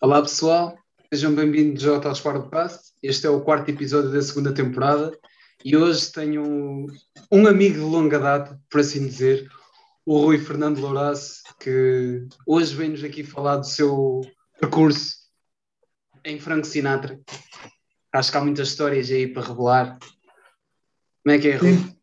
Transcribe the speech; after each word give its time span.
Olá 0.00 0.20
pessoal, 0.20 0.76
sejam 1.10 1.34
bem-vindos 1.34 1.86
ao 1.86 2.00
Tal 2.00 2.14
Podcast. 2.16 2.92
Este 3.02 3.26
é 3.26 3.30
o 3.30 3.40
quarto 3.40 3.70
episódio 3.70 4.10
da 4.10 4.20
segunda 4.20 4.52
temporada 4.52 5.16
e 5.64 5.76
hoje 5.76 6.12
tenho 6.12 6.86
um, 7.32 7.46
amigo 7.46 7.74
de 7.76 7.80
longa 7.80 8.18
data, 8.18 8.60
por 8.68 8.80
assim 8.80 9.06
dizer, 9.06 9.48
o 10.04 10.18
Rui 10.18 10.38
Fernando 10.38 10.78
Louras, 10.78 11.42
que 11.58 12.26
hoje 12.46 12.74
vem-nos 12.74 13.02
aqui 13.02 13.24
falar 13.24 13.56
do 13.56 13.66
seu 13.66 14.20
percurso 14.60 15.16
em 16.24 16.38
Franco 16.38 16.66
Sinatra. 16.66 17.18
Acho 18.12 18.30
que 18.30 18.36
há 18.36 18.40
muitas 18.42 18.68
histórias 18.68 19.10
aí 19.10 19.26
para 19.26 19.46
revelar. 19.46 19.98
Como 21.22 21.34
é 21.34 21.38
que 21.38 21.48
é, 21.48 21.56
Rui? 21.56 21.72
Sim, 21.72 21.96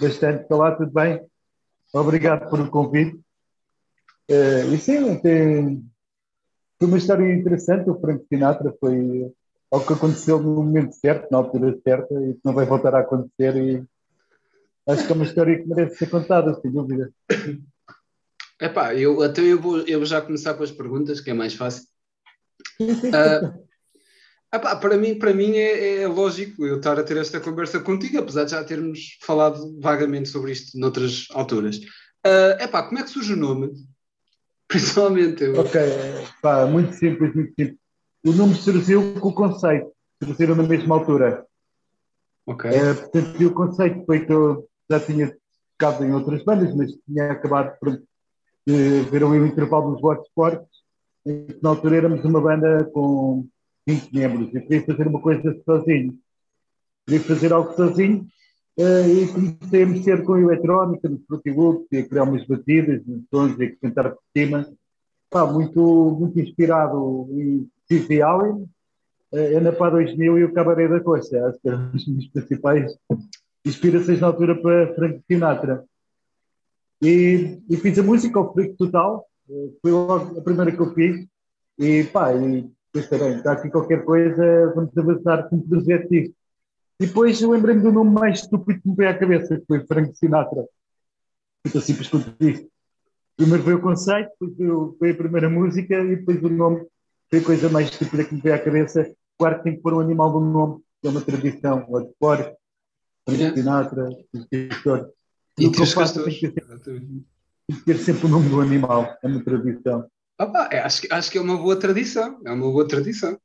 bastante. 0.00 0.46
Olá, 0.50 0.76
tudo 0.76 0.92
bem? 0.92 1.20
Obrigado 1.92 2.48
por 2.50 2.60
o 2.60 2.70
convite. 2.70 3.16
Uh, 4.30 4.72
e 4.72 4.78
sim, 4.78 5.18
tem, 5.20 5.90
foi 6.78 6.88
uma 6.88 6.98
história 6.98 7.34
interessante. 7.34 7.90
O 7.90 8.00
Frank 8.00 8.24
Sinatra 8.28 8.74
foi 8.78 9.30
algo 9.70 9.86
que 9.86 9.92
aconteceu 9.92 10.40
no 10.40 10.54
momento 10.54 10.94
certo, 10.94 11.30
na 11.30 11.38
altura 11.38 11.78
certa, 11.82 12.14
e 12.14 12.34
que 12.34 12.40
não 12.44 12.54
vai 12.54 12.64
voltar 12.64 12.94
a 12.94 13.00
acontecer. 13.00 13.56
E 13.56 13.84
acho 14.86 15.06
que 15.06 15.12
é 15.12 15.14
uma 15.14 15.24
história 15.24 15.58
que 15.58 15.68
merece 15.68 15.96
ser 15.96 16.08
contada, 16.08 16.54
sem 16.60 16.70
dúvida. 16.70 17.12
Epá, 18.60 18.94
eu, 18.94 19.22
até 19.22 19.42
eu 19.42 19.60
vou, 19.60 19.80
eu 19.80 19.98
vou 19.98 20.06
já 20.06 20.20
começar 20.20 20.54
com 20.54 20.62
as 20.62 20.70
perguntas, 20.70 21.20
que 21.20 21.30
é 21.30 21.34
mais 21.34 21.54
fácil. 21.54 21.84
Uh, 22.80 23.66
epá, 24.52 24.76
para 24.76 24.96
mim, 24.96 25.16
para 25.16 25.32
mim 25.32 25.56
é, 25.56 26.02
é, 26.02 26.08
lógico 26.08 26.66
eu 26.66 26.78
estar 26.78 26.98
a 26.98 27.04
ter 27.04 27.16
esta 27.18 27.40
conversa 27.40 27.78
contigo, 27.78 28.18
apesar 28.18 28.44
de 28.44 28.52
já 28.52 28.64
termos 28.64 29.18
falado 29.22 29.78
vagamente 29.80 30.28
sobre 30.28 30.52
isto 30.52 30.78
noutras 30.78 31.26
alturas. 31.32 31.76
Uh, 32.26 32.60
epá, 32.60 32.82
como 32.82 32.98
é 32.98 33.02
que 33.04 33.10
surge 33.10 33.32
o 33.32 33.36
nome? 33.36 33.70
Principalmente 34.68 35.42
eu. 35.42 35.58
Ok, 35.58 35.80
pá, 36.42 36.66
muito 36.66 36.92
simples, 36.94 37.34
muito 37.34 37.54
simples. 37.54 37.78
O 38.24 38.32
nome 38.32 38.54
surgiu 38.54 39.14
com 39.18 39.28
o 39.28 39.34
conceito, 39.34 39.90
surgiram 40.22 40.54
na 40.54 40.62
mesma 40.62 40.96
altura. 40.96 41.46
Ok. 42.46 42.70
É, 42.70 42.94
portanto, 42.94 43.46
o 43.46 43.54
conceito 43.54 44.04
foi 44.04 44.26
que 44.26 44.32
eu 44.32 44.68
já 44.90 45.00
tinha 45.00 45.34
tocado 45.78 46.04
em 46.04 46.12
outras 46.12 46.44
bandas, 46.44 46.74
mas 46.74 46.92
tinha 47.06 47.32
acabado 47.32 47.78
por 47.78 48.02
ver 48.66 49.24
o 49.24 49.46
intervalo 49.46 49.92
dos 49.92 50.02
Watch 50.02 50.26
Sports. 50.28 50.68
Na 51.62 51.70
altura 51.70 51.96
éramos 51.96 52.24
uma 52.24 52.40
banda 52.40 52.84
com 52.92 53.46
20 53.86 54.12
membros. 54.12 54.54
Eu 54.54 54.62
queria 54.62 54.84
fazer 54.84 55.06
uma 55.06 55.20
coisa 55.20 55.56
sozinho. 55.64 56.18
Queria 57.06 57.24
fazer 57.24 57.52
algo 57.52 57.74
sozinho 57.74 58.26
e 58.78 59.26
comecei 59.32 59.82
a 59.82 59.86
mexer 59.86 60.24
com 60.24 60.34
a 60.34 60.40
eletrónica, 60.40 61.10
Loops, 61.46 61.88
e 61.90 61.98
a 61.98 62.08
criar 62.08 62.22
umas 62.22 62.46
batidas, 62.46 63.02
uns 63.08 63.24
sons 63.28 63.58
e 63.58 63.64
a 63.64 63.76
cantar 63.76 64.10
por 64.10 64.22
cima. 64.36 64.68
Pá, 65.28 65.44
muito, 65.44 66.16
muito 66.18 66.38
inspirado 66.38 67.28
em 67.32 67.68
Steve 67.84 68.22
Allen, 68.22 68.68
uh, 69.32 69.56
Ana 69.56 69.72
Pá 69.72 69.90
2000 69.90 70.38
e 70.38 70.44
o 70.44 70.52
Cabaré 70.52 70.86
da 70.86 71.00
Coxa. 71.00 71.44
Acho 71.48 71.58
que 71.60 71.68
eram 71.68 71.90
as 71.92 72.06
minhas 72.06 72.26
principais 72.28 72.96
inspirações 73.64 74.20
na 74.20 74.28
altura 74.28 74.54
para 74.54 74.94
Frank 74.94 75.22
Sinatra. 75.26 75.84
E, 77.02 77.60
e, 77.68 77.76
fiz 77.76 77.98
a 77.98 78.02
música 78.02 78.38
ao 78.38 78.52
Freak 78.52 78.76
Total, 78.76 79.26
uh, 79.48 79.76
foi 79.82 79.90
logo 79.90 80.38
a 80.38 80.40
primeira 80.40 80.70
que 80.70 80.80
eu 80.80 80.94
fiz. 80.94 81.26
E 81.76 82.04
pá, 82.04 82.32
e 82.32 82.38
bem, 82.38 83.36
está 83.36 83.52
aqui 83.52 83.70
qualquer 83.70 84.04
coisa, 84.04 84.72
vamos 84.72 84.96
avançar 84.96 85.48
com 85.48 85.56
um 85.56 85.68
projeto 85.68 86.08
disto. 86.08 86.37
E 87.00 87.06
depois 87.06 87.40
eu 87.40 87.50
lembrei-me 87.50 87.82
do 87.82 87.92
nome 87.92 88.10
mais 88.10 88.40
estúpido 88.40 88.80
que 88.80 88.88
me 88.88 88.96
veio 88.96 89.10
à 89.10 89.14
cabeça, 89.14 89.56
que 89.56 89.66
foi 89.66 89.86
Frank 89.86 90.16
Sinatra. 90.16 90.66
Muito 91.64 91.80
simples 91.80 92.08
quanto 92.08 92.34
isto. 92.40 92.68
Primeiro 93.36 93.62
veio 93.62 93.78
o 93.78 93.80
conceito, 93.80 94.30
depois 94.40 94.98
foi 94.98 95.10
a 95.10 95.14
primeira 95.14 95.48
música 95.48 95.94
e 95.94 96.16
depois 96.16 96.42
o 96.42 96.48
nome 96.48 96.84
foi 97.30 97.38
a 97.38 97.44
coisa 97.44 97.68
mais 97.68 97.88
estúpida 97.88 98.24
que 98.24 98.34
me 98.34 98.40
veio 98.40 98.56
à 98.56 98.58
cabeça. 98.58 99.14
Claro 99.38 99.58
que 99.58 99.64
tem 99.64 99.76
que 99.76 99.82
pôr 99.82 99.94
um 99.94 100.00
animal 100.00 100.32
no 100.32 100.52
nome, 100.52 100.82
que 101.00 101.06
é 101.06 101.10
uma 101.10 101.20
tradição, 101.20 101.86
o 101.88 102.00
esporte, 102.00 102.56
Frank 103.24 103.54
Sinatra, 103.54 104.08
os 104.32 104.46
castores. 104.48 105.06
E 105.56 105.70
castores. 105.70 106.40
Tem 107.68 107.76
que 107.76 107.84
ter 107.84 107.98
sempre 107.98 108.26
o 108.26 108.28
nome 108.28 108.48
do 108.48 108.60
animal, 108.60 109.16
é 109.22 109.26
uma 109.28 109.44
tradição. 109.44 110.08
Opa, 110.40 110.68
é, 110.72 110.80
acho, 110.80 111.02
acho 111.10 111.30
que 111.30 111.38
é 111.38 111.40
uma 111.40 111.56
boa 111.56 111.76
tradição, 111.76 112.40
é 112.44 112.50
uma 112.50 112.70
boa 112.70 112.88
tradição. 112.88 113.38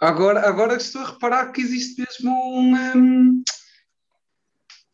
Agora, 0.00 0.46
agora 0.46 0.76
estou 0.76 1.02
a 1.02 1.10
reparar 1.10 1.52
que 1.52 1.60
existe 1.60 2.00
mesmo 2.00 2.30
um, 2.32 3.44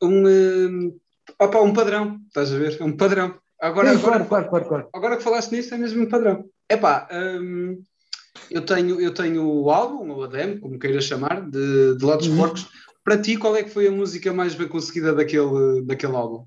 um, 0.03 0.27
um, 0.27 0.99
opa, 1.39 1.61
um 1.61 1.73
padrão, 1.73 2.21
estás 2.27 2.53
a 2.53 2.59
ver? 2.59 2.81
É 2.81 2.85
um 2.85 2.97
padrão. 2.97 3.35
Agora, 3.61 3.91
Sim, 3.91 3.97
agora, 3.99 4.25
claro, 4.25 4.49
claro, 4.49 4.69
claro, 4.69 4.89
agora 4.93 5.17
que 5.17 5.23
falaste 5.23 5.53
nisso, 5.53 5.75
é 5.75 5.79
mesmo 5.79 6.03
um 6.03 6.09
padrão. 6.09 6.45
Epá, 6.69 7.09
um, 7.13 7.83
eu, 8.51 8.65
tenho, 8.65 9.01
eu 9.01 9.13
tenho 9.13 9.47
o 9.47 9.71
álbum, 9.71 10.11
ou 10.11 10.25
a 10.25 10.27
demo, 10.27 10.61
como 10.61 10.79
queiras 10.79 11.05
chamar, 11.05 11.43
de, 11.49 11.97
de 11.97 12.05
Lotes 12.05 12.29
uhum. 12.29 12.37
Porcos. 12.37 12.69
Para 13.05 13.21
ti, 13.21 13.37
qual 13.37 13.57
é 13.57 13.63
que 13.63 13.71
foi 13.71 13.89
a 13.89 13.93
música 13.93 14.33
mais 14.33 14.55
bem 14.55 14.69
conseguida 14.69 15.15
daquele, 15.15 15.83
daquele 15.85 16.15
álbum? 16.15 16.47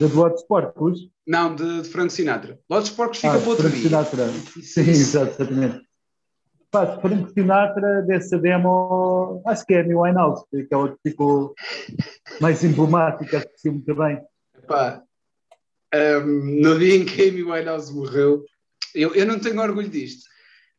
De 0.00 0.06
Lotes 0.06 0.42
Porcos? 0.44 1.08
Não, 1.26 1.54
de, 1.54 1.82
de 1.82 1.88
Frank 1.88 2.12
Sinatra. 2.12 2.58
Lotes 2.68 2.90
Porcos 2.90 3.18
fica 3.18 3.34
ah, 3.34 3.38
para 3.38 3.48
outro 3.48 3.68
Frank 3.68 3.82
Sinatra. 3.82 4.28
Sim, 4.62 4.80
exatamente. 4.90 5.83
Pá, 6.74 6.98
Frank 7.00 7.32
Sinatra 7.32 8.02
dessa 8.02 8.36
demo, 8.36 9.40
acho 9.46 9.64
que 9.64 9.74
é 9.74 9.78
a 9.78 9.84
Amy 9.84 9.94
Winehouse, 9.94 10.44
que 10.50 10.56
é 10.56 10.64
que 10.66 11.08
ficou 11.08 11.54
mais 12.40 12.64
emblemática, 12.64 13.36
acho 13.36 13.46
que 13.46 13.60
sim, 13.60 13.70
muito 13.70 13.94
bem. 13.94 14.20
Pá, 14.66 15.00
um, 15.94 16.60
no 16.62 16.76
dia 16.76 16.96
em 16.96 17.04
que 17.04 17.22
a 17.22 17.28
Amy 17.28 17.44
Winehouse 17.44 17.94
morreu, 17.94 18.44
eu, 18.92 19.14
eu 19.14 19.24
não 19.24 19.38
tenho 19.38 19.60
orgulho 19.60 19.88
disto, 19.88 20.24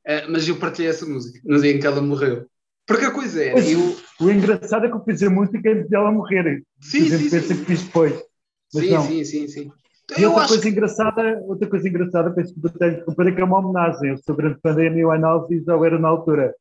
uh, 0.06 0.30
mas 0.30 0.46
eu 0.46 0.58
partilhei 0.58 0.90
essa 0.90 1.06
música 1.06 1.40
no 1.46 1.62
dia 1.62 1.72
em 1.72 1.80
que 1.80 1.88
ela 1.88 2.02
morreu. 2.02 2.46
Porque 2.86 3.06
a 3.06 3.12
coisa 3.12 3.42
é, 3.42 3.54
eu... 3.54 3.96
O 4.20 4.30
engraçado 4.30 4.86
é 4.86 4.90
que 4.90 4.96
eu 4.96 5.04
fiz 5.06 5.24
a 5.24 5.30
música 5.30 5.72
antes 5.72 5.90
dela 5.90 6.12
morrer. 6.12 6.62
Sim, 6.82 7.06
sim, 7.06 7.30
sim. 7.30 7.58
que 7.58 7.66
fiz 7.66 7.84
depois. 7.84 8.22
Sim, 8.70 9.00
sim, 9.00 9.24
sim, 9.24 9.48
sim. 9.48 9.72
E 10.18 10.26
outra 10.26 10.48
coisa 10.48 10.62
que... 10.62 10.70
engraçada, 10.70 11.44
outra 11.46 11.68
coisa 11.68 11.90
engraçada, 11.90 12.32
penso 12.32 12.54
que 12.54 12.70
tenho 12.78 13.06
de 13.06 13.32
que 13.36 13.42
é 13.42 13.44
uma 13.44 13.60
homenagem. 13.60 14.12
Eu 14.12 14.18
sou 14.18 14.36
grande 14.36 14.60
fã 14.62 14.74
da 14.74 14.82
Amy 14.82 15.06
Winehouse 15.06 15.54
e 15.54 15.64
já 15.64 15.74
era 15.74 15.98
na 15.98 16.10
altura. 16.10 16.56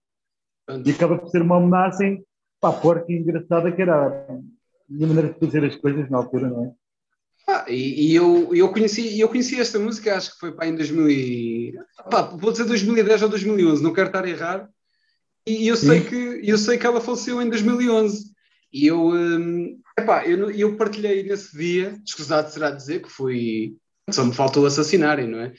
E 0.84 0.90
acaba 0.90 1.18
por 1.18 1.28
ser 1.28 1.42
uma 1.42 1.58
homenagem, 1.58 2.24
pá, 2.60 2.72
porca 2.72 3.12
e 3.12 3.16
engraçada 3.16 3.70
que 3.70 3.82
era 3.82 4.06
a 4.06 4.38
minha 4.88 5.06
maneira 5.06 5.32
de 5.32 5.38
fazer 5.38 5.64
as 5.64 5.76
coisas 5.76 6.08
na 6.08 6.18
altura, 6.18 6.48
não 6.48 6.64
é? 6.64 6.72
Ah, 7.46 7.66
e, 7.68 8.12
e, 8.12 8.14
eu, 8.14 8.54
eu, 8.54 8.72
conheci, 8.72 9.20
eu 9.20 9.28
conheci 9.28 9.60
esta 9.60 9.78
música, 9.78 10.16
acho 10.16 10.32
que 10.32 10.38
foi 10.38 10.52
pá, 10.52 10.66
em 10.66 10.74
2000 10.74 11.10
e... 11.10 11.74
Pá, 12.10 12.22
vou 12.22 12.50
dizer 12.50 12.64
2010 12.64 13.24
ou 13.24 13.28
2011, 13.28 13.82
não 13.82 13.92
quero 13.92 14.06
estar 14.06 14.26
errado. 14.26 14.66
E 15.46 15.68
eu 15.68 15.76
sei, 15.76 16.02
que, 16.02 16.40
eu 16.42 16.56
sei 16.56 16.78
que 16.78 16.86
ela 16.86 17.02
faleceu 17.02 17.42
em 17.42 17.50
2011. 17.50 18.32
E 18.72 18.86
eu, 18.86 19.08
hum, 19.08 19.78
epá, 19.98 20.26
eu, 20.26 20.50
eu 20.50 20.76
partilhei 20.76 21.22
nesse 21.22 21.56
dia, 21.56 21.98
escusado 22.04 22.50
será 22.50 22.70
dizer 22.70 23.02
que 23.02 23.10
fui. 23.10 23.76
Só 24.10 24.24
me 24.24 24.34
faltou 24.34 24.66
assassinarem, 24.66 25.28
não 25.28 25.40
é? 25.40 25.52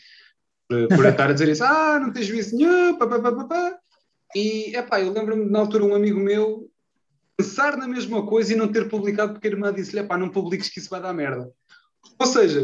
Por, 0.67 0.87
por 0.89 1.05
estar 1.05 1.29
a 1.29 1.33
dizer 1.33 1.49
isso, 1.49 1.63
ah, 1.63 1.99
não 1.99 2.11
tens 2.11 2.27
visto 2.27 2.55
nenhum, 2.55 2.97
pá, 2.97 3.07
pá, 3.07 3.19
pá, 3.19 3.31
pá, 3.31 3.43
pá. 3.45 3.79
E 4.35 4.75
epá, 4.75 5.01
eu 5.01 5.11
lembro-me 5.11 5.49
na 5.49 5.59
altura 5.59 5.85
um 5.85 5.95
amigo 5.95 6.19
meu 6.19 6.69
pensar 7.37 7.77
na 7.77 7.87
mesma 7.87 8.25
coisa 8.25 8.53
e 8.53 8.55
não 8.55 8.71
ter 8.71 8.87
publicado 8.87 9.33
porque 9.33 9.47
a 9.47 9.51
irmã 9.51 9.73
disse-lhe, 9.73 10.03
pá, 10.03 10.17
não 10.17 10.29
publiques 10.29 10.69
que 10.69 10.79
isso 10.79 10.89
vai 10.89 11.01
dar 11.01 11.13
merda. 11.13 11.49
Ou 12.19 12.25
seja, 12.25 12.63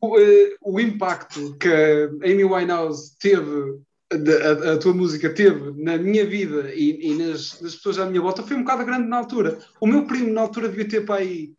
o, 0.00 0.18
eh, 0.18 0.56
o 0.60 0.80
impacto 0.80 1.56
que 1.58 1.68
a 1.68 2.26
Amy 2.26 2.44
Winehouse 2.44 3.16
teve 3.18 3.80
a, 4.14 4.72
a, 4.72 4.78
tua 4.78 4.94
música 4.94 5.30
teve 5.30 5.72
na 5.82 5.96
minha 5.96 6.24
vida 6.26 6.72
e, 6.74 7.10
e 7.10 7.14
nas, 7.14 7.60
nas, 7.60 7.74
pessoas 7.74 7.98
à 7.98 8.06
minha 8.06 8.20
volta 8.20 8.42
foi 8.42 8.56
um 8.56 8.62
bocado 8.62 8.84
grande 8.84 9.08
na 9.08 9.18
altura. 9.18 9.58
O 9.80 9.86
meu 9.86 10.06
primo 10.06 10.32
na 10.32 10.40
altura 10.42 10.68
devia 10.68 10.88
ter 10.88 11.04
pai, 11.04 11.50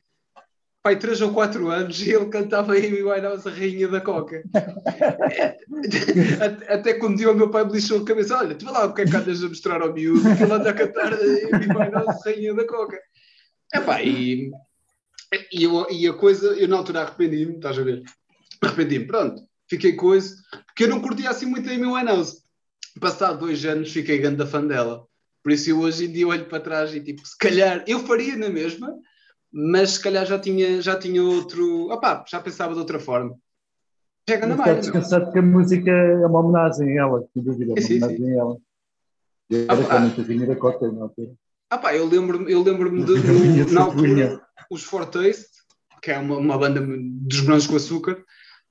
pai 0.81 0.97
3 0.97 1.21
ou 1.21 1.33
4 1.33 1.69
anos 1.69 2.01
e 2.01 2.11
ele 2.11 2.25
cantava 2.27 2.73
Amy 2.73 3.03
Winehouse, 3.03 3.47
a 3.47 3.51
rainha 3.51 3.87
da 3.87 4.01
coca. 4.01 4.43
até, 6.41 6.73
até 6.73 6.93
quando 6.95 7.17
dia 7.17 7.31
o 7.31 7.35
meu 7.35 7.49
pai 7.49 7.65
me 7.65 7.73
lixou 7.73 8.01
a 8.01 8.05
cabeça, 8.05 8.37
olha, 8.37 8.55
tu 8.55 8.65
vê 8.65 8.71
lá 8.71 8.85
o 8.85 8.93
que 8.93 9.01
é 9.01 9.05
que 9.05 9.15
andas 9.15 9.43
a 9.43 9.47
mostrar 9.47 9.81
ao 9.81 9.93
miúdo, 9.93 10.21
que 10.35 10.43
ele 10.43 10.53
anda 10.53 10.69
a 10.69 10.73
cantar 10.73 11.13
Amy 11.13 11.67
Winehouse, 11.67 12.23
rainha 12.25 12.53
da 12.53 12.65
coca. 12.65 12.99
Epá, 13.73 14.01
e, 14.01 14.51
e, 15.51 15.63
eu, 15.63 15.87
e 15.89 16.07
a 16.07 16.13
coisa, 16.13 16.47
eu 16.53 16.67
na 16.67 16.77
altura 16.77 17.01
arrependi-me, 17.01 17.55
estás 17.55 17.77
a 17.77 17.83
ver? 17.83 18.03
Arrependi-me, 18.61 19.07
pronto 19.07 19.41
fiquei 19.69 19.93
coisa, 19.93 20.35
porque 20.67 20.83
eu 20.83 20.89
não 20.89 21.01
curtia 21.01 21.29
assim 21.29 21.45
muito 21.45 21.69
a 21.69 21.73
Amy 21.73 21.85
Winehouse 21.85 22.41
passado 22.99 23.39
dois 23.39 23.65
anos 23.65 23.91
fiquei 23.91 24.17
grande 24.17 24.45
fã 24.45 24.65
dela. 24.65 25.05
Por 25.43 25.51
isso 25.51 25.69
eu 25.69 25.79
hoje 25.79 26.05
em 26.05 26.11
dia 26.11 26.27
olho 26.27 26.45
para 26.45 26.59
trás 26.59 26.93
e 26.93 26.99
tipo, 26.99 27.25
se 27.25 27.37
calhar 27.37 27.83
eu 27.87 27.99
faria 27.99 28.35
na 28.35 28.49
mesma, 28.49 28.95
mas 29.51 29.91
se 29.91 30.01
calhar 30.01 30.25
já 30.25 30.39
tinha, 30.39 30.81
já 30.81 30.97
tinha 30.97 31.23
outro. 31.23 31.91
Opá, 31.91 32.25
já 32.27 32.39
pensava 32.41 32.73
de 32.73 32.79
outra 32.79 32.99
forma. 32.99 33.37
Chega 34.27 34.47
na 34.47 34.55
mais. 34.55 34.79
descansado 34.79 35.31
que 35.31 35.37
a 35.37 35.41
música 35.41 35.91
é 35.91 36.25
uma 36.25 36.39
homenagem 36.39 36.97
a 36.97 37.03
ela, 37.03 37.27
sem 37.31 37.43
dúvida, 37.43 37.71
é 37.71 37.73
uma 37.73 37.81
sim, 37.81 37.97
homenagem 37.97 38.17
sim. 38.17 38.31
a 38.31 38.35
ela. 38.35 38.57
Eu 39.49 39.63
era 39.63 39.95
ah, 39.95 39.99
muito 39.99 40.47
da 40.47 40.55
Cota 40.55 40.91
na 40.91 41.03
altura. 41.03 41.31
Ah 41.69 41.77
pá, 41.77 41.95
eu 41.95 42.05
lembro-me 42.07 42.51
eu 42.51 42.63
lembro 42.63 42.89
de, 43.05 43.13
na 43.71 43.81
altura, 43.81 44.41
os 44.71 44.83
For 44.83 45.05
Taste, 45.05 45.49
que 46.01 46.11
é 46.11 46.17
uma, 46.17 46.37
uma 46.37 46.57
banda 46.57 46.81
dos 46.81 47.41
brancos 47.41 47.67
com 47.67 47.75
açúcar, 47.75 48.23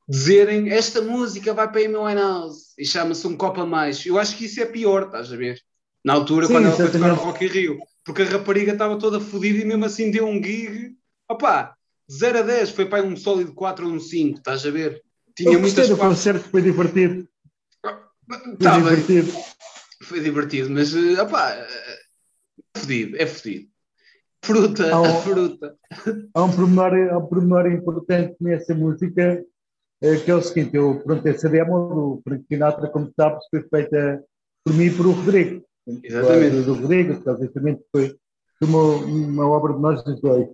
dizerem 0.09 0.71
esta 0.71 1.01
música 1.01 1.55
vai 1.55 1.71
para 1.71 1.81
a 1.81 1.85
Amy 1.85 1.97
Winehouse 1.97 2.75
e 2.79 2.85
chama-se 2.85 3.27
um 3.27 3.37
copo 3.37 3.61
a 3.63 3.67
mais. 3.67 4.05
Eu 4.05 4.19
acho 4.19 4.37
que 4.37 4.45
isso 4.45 4.61
é 4.61 4.67
pior, 4.67 5.05
estás 5.05 5.33
a 5.33 5.37
ver? 5.37 5.59
Na 6.05 6.13
altura, 6.13 6.47
Sim, 6.47 6.55
quando 6.55 6.67
ela 6.67 6.77
foi 6.77 6.91
tocar 6.91 7.09
no 7.09 7.15
Rock 7.15 7.45
in 7.45 7.49
Rio. 7.49 7.79
Porque 8.05 8.23
a 8.23 8.27
rapariga 8.27 8.73
estava 8.73 8.99
toda 8.99 9.19
fodida 9.19 9.59
e 9.59 9.65
mesmo 9.65 9.85
assim 9.85 10.11
deu 10.11 10.27
um 10.27 10.43
gig. 10.43 10.95
Opá, 11.31 11.75
0 12.11 12.41
a 12.41 12.43
10 12.43 12.71
foi 12.71 12.87
para 12.87 13.03
um 13.03 13.17
sólido 13.17 13.55
4 13.55 13.87
ou 13.87 13.93
um 13.95 14.01
5, 14.01 14.39
estás 14.39 14.67
a 14.67 14.71
ver? 14.71 15.03
Tinha 15.35 15.59
muitas 15.59 15.89
partes. 15.89 15.99
concerto 15.99 16.49
foi 16.51 16.61
divertido. 16.61 17.27
Foi 17.83 18.57
tá 18.59 18.77
divertido. 18.79 19.33
Bem. 19.33 19.45
Foi 20.03 20.21
divertido, 20.21 20.71
mas 20.71 20.95
eh, 20.95 21.21
opá, 21.21 21.53
é 21.53 21.67
fodido, 22.77 23.17
é 23.17 23.27
fodido. 23.27 23.69
Fruta, 24.45 24.95
há 24.95 25.01
um, 25.01 25.15
fruta. 25.23 25.75
Há 26.35 26.45
um 26.45 26.55
pormenor, 26.55 26.93
há 27.11 27.19
um 27.19 27.27
pormenor 27.27 27.67
importante 27.73 28.37
nessa 28.39 28.75
música, 28.75 29.43
que 30.25 30.31
é 30.31 30.35
o 30.35 30.43
seguinte, 30.43 30.77
eu, 30.77 31.01
pronto, 31.05 31.27
essa 31.27 31.49
demo 31.49 31.89
do 31.89 32.21
Frank 32.23 32.45
Sinatra, 32.47 32.89
como 32.89 33.11
sabes, 33.17 33.45
foi 33.51 33.63
feita 33.63 34.23
por 34.63 34.75
mim 34.75 34.85
e 34.85 34.95
por 34.95 35.07
o 35.07 35.13
Rodrigo. 35.13 35.65
Exatamente. 36.03 36.63
Do 36.63 36.75
Rodrigo, 36.75 37.13
exatamente, 37.13 37.83
foi 37.91 38.15
uma, 38.63 38.83
uma 38.97 39.49
obra 39.49 39.73
de 39.73 39.81
nós 39.81 40.03
dos 40.05 40.21
dois. 40.21 40.47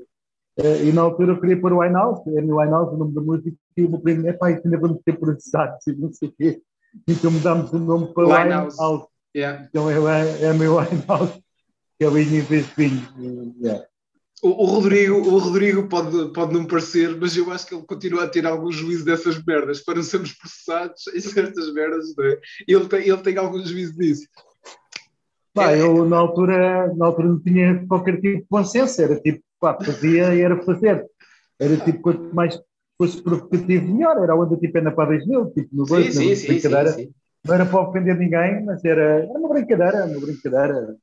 Uh, 0.58 0.84
e 0.84 0.92
na 0.92 1.02
altura 1.02 1.32
eu 1.32 1.40
queria 1.40 1.60
pôr 1.60 1.72
o 1.72 1.78
Winehouse, 1.78 2.22
é 2.36 2.40
no 2.40 2.58
Winehouse 2.58 2.94
o 2.94 2.98
nome 2.98 3.14
da 3.14 3.20
música, 3.20 3.56
e 3.76 3.84
o 3.84 3.90
meu 3.90 4.00
primo, 4.00 4.28
é 4.28 4.32
pá, 4.32 4.50
isso 4.50 4.62
ainda 4.64 4.78
vamos 4.78 5.00
ter 5.04 5.18
processados, 5.18 5.86
e 5.86 5.92
não 5.94 6.12
sei 6.12 6.28
o 6.28 6.32
quê. 6.32 6.62
Então 7.08 7.30
mudámos 7.30 7.72
o 7.72 7.78
nome 7.78 8.12
para 8.12 8.26
Winehouse. 8.26 8.76
Winehouse. 8.76 9.06
Yeah. 9.34 9.64
Então 9.68 9.88
é, 9.88 10.42
é 10.42 10.52
meu 10.52 10.76
Winehouse, 10.76 11.40
que 11.98 12.04
é 12.04 12.08
o 12.08 12.10
vinho 12.10 12.36
em 12.36 12.40
vez 12.40 12.66
de 12.66 12.74
vinho. 12.74 13.54
Yeah. 13.62 13.86
O, 14.42 14.48
o, 14.48 14.64
Rodrigo, 14.64 15.16
o 15.16 15.38
Rodrigo 15.38 15.86
pode, 15.86 16.32
pode 16.32 16.54
não 16.54 16.64
parecer, 16.64 17.14
mas 17.20 17.36
eu 17.36 17.50
acho 17.50 17.66
que 17.66 17.74
ele 17.74 17.84
continua 17.84 18.24
a 18.24 18.28
ter 18.28 18.46
algum 18.46 18.72
juízo 18.72 19.04
dessas 19.04 19.42
merdas, 19.44 19.80
para 19.80 19.96
não 19.96 20.02
sermos 20.02 20.32
processados 20.32 21.06
em 21.08 21.20
certas 21.20 21.72
merdas, 21.74 22.14
não 22.16 22.24
é? 22.24 22.38
Ele 22.66 22.88
tem, 22.88 23.08
ele 23.08 23.18
tem 23.18 23.36
algum 23.36 23.62
juízo 23.62 23.94
disso. 23.96 24.26
Pá, 25.52 25.72
é. 25.72 25.82
eu 25.82 26.08
na 26.08 26.16
altura, 26.16 26.92
na 26.94 27.06
altura 27.06 27.28
não 27.28 27.40
tinha 27.40 27.84
qualquer 27.86 28.20
tipo 28.20 28.38
de 28.38 28.46
consenso, 28.48 29.02
era 29.02 29.20
tipo, 29.20 29.42
pá, 29.60 29.76
fazia 29.82 30.34
e 30.34 30.40
era 30.40 30.62
fazer. 30.62 31.04
Era 31.58 31.76
tipo, 31.76 32.00
quanto 32.00 32.34
mais 32.34 32.58
fosse 32.96 33.22
provocativo, 33.22 33.86
melhor. 33.92 34.22
Era 34.22 34.34
onde 34.34 34.58
tipo 34.58 34.80
na 34.80 34.90
pá 34.90 35.04
2000, 35.04 35.50
tipo 35.50 35.68
no 35.76 35.84
banco, 35.84 36.12
sim, 36.12 36.34
sim, 36.34 36.46
brincadeira. 36.46 36.92
Sim, 36.92 37.04
sim. 37.04 37.14
Não 37.46 37.54
era 37.54 37.66
para 37.66 37.80
ofender 37.80 38.16
ninguém, 38.18 38.64
mas 38.64 38.84
era, 38.84 39.24
era 39.24 39.38
uma 39.38 39.48
brincadeira, 39.48 40.04
uma 40.06 40.20
brincadeira. 40.20 40.96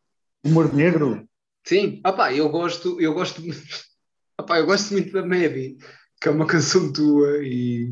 Humor 0.46 0.74
negro. 0.74 1.28
Sim, 1.68 2.00
opá, 2.08 2.34
eu 2.34 2.48
gosto, 2.48 2.98
eu 3.02 3.14
gosto, 3.14 3.42
opá, 4.40 4.58
eu 4.58 4.66
gosto 4.66 4.94
muito 4.94 5.12
da 5.12 5.22
Maddie, 5.22 5.78
que 6.22 6.30
é 6.30 6.32
uma 6.32 6.48
canção 6.48 6.94
tua 6.94 7.44
e. 7.44 7.92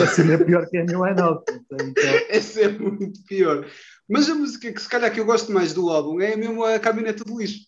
Essa 0.00 0.22
é 0.22 0.38
pior 0.38 0.64
que 0.70 0.78
a 0.78 0.84
New 0.84 1.04
Line 1.04 1.20
Então... 1.20 2.04
Essa 2.30 2.60
é 2.60 2.68
muito 2.68 3.18
pior. 3.24 3.66
Mas 4.08 4.30
a 4.30 4.36
música 4.36 4.72
que 4.72 4.80
se 4.80 4.88
calhar 4.88 5.12
que 5.12 5.18
eu 5.18 5.24
gosto 5.24 5.50
mais 5.50 5.74
do 5.74 5.90
álbum 5.90 6.20
é 6.20 6.36
mesmo 6.36 6.62
a 6.62 6.78
caminhoneta 6.78 7.24
de 7.24 7.34
lixo. 7.34 7.66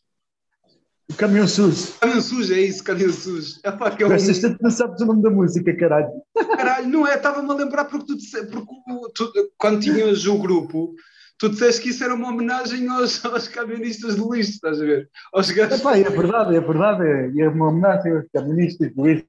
O 1.11 1.15
caminhão 1.15 1.49
sujo. 1.49 1.95
Caminhão 1.99 2.23
sujo, 2.23 2.55
é 2.55 2.61
isso, 2.61 2.85
caminhão 2.85 3.13
sujo. 3.13 3.59
É 3.65 3.73
pá, 3.73 3.91
que 3.91 4.05
é 4.05 4.07
um... 4.07 4.11
tanto 4.11 4.63
não 4.63 4.71
sabes 4.71 5.01
o 5.01 5.07
nome 5.07 5.23
da 5.23 5.31
música, 5.31 5.77
caralho. 5.77 6.09
Caralho, 6.57 6.89
não 6.89 7.05
é? 7.05 7.17
Estava-me 7.17 7.51
a 7.51 7.55
lembrar 7.55 7.87
porque 7.87 8.07
tu, 8.07 8.17
porque 8.49 9.13
tu, 9.13 9.33
quando 9.59 9.81
tinhas 9.81 10.25
o 10.25 10.39
grupo, 10.39 10.95
tu 11.43 11.49
disseste 11.49 11.83
que 11.83 11.89
isso 11.89 12.05
era 12.05 12.15
uma 12.15 12.29
homenagem 12.29 12.89
aos, 12.89 13.23
aos 13.27 13.49
camionistas 13.49 14.15
de 14.15 14.23
lixo, 14.23 14.53
estás 14.53 14.81
a 14.81 14.85
ver? 14.85 15.11
Aos 15.33 15.51
gajos. 15.51 15.81
Epá, 15.81 15.99
é 15.99 16.05
verdade, 16.05 16.55
é 16.55 16.61
verdade. 16.61 17.41
É 17.41 17.49
uma 17.49 17.69
homenagem 17.69 18.13
aos 18.13 18.27
camionistas 18.33 18.95
de 18.95 19.03
lixo. 19.03 19.27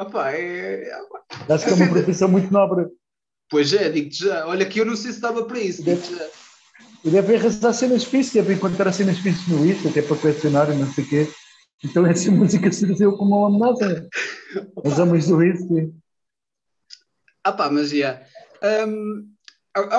Epá, 0.00 0.30
é... 0.30 0.88
Acho 1.48 1.64
que 1.64 1.70
é 1.72 1.74
uma 1.74 1.88
profissão 1.88 2.28
muito 2.28 2.52
nobre. 2.52 2.86
Pois 3.50 3.72
é, 3.72 3.88
digo-te 3.88 4.24
já. 4.24 4.46
Olha 4.46 4.64
que 4.64 4.80
eu 4.80 4.84
não 4.84 4.94
sei 4.94 5.10
se 5.10 5.20
dava 5.20 5.44
para 5.46 5.58
isso, 5.58 5.82
digo-te 5.82 6.14
já. 6.14 6.28
E 7.04 7.10
deve 7.10 7.34
arrasar 7.34 7.74
cenas 7.74 8.04
fixas, 8.04 8.34
deve 8.34 8.54
encontrar 8.54 8.92
cenas 8.92 9.18
fixas 9.18 9.48
no 9.48 9.66
Insta, 9.66 9.88
até 9.88 10.00
para 10.00 10.16
colecionar, 10.16 10.72
não 10.72 10.92
sei 10.92 11.04
o 11.04 11.08
quê. 11.08 11.28
Então 11.84 12.06
essa 12.06 12.30
música 12.30 12.70
surgiu 12.70 13.16
como 13.16 13.36
uma 13.36 13.48
homenagem 13.48 14.08
aos 14.84 14.98
homens 15.00 15.26
do 15.26 15.44
Insta. 15.44 15.90
Ah 17.42 17.52
pá, 17.52 17.68
mas 17.68 17.90
já. 17.90 17.96
Yeah. 17.96 18.86
Um, 18.86 19.37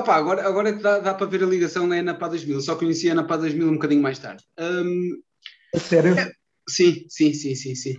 pá, 0.03 0.15
agora, 0.15 0.47
agora 0.47 0.73
dá, 0.73 0.99
dá 0.99 1.13
para 1.13 1.27
ver 1.27 1.43
a 1.43 1.47
ligação 1.47 1.87
na 1.87 1.97
ENAPA 1.97 2.29
2000, 2.29 2.61
só 2.61 2.75
conheci 2.75 3.09
a 3.09 3.11
ENAPA 3.11 3.37
2000 3.37 3.67
um 3.67 3.73
bocadinho 3.73 4.01
mais 4.01 4.19
tarde. 4.19 4.43
Um, 4.59 5.21
a 5.75 5.79
sério? 5.79 6.17
É, 6.17 6.31
sim, 6.67 7.05
sim, 7.09 7.33
sim, 7.33 7.55
sim, 7.55 7.75
sim. 7.75 7.95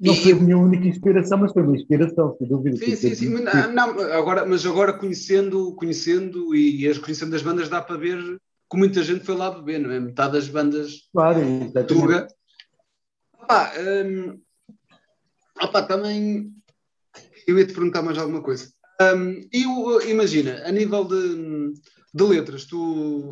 Não 0.00 0.14
foi 0.14 0.32
a 0.32 0.36
minha 0.36 0.58
única 0.58 0.86
inspiração, 0.86 1.38
mas 1.38 1.52
foi 1.52 1.62
uma 1.62 1.76
inspiração, 1.76 2.36
sem 2.36 2.48
dúvida. 2.48 2.76
Sim, 2.76 2.96
sim, 2.96 3.14
sim. 3.14 3.28
Não, 3.30 3.72
não, 3.72 4.00
agora, 4.12 4.44
mas 4.44 4.64
agora 4.66 4.92
conhecendo, 4.92 5.74
conhecendo 5.74 6.54
e 6.54 6.86
as 6.86 6.98
conhecendo 6.98 7.34
as 7.34 7.42
bandas 7.42 7.68
dá 7.68 7.80
para 7.80 7.96
ver 7.96 8.18
que 8.70 8.76
muita 8.76 9.02
gente 9.02 9.24
foi 9.24 9.34
lá 9.34 9.50
beber, 9.50 9.80
não 9.80 9.90
é? 9.90 9.98
Metade 9.98 10.34
das 10.34 10.48
bandas 10.48 11.08
claro, 11.12 11.40
Tuga. 11.88 12.28
Opá, 13.42 13.72
um, 14.06 14.40
opá, 15.62 15.82
também 15.82 16.52
eu 17.46 17.58
ia 17.58 17.66
te 17.66 17.72
perguntar 17.72 18.02
mais 18.02 18.18
alguma 18.18 18.42
coisa. 18.42 18.70
Um, 19.00 19.48
e 19.52 20.10
imagina, 20.10 20.62
a 20.64 20.70
nível 20.70 21.04
de, 21.04 21.72
de 22.12 22.24
letras, 22.24 22.64
tu 22.64 23.30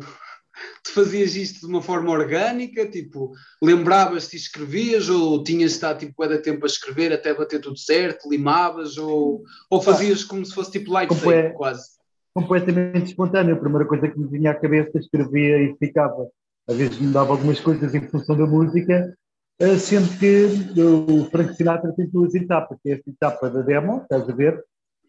tu 0.83 0.93
fazias 0.93 1.35
isto 1.35 1.61
de 1.61 1.65
uma 1.67 1.81
forma 1.81 2.11
orgânica, 2.11 2.85
tipo, 2.85 3.31
lembravas-te 3.61 4.35
e 4.35 4.39
escrevias, 4.39 5.09
ou 5.09 5.43
tinhas 5.43 5.71
estado 5.71 5.99
tipo, 5.99 6.23
é 6.23 6.37
tempo 6.37 6.65
a 6.65 6.67
escrever 6.67 7.13
até 7.13 7.33
bater 7.33 7.61
tudo 7.61 7.77
certo, 7.77 8.29
limavas, 8.29 8.97
ou, 8.97 9.43
ou 9.69 9.81
fazias 9.81 10.23
como 10.23 10.45
se 10.45 10.53
fosse 10.53 10.71
tipo 10.71 10.91
light 10.91 11.09
Comple 11.09 11.53
quase? 11.53 11.99
Completamente 12.33 13.07
espontâneo, 13.07 13.55
a 13.55 13.59
primeira 13.59 13.87
coisa 13.87 14.07
que 14.07 14.19
me 14.19 14.27
vinha 14.27 14.51
à 14.51 14.55
cabeça 14.55 14.97
escrevia 14.97 15.57
e 15.61 15.75
ficava. 15.77 16.27
Às 16.67 16.77
vezes 16.77 16.99
me 16.99 17.11
dava 17.11 17.31
algumas 17.31 17.59
coisas 17.59 17.93
em 17.95 18.07
função 18.07 18.37
da 18.37 18.45
música, 18.45 19.13
eh, 19.59 19.77
sendo 19.77 20.07
que 20.19 20.45
o 20.79 21.25
Frank 21.31 21.55
Sinatra 21.55 21.91
tem 21.93 22.07
duas 22.07 22.35
etapas, 22.35 22.77
que 22.81 22.91
é 22.91 22.93
esta 22.93 23.09
etapa 23.09 23.49
da 23.49 23.61
demo, 23.61 24.01
estás 24.03 24.29
a 24.29 24.33
ver? 24.33 24.63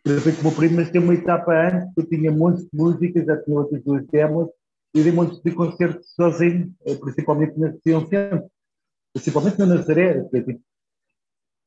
Gravei 0.05 0.33
com 0.33 0.41
o 0.41 0.45
meu 0.45 0.53
primo, 0.53 0.77
mas 0.77 0.91
tem 0.91 1.01
uma 1.01 1.15
etapa 1.15 1.53
antes, 1.53 1.93
eu 1.97 2.07
tinha 2.07 2.33
montes 2.33 2.63
de 2.65 2.71
músicas, 2.73 3.27
já 3.27 3.37
tinha 3.43 3.59
outras 3.59 3.83
duas 3.83 4.07
demos, 4.07 4.49
e 4.95 5.03
dei 5.03 5.13
montes 5.13 5.41
de 5.43 5.53
concertos 5.53 6.13
sozinho, 6.15 6.75
eh, 6.87 6.95
principalmente 6.97 7.59
na 7.59 7.73
centro, 7.73 8.51
principalmente 9.13 9.59
na 9.59 9.67
Nazaré. 9.67 10.25
Tipo, 10.25 10.61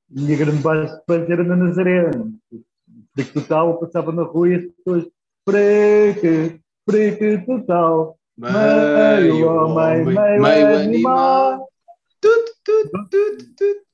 minha 0.10 0.38
grande 0.38 0.62
base 0.62 0.94
de 0.94 1.06
fãs 1.06 1.30
era 1.30 1.44
na 1.44 1.56
Nazaré. 1.56 2.12
Freak 3.14 3.34
total, 3.34 3.70
eu 3.70 3.78
passava 3.78 4.12
na 4.12 4.24
rua 4.24 4.50
e 4.50 4.56
as 4.56 4.66
pessoas, 4.66 5.06
freak, 5.48 6.60
freak 6.90 7.46
total, 7.46 8.18
meio 8.36 9.48
homem, 9.48 10.06
meio, 10.06 10.78
animal. 10.78 11.68
Tut, 12.20 12.54
tut, 12.63 13.10
tut, 13.10 13.56
tut. 13.56 13.93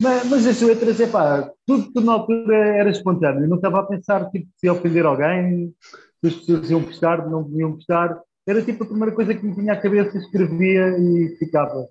Mas, 0.00 0.28
mas 0.28 0.46
as 0.46 0.60
letras, 0.60 1.00
é 1.00 1.08
pá, 1.08 1.52
tudo, 1.66 1.92
tudo 1.92 2.06
na 2.06 2.12
altura 2.12 2.56
era 2.56 2.90
espontâneo. 2.90 3.44
Eu 3.44 3.48
não 3.48 3.56
estava 3.56 3.80
a 3.80 3.86
pensar 3.86 4.30
tipo, 4.30 4.48
se 4.56 4.70
ofender 4.70 5.04
alguém, 5.04 5.74
se 6.20 6.28
as 6.28 6.34
pessoas 6.34 6.70
iam 6.70 6.82
gostar, 6.82 7.28
não 7.28 7.50
iam 7.58 7.72
gostar. 7.72 8.20
Era 8.46 8.62
tipo 8.62 8.84
a 8.84 8.86
primeira 8.86 9.14
coisa 9.14 9.34
que 9.34 9.44
me 9.44 9.54
vinha 9.54 9.72
à 9.72 9.80
cabeça, 9.80 10.16
escrevia 10.16 10.96
e 10.98 11.36
ficava. 11.38 11.88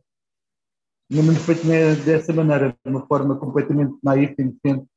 Não 1.09 1.23
me 1.23 1.35
feito 1.35 1.65
dessa 2.05 2.33
maneira, 2.33 2.75
de 2.83 2.91
uma 2.91 3.05
forma 3.05 3.37
completamente 3.37 3.97
naif, 4.03 4.35
inocente, 4.39 4.87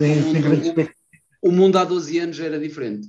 sem, 0.00 0.22
sem 0.22 0.42
grande 0.42 0.68
expectativa. 0.68 0.96
O 1.42 1.52
mundo 1.52 1.78
há 1.78 1.84
12 1.84 2.18
anos 2.18 2.40
era 2.40 2.58
diferente. 2.58 3.08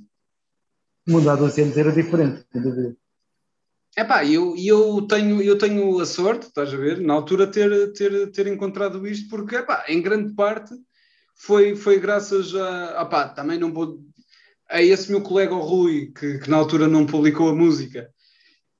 O 1.06 1.12
mundo 1.12 1.30
há 1.30 1.36
12 1.36 1.62
anos 1.62 1.76
era 1.76 1.92
diferente, 1.92 2.44
sem 2.52 2.62
dúvida. 2.62 2.96
É 3.98 4.04
pá, 4.04 4.24
eu, 4.24 4.54
eu, 4.56 5.02
tenho, 5.08 5.42
eu 5.42 5.58
tenho 5.58 5.98
a 5.98 6.06
sorte, 6.06 6.46
estás 6.46 6.72
a 6.72 6.76
ver, 6.76 7.00
na 7.00 7.14
altura 7.14 7.48
ter, 7.48 7.92
ter, 7.94 8.30
ter 8.30 8.46
encontrado 8.46 9.04
isto, 9.08 9.28
porque 9.28 9.56
epá, 9.56 9.86
em 9.88 10.00
grande 10.00 10.36
parte 10.36 10.72
foi, 11.34 11.74
foi 11.74 11.98
graças 11.98 12.54
a. 12.54 13.02
Epá, 13.02 13.28
também 13.28 13.58
não 13.58 13.72
vou 13.72 13.98
a 14.70 14.80
esse 14.80 15.10
meu 15.10 15.20
colega 15.20 15.52
o 15.52 15.58
Rui, 15.58 16.12
que, 16.16 16.38
que, 16.38 16.48
na 16.48 16.58
altura 16.58 16.86
não 16.86 17.06
publicou 17.06 17.48
a 17.48 17.52
música, 17.52 18.08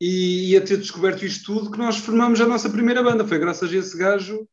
e, 0.01 0.53
e 0.53 0.57
a 0.57 0.61
ter 0.61 0.77
descoberto 0.77 1.25
isto 1.25 1.53
tudo, 1.53 1.73
que 1.73 1.79
nós 1.79 1.97
formamos 1.97 2.41
a 2.41 2.47
nossa 2.47 2.71
primeira 2.71 3.03
banda. 3.03 3.27
Foi 3.27 3.41
graças 3.41 3.73
a 3.73 3.77
esse 3.77 3.99
gajo 3.99 4.49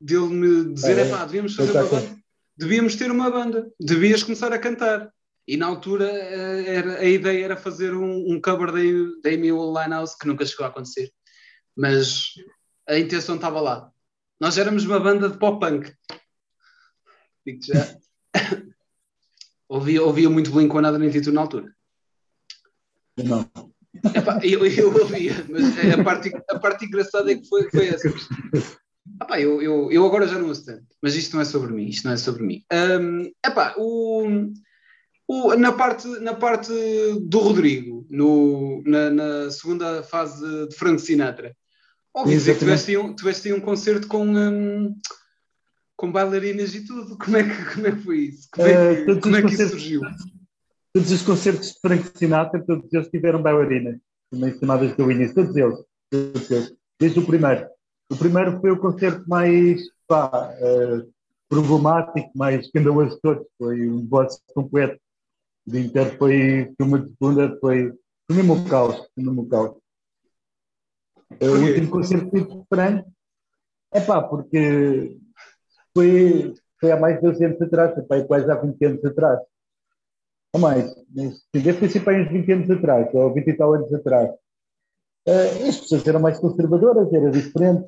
dele 0.00 0.28
me 0.28 0.72
dizer: 0.72 1.00
é, 1.00 1.10
pá, 1.10 1.26
devíamos 1.26 1.54
fazer 1.54 1.70
uma 1.70 1.84
banda. 1.84 2.16
Devíamos 2.56 2.96
ter 2.96 3.10
uma 3.10 3.30
banda, 3.30 3.70
devias 3.78 4.22
começar 4.22 4.54
a 4.54 4.58
cantar. 4.58 5.12
E 5.46 5.56
na 5.56 5.66
altura 5.66 6.04
eh, 6.06 6.74
era, 6.76 6.98
a 7.00 7.04
ideia 7.04 7.44
era 7.44 7.56
fazer 7.56 7.94
um, 7.94 8.32
um 8.32 8.40
cover 8.40 8.70
da 9.22 9.30
Amy 9.30 9.52
Winehouse, 9.52 10.16
que 10.16 10.26
nunca 10.26 10.46
chegou 10.46 10.66
a 10.66 10.68
acontecer. 10.68 11.12
Mas 11.76 12.28
a 12.88 12.98
intenção 12.98 13.36
estava 13.36 13.60
lá. 13.60 13.90
Nós 14.40 14.58
éramos 14.58 14.84
uma 14.84 15.00
banda 15.00 15.28
de 15.28 15.38
pop 15.38 15.58
punk. 15.60 15.92
Digo-te 17.46 17.72
já. 17.72 17.96
Ouvia, 19.68 20.02
ouvia 20.02 20.28
muito 20.28 20.50
Blink-182 20.50 21.32
na 21.32 21.40
altura? 21.40 21.74
Não. 23.16 23.48
Epá, 24.14 24.38
eu, 24.42 24.66
eu 24.66 24.94
ouvia, 24.94 25.32
mas 25.48 25.98
a 25.98 26.04
parte, 26.04 26.30
a 26.50 26.58
parte 26.58 26.84
engraçada 26.84 27.32
é 27.32 27.36
que 27.36 27.48
foi, 27.48 27.70
foi 27.70 27.88
essa. 27.88 28.12
Ah, 29.20 29.24
pá, 29.24 29.40
eu, 29.40 29.62
eu, 29.62 29.92
eu 29.92 30.04
agora 30.04 30.26
já 30.26 30.38
não 30.38 30.48
ouço 30.48 30.66
tanto, 30.66 30.84
mas 31.00 31.14
isto 31.14 31.34
não 31.34 31.42
é 31.42 31.44
sobre 31.44 31.72
mim, 31.72 31.86
isto 31.86 32.04
não 32.04 32.12
é 32.12 32.16
sobre 32.16 32.42
mim. 32.42 32.62
Um, 32.72 33.32
epá, 33.46 33.74
o, 33.78 34.52
o, 35.28 35.54
na, 35.54 35.72
parte, 35.72 36.06
na 36.20 36.34
parte 36.34 36.72
do 37.20 37.38
Rodrigo, 37.38 38.06
no, 38.10 38.82
na, 38.84 39.10
na 39.10 39.50
segunda 39.50 40.02
fase 40.02 40.68
de 40.68 40.74
Frank 40.74 41.00
Sinatra, 41.00 41.56
ouvi 42.12 42.32
dizer 42.32 42.54
que 42.54 42.60
tiveste 42.60 42.96
um, 42.96 43.14
tiveste 43.14 43.52
um 43.52 43.60
concerto 43.60 44.06
com, 44.08 44.26
um, 44.26 44.94
com 45.96 46.12
bailarinas 46.12 46.74
e 46.74 46.84
tudo. 46.84 47.16
Como 47.16 47.36
é 47.36 47.44
que, 47.44 47.74
como 47.74 47.86
é 47.86 47.92
que 47.92 48.02
foi 48.02 48.18
isso? 48.18 48.48
Como 48.52 48.68
é 48.68 49.04
que, 49.04 49.10
uh, 49.10 49.20
como 49.20 49.36
é 49.36 49.42
que 49.42 49.54
isso 49.54 49.68
surgiu? 49.68 50.00
Todos 50.92 51.10
os 51.10 51.22
concertos 51.22 51.68
de 51.68 51.80
Frank 51.80 52.18
Sinatra, 52.18 52.62
todos 52.66 52.92
eles 52.92 53.08
tiveram 53.08 53.40
bailarinas, 53.42 53.98
também 54.30 54.58
chamadas 54.58 54.94
do 54.94 55.10
início, 55.10 55.34
todos 55.34 55.56
eles, 55.56 55.78
todos 56.10 56.50
eles, 56.50 56.74
desde 57.00 57.18
o 57.18 57.26
primeiro. 57.26 57.66
O 58.10 58.16
primeiro 58.16 58.60
foi 58.60 58.70
o 58.72 58.78
concerto 58.78 59.26
mais 59.26 59.80
pá, 60.06 60.52
uh, 60.60 61.10
problemático, 61.48 62.30
mais 62.34 62.66
escandaloso 62.66 63.16
de 63.16 63.20
todos, 63.22 63.46
foi 63.56 63.88
um 63.88 64.06
vosso 64.06 64.38
completo. 64.54 65.00
O 65.66 65.76
Inter 65.76 66.18
foi, 66.18 66.74
uma 66.80 67.06
segunda, 67.06 67.56
foi, 67.60 67.92
foi 68.26 68.36
mesmo 68.36 68.54
o 68.54 68.68
caos, 68.68 68.96
foi 69.14 69.24
mesmo 69.24 69.42
o 69.42 69.48
caos. 69.48 69.76
O 71.40 71.66
último 71.66 71.90
concerto 71.90 72.30
que 72.30 72.40
tive 72.40 73.04
é 73.92 74.00
pá, 74.00 74.22
porque 74.22 75.18
foi, 75.94 76.54
foi 76.80 76.90
há 76.90 76.98
mais 76.98 77.16
de 77.16 77.22
12 77.22 77.44
anos 77.44 77.62
atrás, 77.62 77.94
foi 78.06 78.24
quase 78.24 78.50
há 78.50 78.54
20 78.56 78.84
anos 78.84 79.04
atrás. 79.04 79.40
Ou 80.54 80.60
mais, 80.60 80.94
deve 81.08 81.78
ter 81.78 81.90
sido 81.90 82.10
uns 82.10 82.30
20 82.30 82.52
anos 82.52 82.70
atrás, 82.70 83.14
ou 83.14 83.32
20 83.32 83.48
e 83.48 83.52
tal 83.54 83.72
anos 83.74 83.92
atrás. 83.94 84.30
Uh, 85.26 85.68
as 85.68 85.78
pessoas 85.78 86.06
eram 86.06 86.20
mais 86.20 86.38
conservadoras, 86.38 87.12
era 87.12 87.30
diferente. 87.30 87.86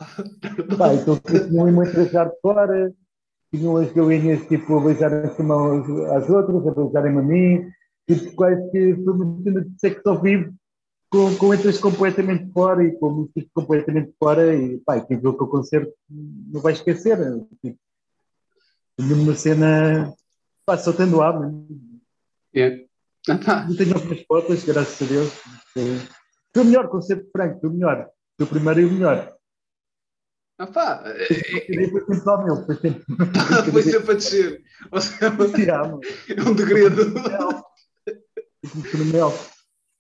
Pá, 0.79 0.95
então 0.95 1.19
tinham 1.19 1.73
muito 1.73 1.93
de 1.93 2.41
fora, 2.41 2.95
tinham 3.57 3.77
as 3.77 3.93
galinhas 3.93 4.47
tipo, 4.47 4.79
a 4.79 4.81
beijarem-se 4.81 5.41
umas 5.41 5.89
às 6.11 6.29
outras, 6.29 6.67
a 6.67 6.71
beijarem-me 6.73 7.19
a 7.19 7.23
mim, 7.23 7.71
tipo, 8.09 8.35
quase 8.35 8.71
que 8.71 8.95
foi 8.97 9.13
uma 9.13 9.43
cena 9.43 9.61
de 9.65 9.81
sexo 9.81 10.09
ao 10.09 10.21
vivo, 10.21 10.53
com, 11.11 11.35
com 11.37 11.55
entras 11.55 11.79
completamente 11.79 12.53
fora 12.53 12.83
e 12.83 12.93
com 12.99 13.11
músicas 13.11 13.45
completamente 13.55 14.13
fora, 14.19 14.55
e 14.55 14.79
pá, 14.79 15.01
quem 15.01 15.21
viu 15.21 15.31
o 15.31 15.47
concerto 15.47 15.93
não 16.11 16.61
vai 16.61 16.73
esquecer. 16.73 17.19
Tipo, 17.63 17.79
uma 18.97 19.35
cena, 19.35 20.13
pá, 20.67 20.77
só 20.77 20.93
tendo 20.93 21.23
ar, 21.23 21.39
é. 22.55 22.85
Não 23.27 23.77
tenho 23.77 23.95
outras 23.95 24.23
fotos, 24.23 24.65
graças 24.65 25.01
a 25.03 25.11
Deus. 25.11 25.33
Foi 26.53 26.63
o 26.63 26.67
melhor 26.67 26.89
concerto 26.89 27.25
de 27.25 27.31
Franco, 27.31 27.61
foi 27.61 27.71
o 27.71 27.73
melhor. 27.73 28.09
Foi 28.37 28.47
o 28.47 28.49
primeiro 28.49 28.81
e 28.81 28.85
o 28.85 28.93
melhor. 28.93 29.35
Ah 30.65 30.67
pá, 30.67 31.03
é, 31.05 31.25
é, 31.25 31.31
foi 33.71 33.83
sempre 33.83 34.13
a 34.13 34.15
descer. 34.15 34.63
Ou 34.91 34.99
seja, 34.99 35.27
é 35.27 36.43
um 36.43 36.55
degredo. 36.55 37.13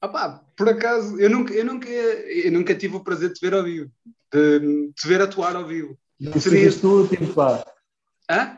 Ah 0.01 0.09
pá, 0.09 0.43
por 0.57 0.71
acaso, 0.71 1.21
eu 1.21 1.29
nunca, 1.29 1.53
eu, 1.53 1.67
nunca, 1.67 1.87
eu 1.87 2.51
nunca 2.51 2.75
tive 2.75 2.97
o 2.97 3.05
prazer 3.05 3.29
de 3.29 3.35
te 3.35 3.41
ver 3.43 3.53
ao 3.53 3.63
vivo, 3.63 3.91
de 4.33 4.91
te 4.95 5.07
ver 5.07 5.21
atuar 5.21 5.55
ao 5.55 5.67
vivo. 5.67 5.99
Não 6.19 6.41
seria 6.41 6.65
visto 6.65 6.89
o 6.89 7.03
último, 7.03 7.35
pá. 7.35 7.63
Hã? 8.31 8.57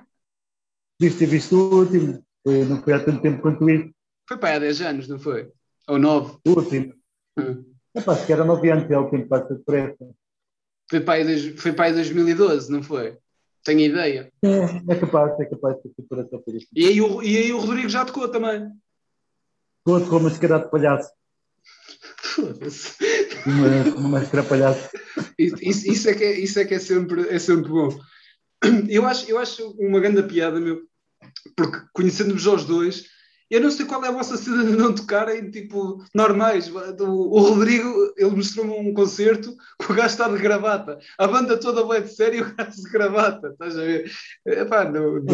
Devias 1.01 1.19
ter 1.19 1.27
visto 1.27 1.57
o 1.57 1.79
último, 1.81 2.25
foi, 2.45 2.65
não 2.67 2.81
foi 2.85 2.93
há 2.93 3.05
tanto 3.05 3.21
tempo 3.21 3.43
quanto 3.43 3.69
isso. 3.69 3.91
Foi 4.29 4.39
para 4.39 4.57
há 4.57 4.59
10 4.61 4.81
anos, 4.83 5.09
não 5.09 5.19
foi? 5.19 5.51
Ou 5.89 5.99
9? 5.99 6.39
O 6.47 6.51
último. 6.51 6.95
Hum. 7.37 7.65
É 7.95 8.01
pá, 8.01 8.15
se 8.15 8.33
era 8.33 8.45
9 8.45 8.71
anos, 8.71 8.89
é 8.89 8.97
o 8.97 9.11
tempo 9.11 9.29
passa 9.29 9.55
depressa. 9.57 10.07
Foi 10.89 11.01
para, 11.01 11.15
aí, 11.15 11.57
foi 11.57 11.73
para 11.73 11.87
aí 11.87 11.93
2012, 11.93 12.71
não 12.71 12.83
foi? 12.83 13.19
Tenho 13.65 13.81
ideia. 13.81 14.33
É, 14.45 14.93
é 14.93 14.95
capaz, 14.95 15.41
é 15.41 15.45
capaz 15.45 15.77
de 15.83 16.03
por 16.09 16.21
essa 16.21 16.41
isso. 16.57 16.69
E 16.75 16.87
aí, 16.87 17.01
o, 17.01 17.23
e 17.23 17.37
aí 17.37 17.53
o 17.53 17.59
Rodrigo 17.59 17.89
já 17.89 18.05
tocou 18.05 18.29
também. 18.29 18.71
Tocou 19.85 20.09
com 20.09 20.17
uma 20.17 20.31
mascarada 20.31 20.65
de 20.65 20.71
palhaço. 20.71 21.11
Uma, 23.47 23.97
uma 23.97 24.09
máscara 24.09 24.45
palhaço. 24.45 24.89
Isso, 25.39 25.91
isso, 25.91 26.09
é 26.11 26.15
que 26.15 26.25
é, 26.25 26.39
isso 26.39 26.59
é 26.61 26.65
que 26.65 26.75
é 26.75 26.79
sempre, 26.79 27.29
é 27.29 27.39
sempre 27.39 27.71
bom. 27.71 27.89
Eu 28.89 29.07
acho, 29.07 29.31
eu 29.31 29.39
acho 29.39 29.71
uma 29.79 30.01
grande 30.01 30.23
piada, 30.23 30.59
meu, 30.59 30.83
porque 31.57 31.79
conhecendo-vos 31.93 32.47
aos 32.47 32.65
dois, 32.65 33.05
eu 33.49 33.61
não 33.61 33.71
sei 33.71 33.87
qual 33.87 34.05
é 34.05 34.09
a 34.09 34.13
vossa 34.13 34.37
cena 34.37 34.65
de 34.65 34.77
não 34.77 34.93
tocarem, 34.93 35.51
tipo, 35.51 36.05
normais. 36.13 36.69
O, 36.69 37.39
Rodrigo, 37.39 38.13
ele 38.17 38.31
mostrou-me 38.31 38.73
um 38.73 38.93
concerto 38.93 39.55
que 39.79 39.93
o 39.93 39.95
gajo 39.95 40.09
está 40.09 40.29
de 40.29 40.39
gravata. 40.39 40.99
A 41.17 41.29
banda 41.29 41.57
toda 41.57 41.85
vai 41.85 42.03
de 42.03 42.13
sério 42.13 42.39
e 42.39 42.43
o 42.43 42.55
gajo 42.55 42.83
de 42.83 42.91
gravata. 42.91 43.49
Estás 43.49 43.79
a 43.79 43.83
ver? 43.83 44.11
Epá, 44.47 44.85
no, 44.85 45.25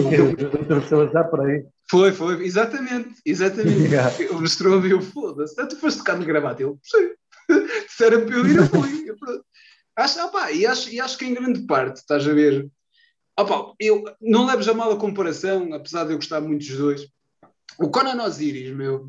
já 1.11 1.25
por 1.25 1.41
aí. 1.41 1.65
Foi, 1.91 2.13
foi, 2.13 2.45
exatamente, 2.45 3.15
exatamente. 3.25 3.83
Yeah. 3.93 4.15
Ele 4.19 4.33
mostrou-me 4.33 4.89
e 4.89 4.93
eu, 4.93 5.01
foda-se, 5.01 5.55
tu 5.67 5.77
foste 5.77 5.99
tocar 5.99 6.19
de 6.19 6.25
gravata? 6.25 6.63
Ele, 6.63 6.75
sim. 6.83 7.11
Disseram 7.87 8.25
para 8.27 8.37
eu 8.37 8.47
ir, 8.47 8.57
eu 8.57 8.67
fui. 8.69 9.15
Acho, 9.97 10.21
opa, 10.25 10.51
e, 10.53 10.67
acho, 10.67 10.91
e 10.91 11.01
acho 11.01 11.19
que 11.19 11.27
em 11.27 11.35
grande 11.35 11.67
parte, 11.67 11.97
estás 11.97 12.27
a 12.27 12.33
ver? 12.33 12.67
Opa, 13.39 13.75
eu 13.81 14.05
não 14.21 14.47
leves 14.47 14.69
a 14.69 14.75
mal 14.75 14.93
a 14.93 14.99
comparação, 14.99 15.73
apesar 15.75 16.05
de 16.05 16.13
eu 16.13 16.17
gostar 16.17 16.41
muito 16.41 16.67
dos 16.67 16.77
dois 16.77 17.13
o 17.79 17.89
Conan 17.89 18.23
Osiris, 18.25 18.75
meu, 18.75 19.09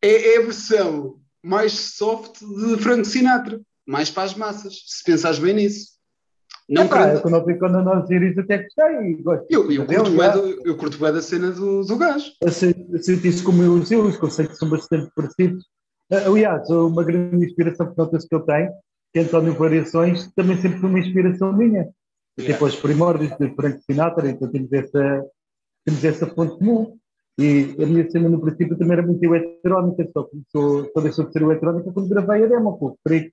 é, 0.00 0.34
é, 0.34 0.38
a 0.38 0.42
versão 0.42 1.20
mais 1.42 1.72
soft 1.72 2.40
de 2.40 2.76
Frank 2.78 3.06
Sinatra, 3.06 3.60
mais 3.86 4.10
para 4.10 4.24
as 4.24 4.34
massas, 4.34 4.82
se 4.86 5.04
pensares 5.04 5.38
bem 5.38 5.54
nisso. 5.54 5.92
Não 6.68 6.84
é, 6.84 6.88
pá, 6.88 6.98
querendo... 6.98 7.22
Quando 7.22 7.36
eu 7.36 7.46
vi 7.46 7.58
Conan 7.58 8.00
Osiris 8.00 8.38
até 8.38 8.62
gostei. 8.62 9.22
Gosto 9.22 9.46
eu, 9.50 9.70
eu, 9.70 9.86
curto 9.86 10.62
eu 10.64 10.76
curto 10.76 10.98
bem 10.98 11.12
da 11.12 11.22
cena 11.22 11.50
do, 11.50 11.84
do 11.84 11.96
gajo. 11.96 12.32
Eu 12.40 12.52
senti 13.02 13.28
isso 13.28 13.44
como 13.44 13.62
elogio, 13.62 14.06
os 14.06 14.16
conceitos 14.16 14.58
são 14.58 14.68
bastante 14.68 15.10
parecidos. 15.14 15.64
Ah, 16.10 16.26
aliás, 16.26 16.68
uma 16.70 17.02
grande 17.02 17.44
inspiração 17.44 17.90
que 17.90 17.98
notas 17.98 18.26
que 18.26 18.34
eu 18.34 18.40
tenho, 18.40 18.70
que 19.12 19.18
é 19.18 19.22
António 19.22 19.54
Variações, 19.54 20.30
também 20.34 20.60
sempre 20.60 20.78
foi 20.78 20.88
uma 20.88 21.00
inspiração 21.00 21.52
minha. 21.52 21.88
Yeah. 22.38 22.54
Tipo, 22.54 22.66
os 22.66 22.76
primórdios 22.76 23.36
de 23.38 23.54
Frank 23.54 23.82
Sinatra, 23.82 24.30
então 24.30 24.50
temos 24.50 24.72
essa, 24.72 25.24
temos 25.84 26.04
essa 26.04 26.26
fonte 26.26 26.58
comum. 26.58 26.98
E 27.38 27.74
a 27.82 27.86
minha 27.86 28.10
cena 28.10 28.28
no 28.28 28.40
princípio 28.40 28.76
também 28.76 28.92
era 28.92 29.06
muito 29.06 29.24
eletrónica, 29.24 30.08
só, 30.12 30.24
começou, 30.24 30.90
só 30.92 31.00
deixou 31.00 31.24
de 31.26 31.32
ser 31.32 31.42
eletrónica 31.42 31.92
quando 31.92 32.08
gravei 32.08 32.44
a 32.44 32.46
demo 32.46 32.76
com 32.78 32.86
o 32.86 32.98
Freak. 33.02 33.32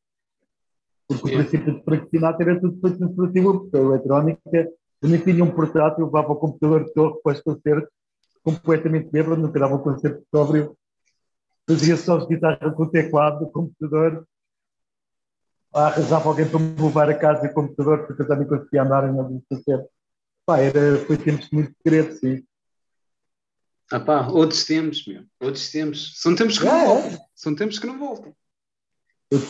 Porque 1.08 1.28
o 1.28 1.38
princípio 1.38 1.76
de 1.76 1.84
Freak 1.84 2.10
Sinatra 2.10 2.52
era 2.52 2.62
tudo 2.62 2.80
feito 2.80 3.00
no 3.00 3.08
dispositivo, 3.08 3.60
porque 3.62 3.78
a 3.78 3.82
eletrónica 3.82 4.70
também 5.02 5.20
tinha 5.20 5.44
um 5.44 5.52
portátil, 5.52 6.06
levava 6.06 6.32
o 6.32 6.36
computador 6.36 6.86
de 6.86 6.94
torre 6.94 7.20
para 7.24 7.34
os 7.34 7.42
concertos, 7.42 7.90
completamente 8.44 9.10
bêbado, 9.12 9.42
nunca 9.42 9.60
dava 9.60 9.76
um 9.76 9.80
concerto 9.80 10.24
sóbrio. 10.34 10.78
Fazia 11.68 11.98
só 11.98 12.18
as 12.18 12.28
guitarras 12.28 12.74
com 12.74 12.84
o 12.84 12.90
teclado 12.90 13.46
do 13.46 13.52
computador. 13.52 14.26
Arranjava 15.74 16.30
alguém 16.30 16.50
para 16.50 16.60
me 16.60 16.82
levar 16.82 17.10
a 17.10 17.14
casa 17.14 17.46
e 17.46 17.50
o 17.50 17.54
computador, 17.54 18.08
porque 18.08 18.22
eu 18.22 18.28
também 18.28 18.48
conseguia 18.48 18.84
andar 18.84 19.08
em 19.08 19.20
algum 19.20 19.42
concerto. 19.48 19.88
Pá, 20.46 20.60
era, 20.60 20.98
foi 21.06 21.18
tempos 21.18 21.50
muito 21.52 21.72
segredos, 21.84 22.20
sim. 22.20 22.44
Ah 23.92 24.00
pá, 24.00 24.28
outros 24.28 24.66
tempos, 24.66 25.06
meu. 25.08 25.24
Outros 25.42 25.72
tempos. 25.72 26.14
São 26.18 26.36
tempos 26.36 26.60
que 26.60 26.68
é, 26.68 26.72
não 26.72 26.86
voltam. 26.86 27.12
É. 27.12 27.20
São 27.36 27.56
tempos 27.56 27.80
que 27.80 27.88
não 27.88 27.98
voltam. 27.98 28.36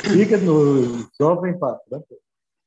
Fica 0.02 0.38
no 0.38 1.10
jovem, 1.20 1.58
pá. 1.58 1.78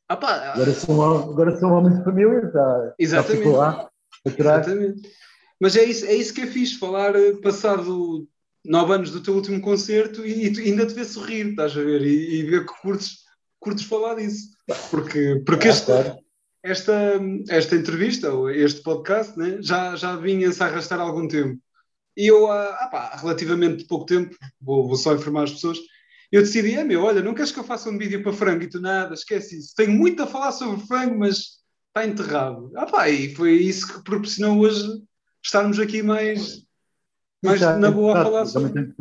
Ah 0.09 0.17
pá. 0.17 0.52
Agora 0.52 0.73
sou, 0.73 1.33
agora 1.33 1.59
sou 1.59 1.71
um 1.71 1.73
homem 1.75 1.97
de 1.97 2.05
família, 2.05 2.50
já, 2.52 2.95
Exatamente. 2.99 3.45
Já 3.45 3.57
lá, 3.57 3.91
Exatamente. 4.26 5.12
Mas 5.61 5.76
é 5.76 5.85
isso, 5.85 6.05
é 6.07 6.14
isso 6.14 6.35
que 6.35 6.43
é 6.43 6.47
fixe, 6.47 6.79
falar 6.79 7.14
eh, 7.14 7.35
passado 7.35 8.26
nove 8.64 8.95
anos 8.95 9.11
do 9.11 9.23
teu 9.23 9.35
último 9.35 9.61
concerto 9.61 10.26
e, 10.26 10.52
e 10.52 10.61
ainda 10.61 10.87
te 10.87 10.95
ver 10.95 11.05
sorrir, 11.05 11.50
estás 11.50 11.73
a 11.76 11.83
ver? 11.83 12.02
E, 12.02 12.41
e 12.41 12.43
ver 12.43 12.67
que 12.67 12.81
curtes, 12.81 13.19
curtes 13.61 13.85
falar 13.85 14.17
disso. 14.17 14.50
Porque, 14.91 15.43
porque 15.47 15.69
este, 15.69 15.93
esta, 16.62 17.21
esta 17.49 17.76
entrevista, 17.76 18.33
ou 18.33 18.50
este 18.50 18.83
podcast, 18.83 19.37
né, 19.38 19.59
já, 19.61 19.97
já 19.97 20.16
vinha-se 20.16 20.62
a 20.62 20.66
arrastar 20.66 21.00
há 21.00 21.02
algum 21.02 21.26
tempo. 21.26 21.61
E 22.16 22.26
eu, 22.26 22.50
ah, 22.50 22.78
ah 22.81 22.87
pá, 22.88 23.16
relativamente 23.16 23.87
pouco 23.87 24.07
tempo, 24.07 24.37
vou, 24.61 24.87
vou 24.87 24.97
só 24.97 25.14
informar 25.14 25.45
as 25.45 25.52
pessoas, 25.52 25.78
eu 26.31 26.40
decidi, 26.40 26.75
é 26.75 26.85
meu, 26.85 27.02
olha, 27.02 27.23
não 27.23 27.35
queres 27.35 27.52
que 27.52 27.59
eu 27.59 27.64
faça 27.64 27.90
um 27.90 27.99
vídeo 27.99 28.23
para 28.23 28.33
frango 28.33 28.62
e 28.62 28.69
tu 28.69 28.81
nada, 28.81 29.12
esquece 29.12 29.59
isso. 29.59 29.75
Tenho 29.76 29.92
muito 29.92 30.23
a 30.23 30.26
falar 30.26 30.52
sobre 30.52 30.87
frango, 30.87 31.19
mas 31.19 31.61
está 31.88 32.07
enterrado. 32.07 32.73
Ah 32.75 32.87
pá, 32.87 33.11
e 33.11 33.35
foi 33.35 33.52
isso 33.52 33.87
que 33.87 34.02
proporcionou 34.02 34.61
hoje 34.61 35.02
estarmos 35.45 35.78
aqui 35.78 36.02
mais, 36.02 36.64
mais 37.45 37.61
na 37.61 37.90
boa 37.90 38.19
a 38.19 38.25
falar 38.25 38.47
sobre... 38.47 38.95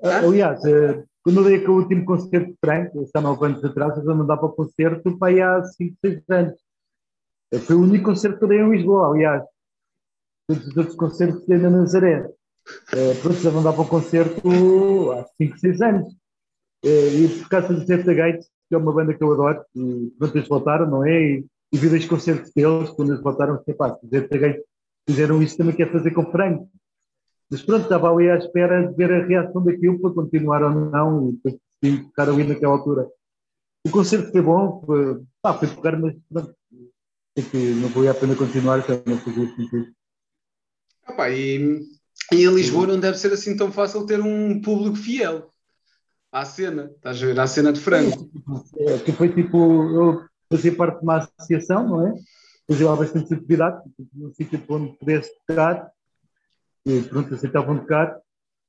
Aliás, 0.00 0.64
eh, 0.64 1.02
quando 1.22 1.40
eu 1.40 1.44
dei 1.44 1.56
aquele 1.56 1.72
último 1.72 2.04
concerto 2.04 2.52
de 2.52 2.58
frango, 2.60 3.08
há 3.12 3.20
nove 3.20 3.46
anos 3.46 3.64
atrás, 3.64 3.96
eu 3.96 4.14
mandava 4.14 4.46
o 4.46 4.52
concerto 4.52 5.16
para 5.18 5.28
aí 5.28 5.40
há 5.40 5.64
5, 5.64 5.96
6 6.04 6.22
anos. 6.28 6.61
Foi 7.60 7.76
o 7.76 7.82
único 7.82 8.06
concerto 8.06 8.38
que 8.38 8.44
eu 8.44 8.48
dei 8.48 8.60
em 8.60 8.70
Lisboa, 8.70 9.08
aliás. 9.08 9.44
Todos 10.48 10.66
os 10.66 10.76
outros 10.76 10.96
concertos 10.96 11.46
dei 11.46 11.58
na 11.58 11.70
Nazaré. 11.70 12.26
Uh, 12.26 13.20
pronto, 13.22 13.38
já 13.38 13.50
não 13.50 13.62
dava 13.62 13.82
um 13.82 13.86
concerto 13.86 15.12
há 15.12 15.24
5, 15.36 15.58
6 15.58 15.82
anos. 15.82 16.08
Uh, 16.84 17.24
e 17.24 17.38
por 17.40 17.48
causa 17.48 17.74
do 17.74 17.84
Zeta 17.84 18.12
Gates, 18.14 18.48
que 18.68 18.74
é 18.74 18.78
uma 18.78 18.92
banda 18.92 19.14
que 19.14 19.22
eu 19.22 19.32
adoro, 19.32 19.64
e 19.74 20.12
pronto, 20.18 20.36
eles 20.36 20.48
voltaram, 20.48 20.90
não 20.90 21.04
é? 21.04 21.20
E 21.20 21.46
e 21.72 21.78
vi 21.78 21.88
dois 21.88 22.04
concertos 22.04 22.52
deles, 22.52 22.90
quando 22.90 23.12
eles 23.12 23.22
voltaram, 23.22 23.56
disse, 23.56 23.72
pá, 23.72 23.98
fizeram 25.08 25.42
isso 25.42 25.56
também 25.56 25.74
quer 25.74 25.90
fazer 25.90 26.10
com 26.10 26.30
Franco. 26.30 26.68
Mas 27.50 27.62
pronto, 27.62 27.84
estava 27.84 28.12
ali 28.12 28.30
à 28.30 28.36
espera 28.36 28.86
de 28.86 28.94
ver 28.94 29.10
a 29.10 29.26
reação 29.26 29.64
daquilo 29.64 29.98
para 29.98 30.12
continuar 30.12 30.62
ou 30.62 30.70
não, 30.70 31.30
e 31.30 31.32
depois 31.32 31.56
decidi 31.80 32.12
ali 32.18 32.44
naquela 32.44 32.74
altura. 32.74 33.08
O 33.86 33.90
concerto 33.90 34.30
foi 34.30 34.42
bom, 34.42 34.82
foi, 34.84 35.22
pá, 35.40 35.54
foi 35.54 35.68
tocar, 35.68 35.98
mas 35.98 36.14
pronto, 36.30 36.54
é 37.36 37.42
que 37.42 37.56
não 37.56 37.88
foi 37.88 38.08
a 38.08 38.14
pena 38.14 38.36
continuar, 38.36 38.80
já 38.80 39.00
não 39.06 39.18
fazia 39.18 39.46
sentido. 39.54 39.86
Pá, 41.16 41.30
e, 41.30 41.80
e 42.32 42.44
em 42.44 42.54
Lisboa 42.54 42.86
não 42.86 43.00
deve 43.00 43.18
ser 43.18 43.32
assim 43.32 43.56
tão 43.56 43.72
fácil 43.72 44.06
ter 44.06 44.20
um 44.20 44.60
público 44.60 44.96
fiel 44.96 45.50
à 46.30 46.44
cena, 46.44 46.90
estás 46.94 47.22
a 47.22 47.26
ver? 47.26 47.40
À 47.40 47.46
cena 47.46 47.72
de 47.72 47.80
frango. 47.80 48.30
É, 48.78 48.98
que 48.98 49.12
foi 49.12 49.32
tipo, 49.34 49.58
eu 49.58 50.24
fazia 50.50 50.74
parte 50.74 50.98
de 50.98 51.04
uma 51.04 51.18
associação, 51.18 51.88
não 51.88 52.06
é? 52.06 52.14
Fazia 52.68 52.88
lá 52.88 52.96
bastante 52.96 53.34
atividade, 53.34 53.82
tipo, 53.96 54.08
num 54.14 54.32
sítio 54.32 54.62
onde 54.68 54.96
pudesse 54.98 55.30
tocar, 55.46 55.90
e 56.86 57.00
pronto, 57.02 57.34
aceitavam 57.34 57.78
tocar, 57.78 58.18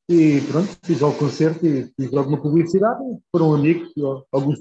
e 0.09 0.41
pronto, 0.41 0.77
fiz 0.83 1.01
ao 1.01 1.13
concerto 1.13 1.65
e 1.65 1.91
fiz 1.95 2.13
alguma 2.13 2.41
publicidade, 2.41 3.01
foram 3.31 3.53
amigos, 3.53 3.93
alguns 4.31 4.59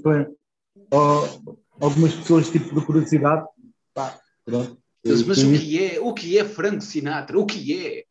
algumas 1.81 2.15
pessoas 2.15 2.49
tipo 2.49 2.79
de 2.79 2.85
curiosidade, 2.85 3.45
pá, 3.93 4.19
pronto. 4.45 4.77
Mas, 5.05 5.23
mas 5.23 5.43
o 5.43 5.51
que 5.51 5.83
é? 5.83 5.99
O 5.99 6.13
que 6.13 6.37
é 6.37 6.45
Frank 6.45 6.83
Sinatra? 6.83 7.37
O 7.37 7.45
que 7.45 7.85
é? 7.85 8.03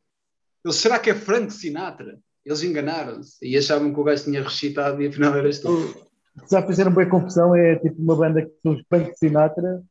Ele, 0.65 0.75
será 0.75 0.99
que 0.99 1.11
é 1.11 1.15
Frank 1.15 1.53
Sinatra? 1.53 2.19
Eles 2.45 2.63
enganaram-se 2.63 3.37
e 3.43 3.57
achavam 3.57 3.93
que 3.93 4.01
o 4.01 4.05
gajo 4.05 4.25
tinha 4.25 4.43
recitado 4.43 5.01
e 5.01 5.07
afinal 5.07 5.35
era 5.35 5.49
isto. 5.49 5.69
Já 6.51 6.67
fizeram 6.67 6.93
bem 6.93 7.09
confusão, 7.09 7.55
é 7.55 7.77
tipo 7.77 8.01
uma 8.01 8.17
banda 8.17 8.43
que 8.43 8.53
são 8.63 8.73
os 8.73 8.83
Punk 8.83 9.15
Sinatra. 9.17 9.83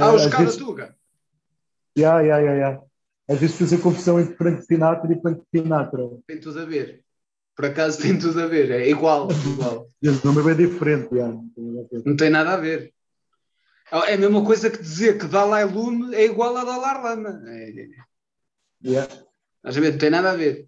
ah, 0.00 0.12
os 0.12 0.26
Cara 0.26 0.50
Tuga. 0.56 0.96
Ya, 1.98 2.20
ya, 2.20 2.38
ya, 2.38 2.54
ya. 2.54 2.82
Às 3.28 3.38
vezes 3.38 3.56
fazem 3.56 3.80
confusão 3.80 4.20
entre 4.20 4.36
Frank 4.36 4.64
Sinatra 4.64 5.12
e 5.12 5.16
Punk 5.16 5.42
Sinatra. 5.54 6.08
Tem 6.26 6.40
tudo 6.40 6.60
a 6.60 6.64
ver. 6.64 7.04
Por 7.54 7.66
acaso 7.66 8.00
tem 8.00 8.18
tudo 8.18 8.40
a 8.40 8.46
ver, 8.46 8.70
é 8.70 8.88
igual. 8.88 9.28
igual. 9.30 9.88
O 10.02 10.26
nome 10.26 10.40
é 10.40 10.54
bem 10.54 10.68
diferente, 10.68 11.14
já. 11.14 11.28
Não 12.04 12.16
tem 12.16 12.30
nada 12.30 12.54
a 12.54 12.56
ver. 12.56 12.92
É 13.92 14.14
a 14.14 14.18
mesma 14.18 14.42
coisa 14.42 14.70
que 14.70 14.80
dizer 14.80 15.18
que 15.18 15.26
Dalai 15.26 15.66
Lume 15.66 16.14
é 16.14 16.24
igual 16.24 16.56
a 16.56 16.64
Dalai 16.64 17.02
Lama. 17.02 17.42
É... 17.46 17.72
Yeah. 18.82 19.12
Não 19.62 19.98
tem 19.98 20.10
nada 20.10 20.30
a 20.30 20.36
ver. 20.36 20.66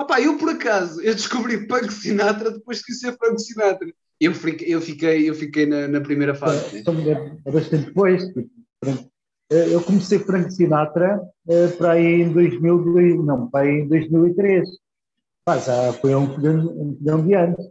Opa, 0.00 0.20
eu 0.20 0.38
por 0.38 0.50
acaso, 0.50 1.00
eu 1.00 1.14
descobri 1.14 1.66
Punk 1.66 1.92
Sinatra 1.92 2.52
depois 2.52 2.78
de 2.78 2.84
conhecer 2.84 3.16
Frank 3.18 3.42
Sinatra. 3.42 3.92
Eu 4.20 4.32
fiquei, 4.32 4.72
eu 4.72 4.80
fiquei, 4.80 5.28
eu 5.28 5.34
fiquei 5.34 5.66
na, 5.66 5.88
na 5.88 6.00
primeira 6.00 6.34
fase. 6.34 6.78
É, 6.78 7.48
é 7.48 7.50
bastante 7.50 7.86
depois. 7.86 8.24
Tipo, 8.28 8.48
eu 9.50 9.82
comecei 9.82 10.20
Frank 10.20 10.50
Sinatra 10.52 11.20
eh, 11.48 11.68
para 11.68 11.92
aí 11.92 12.22
em 12.22 12.32
2000, 12.32 13.22
não, 13.24 13.50
para 13.50 13.66
aí 13.66 13.80
em 13.80 13.88
2003. 13.88 14.68
Pá, 15.44 15.58
já 15.58 15.92
foi 15.94 16.14
um 16.14 16.38
milhão 16.38 17.26
de 17.26 17.34
anos. 17.34 17.70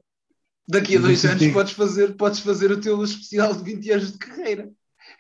Daqui 0.68 0.98
a 0.98 1.00
dois 1.00 1.26
anos 1.26 1.48
podes 1.48 1.74
fazer, 1.74 2.16
podes 2.16 2.40
fazer 2.40 2.72
o 2.72 2.80
teu 2.80 3.02
especial 3.04 3.54
de 3.54 3.64
20 3.64 3.92
anos 3.92 4.12
de 4.12 4.18
carreira. 4.18 4.72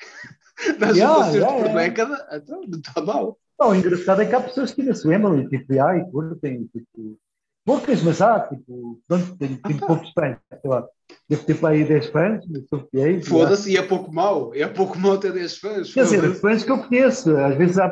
Dás 0.79 0.97
yeah, 0.97 1.15
concerto 1.15 1.37
yeah, 1.37 1.55
por 1.55 1.65
yeah. 1.65 1.81
década, 1.81 2.27
então 2.33 2.61
não 2.67 2.79
está 2.79 3.01
mal. 3.01 3.37
Bom, 3.57 3.69
o 3.69 3.75
engraçado 3.75 4.21
é 4.21 4.25
que 4.25 4.35
há 4.35 4.41
pessoas 4.41 4.73
que 4.73 4.81
ainda 4.81 4.95
se 4.95 5.07
lembram 5.07 5.39
e 5.39 5.47
tipo, 5.47 5.73
e 5.73 6.11
curtem, 6.11 6.67
tipo, 6.67 7.17
poucas, 7.65 8.01
mas 8.01 8.21
há, 8.21 8.39
tipo, 8.39 8.99
pronto, 9.07 9.37
tenho, 9.37 9.59
ah, 9.63 9.87
poucos 9.87 10.11
fãs, 10.13 10.37
sei 10.49 10.69
lá. 10.69 10.87
Devo 11.29 11.43
ter 11.45 11.59
para 11.59 11.69
aí 11.69 11.83
10 11.83 12.07
fãs, 12.07 12.45
mas 12.47 12.67
sou 12.67 12.87
fiéis. 12.89 13.27
Foda-se, 13.27 13.71
e 13.71 13.77
é 13.77 13.81
pouco 13.81 14.11
mau, 14.11 14.53
é 14.55 14.67
pouco 14.67 14.97
mau 14.97 15.17
ter 15.17 15.33
10 15.33 15.57
fãs. 15.57 15.93
Quer 15.93 16.03
dizer, 16.03 16.33
fãs 16.35 16.63
que 16.63 16.71
eu 16.71 16.83
conheço, 16.83 17.35
às 17.37 17.55
vezes 17.55 17.77
há, 17.77 17.91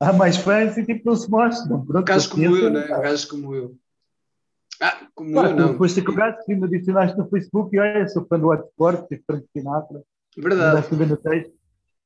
há 0.00 0.12
mais 0.12 0.36
fãs 0.36 0.76
e 0.76 0.84
tipo 0.84 1.08
não 1.08 1.16
se 1.16 1.30
mostram. 1.30 1.84
Pronto, 1.84 2.04
Casos 2.04 2.26
como 2.28 2.44
eu, 2.44 2.70
né? 2.70 2.86
Casos 2.86 3.24
como 3.24 3.54
eu. 3.54 3.74
Ah, 4.80 5.06
como 5.14 5.32
claro, 5.32 5.50
eu 5.50 5.56
não. 5.56 5.72
Depois 5.72 5.94
de 5.94 6.02
gajo 6.02 6.36
que 6.44 6.54
me 6.54 6.66
adicionaste 6.66 7.16
no 7.16 7.28
Facebook 7.28 7.74
e 7.74 7.78
olha, 7.78 8.06
sou 8.08 8.26
fã 8.26 8.38
do 8.38 8.48
Watsport, 8.48 9.08
tipo 9.08 9.24
Frank 9.26 9.46
Sinatra. 9.52 10.02
Verdade. 10.36 10.86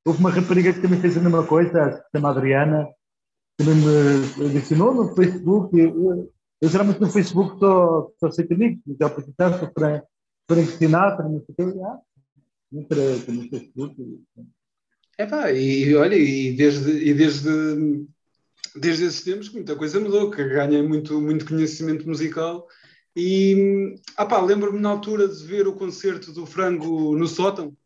Houve 0.04 0.20
uma 0.20 0.30
rapariga 0.30 0.72
que 0.72 0.80
também 0.80 1.00
fez 1.00 1.16
a 1.16 1.20
mesma 1.20 1.46
coisa, 1.46 1.82
acho 1.82 1.98
que 1.98 2.04
se 2.04 2.10
chama 2.14 2.30
Adriana, 2.30 2.88
também 3.56 3.74
me 3.74 4.46
adicionou 4.46 4.94
no 4.94 5.14
Facebook. 5.14 5.78
Eu, 5.78 6.32
eu 6.60 6.68
geralmente 6.68 7.00
no 7.00 7.10
Facebook 7.10 7.58
só, 7.58 8.10
só 8.18 8.30
sei 8.30 8.46
amigos, 8.50 8.80
já 8.98 9.06
apresentar, 9.06 9.58
sou 9.58 9.68
para 9.68 10.02
Frank 10.48 10.70
Sinatra, 10.72 11.28
não 11.28 11.44
sei 11.44 11.66
o 11.66 11.72
que. 11.72 11.80
Ah, 11.80 12.00
entra 12.72 12.96
no 13.28 13.48
Facebook. 13.48 14.22
É 15.18 15.26
pá, 15.26 15.52
e 15.52 15.94
olha, 15.94 16.14
e 16.14 16.56
desde, 16.56 16.90
e 16.92 17.12
desde, 17.12 18.06
desde 18.74 19.04
esses 19.04 19.22
tempos 19.22 19.52
muita 19.52 19.76
coisa 19.76 20.00
mudou, 20.00 20.30
que 20.30 20.42
ganhei 20.42 20.82
muito, 20.82 21.20
muito 21.20 21.46
conhecimento 21.46 22.08
musical. 22.08 22.66
E 23.14 23.96
ah 24.16 24.24
pá, 24.24 24.40
lembro-me 24.40 24.80
na 24.80 24.88
altura 24.88 25.28
de 25.28 25.44
ver 25.44 25.68
o 25.68 25.74
concerto 25.74 26.32
do 26.32 26.46
Frango 26.46 27.14
no 27.16 27.26
sótão. 27.26 27.76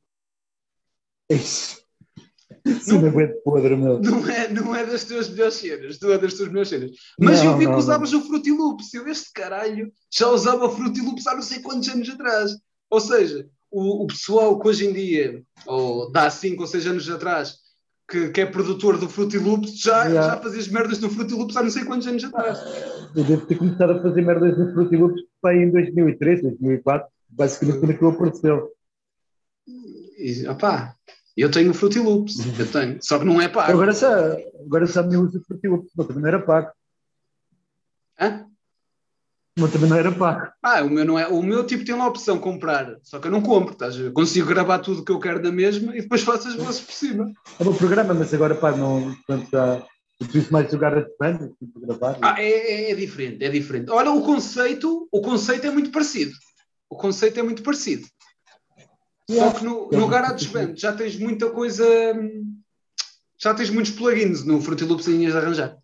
Isso. 1.30 1.84
Não, 2.64 3.00
não 3.02 3.08
aguento 3.08 3.42
podre, 3.42 3.76
meu. 3.76 4.00
Não 4.00 4.26
é, 4.26 4.48
não 4.48 4.74
é 4.74 4.86
das 4.86 5.04
tuas 5.04 5.28
melhores 5.28 5.54
cenas, 5.54 6.00
não 6.00 6.12
é 6.12 6.18
das 6.18 6.34
tuas 6.34 6.48
melhores 6.48 6.68
cenas. 6.68 6.90
Mas 7.18 7.42
não, 7.42 7.52
eu 7.52 7.58
vi 7.58 7.66
que 7.66 7.72
usavas 7.72 8.12
não. 8.12 8.20
o 8.20 8.22
Fruity 8.22 8.50
Loops. 8.50 8.94
Eu, 8.94 9.06
este 9.06 9.32
caralho, 9.34 9.92
já 10.10 10.28
usava 10.28 10.64
o 10.64 10.70
Fruity 10.70 11.00
Loops 11.02 11.26
há 11.26 11.34
não 11.34 11.42
sei 11.42 11.60
quantos 11.60 11.88
anos 11.90 12.08
atrás. 12.08 12.56
Ou 12.88 13.00
seja, 13.00 13.46
o, 13.70 14.04
o 14.04 14.06
pessoal 14.06 14.58
que 14.58 14.68
hoje 14.68 14.86
em 14.86 14.92
dia, 14.92 15.42
ou 15.66 16.10
dá 16.10 16.30
5 16.30 16.62
ou 16.62 16.66
6 16.66 16.86
anos 16.86 17.10
atrás, 17.10 17.56
que, 18.08 18.30
que, 18.30 18.40
é 18.40 18.46
produtor 18.46 18.98
do 18.98 19.08
Fruity 19.08 19.38
Loops, 19.38 19.78
já, 19.78 20.04
yeah. 20.04 20.34
já 20.34 20.40
fazias 20.40 20.68
merdas 20.68 20.98
no 21.00 21.10
Fruity 21.10 21.34
Loops 21.34 21.56
há 21.56 21.62
não 21.62 21.70
sei 21.70 21.84
quantos 21.84 22.06
anos 22.06 22.24
atrás. 22.24 22.58
Eu 23.14 23.24
devo 23.24 23.46
ter 23.46 23.56
começado 23.56 23.92
a 23.92 24.02
fazer 24.02 24.22
merdas 24.22 24.56
no 24.56 24.72
Fruity 24.72 24.96
Loops 24.96 25.22
em 25.46 25.70
2003, 25.70 26.42
2004, 26.42 27.08
basicamente 27.28 27.78
quando 27.78 27.90
aquilo 27.90 28.10
apareceu. 28.10 28.70
E, 30.16 30.46
opá, 30.48 30.94
eu 31.36 31.50
tenho 31.50 31.70
o 31.70 31.74
Fruity 31.74 31.98
Loops, 31.98 32.36
uhum. 32.36 32.54
eu 32.58 32.70
tenho, 32.70 32.98
só 33.02 33.18
que 33.18 33.24
não 33.24 33.40
é 33.40 33.48
pago. 33.48 33.72
Agora 33.72 33.92
sabe, 33.92 34.44
agora 34.64 34.86
sabe 34.86 35.16
uso 35.16 35.38
o 35.38 35.44
Fruity 35.44 35.68
Loops, 35.68 35.92
mas 35.96 36.06
também 36.06 36.22
não 36.22 36.28
era 36.28 36.40
pago. 36.40 36.70
Hã? 38.20 38.46
Mas 39.58 39.72
também 39.72 39.88
não 39.88 39.96
era 39.96 40.10
pago. 40.10 40.52
Ah, 40.60 40.82
o 40.82 40.90
meu 40.90 41.04
não 41.04 41.18
é. 41.18 41.28
O 41.28 41.40
meu 41.40 41.64
tipo 41.64 41.84
tem 41.84 41.94
lá 41.94 42.04
a 42.04 42.08
opção 42.08 42.38
comprar, 42.38 42.96
só 43.02 43.20
que 43.20 43.28
eu 43.28 43.30
não 43.30 43.40
compro, 43.40 43.72
estás? 43.72 43.96
Eu 43.96 44.12
consigo 44.12 44.48
gravar 44.48 44.80
tudo 44.80 45.00
o 45.00 45.04
que 45.04 45.12
eu 45.12 45.20
quero 45.20 45.40
na 45.40 45.52
mesma 45.52 45.96
e 45.96 46.02
depois 46.02 46.22
faço 46.22 46.48
as 46.48 46.54
vozes 46.54 46.80
por 46.80 46.92
cima. 46.92 47.32
É 47.60 47.64
um 47.64 47.74
programa, 47.74 48.14
mas 48.14 48.34
agora 48.34 48.54
pá, 48.54 48.72
não. 48.72 49.14
Portanto, 49.26 49.48
já. 49.52 49.86
preciso 50.18 50.52
mais 50.52 50.70
jogar 50.70 50.98
a 50.98 51.06
banda, 51.20 51.52
tipo, 51.58 51.80
gravar. 51.80 52.18
Ah, 52.20 52.34
é, 52.40 52.48
é, 52.48 52.90
é, 52.90 52.94
diferente, 52.96 53.44
é 53.44 53.48
diferente. 53.48 53.90
Olha, 53.90 54.10
o 54.10 54.22
conceito, 54.22 55.08
o 55.10 55.20
conceito 55.20 55.66
é 55.66 55.70
muito 55.70 55.90
parecido. 55.90 56.32
O 56.90 56.96
conceito 56.96 57.38
é 57.38 57.42
muito 57.42 57.62
parecido. 57.62 58.06
Só 59.30 59.52
que 59.52 59.64
no, 59.64 59.88
no 59.90 60.08
GarageBand 60.08 60.76
já 60.76 60.92
tens 60.92 61.18
muita 61.18 61.50
coisa. 61.50 61.84
Já 63.38 63.54
tens 63.54 63.70
muitos 63.70 63.92
plugins 63.92 64.44
no 64.44 64.60
Fruity 64.60 64.84
Loops 64.84 65.06
de 65.06 65.26
arranjar. 65.26 65.76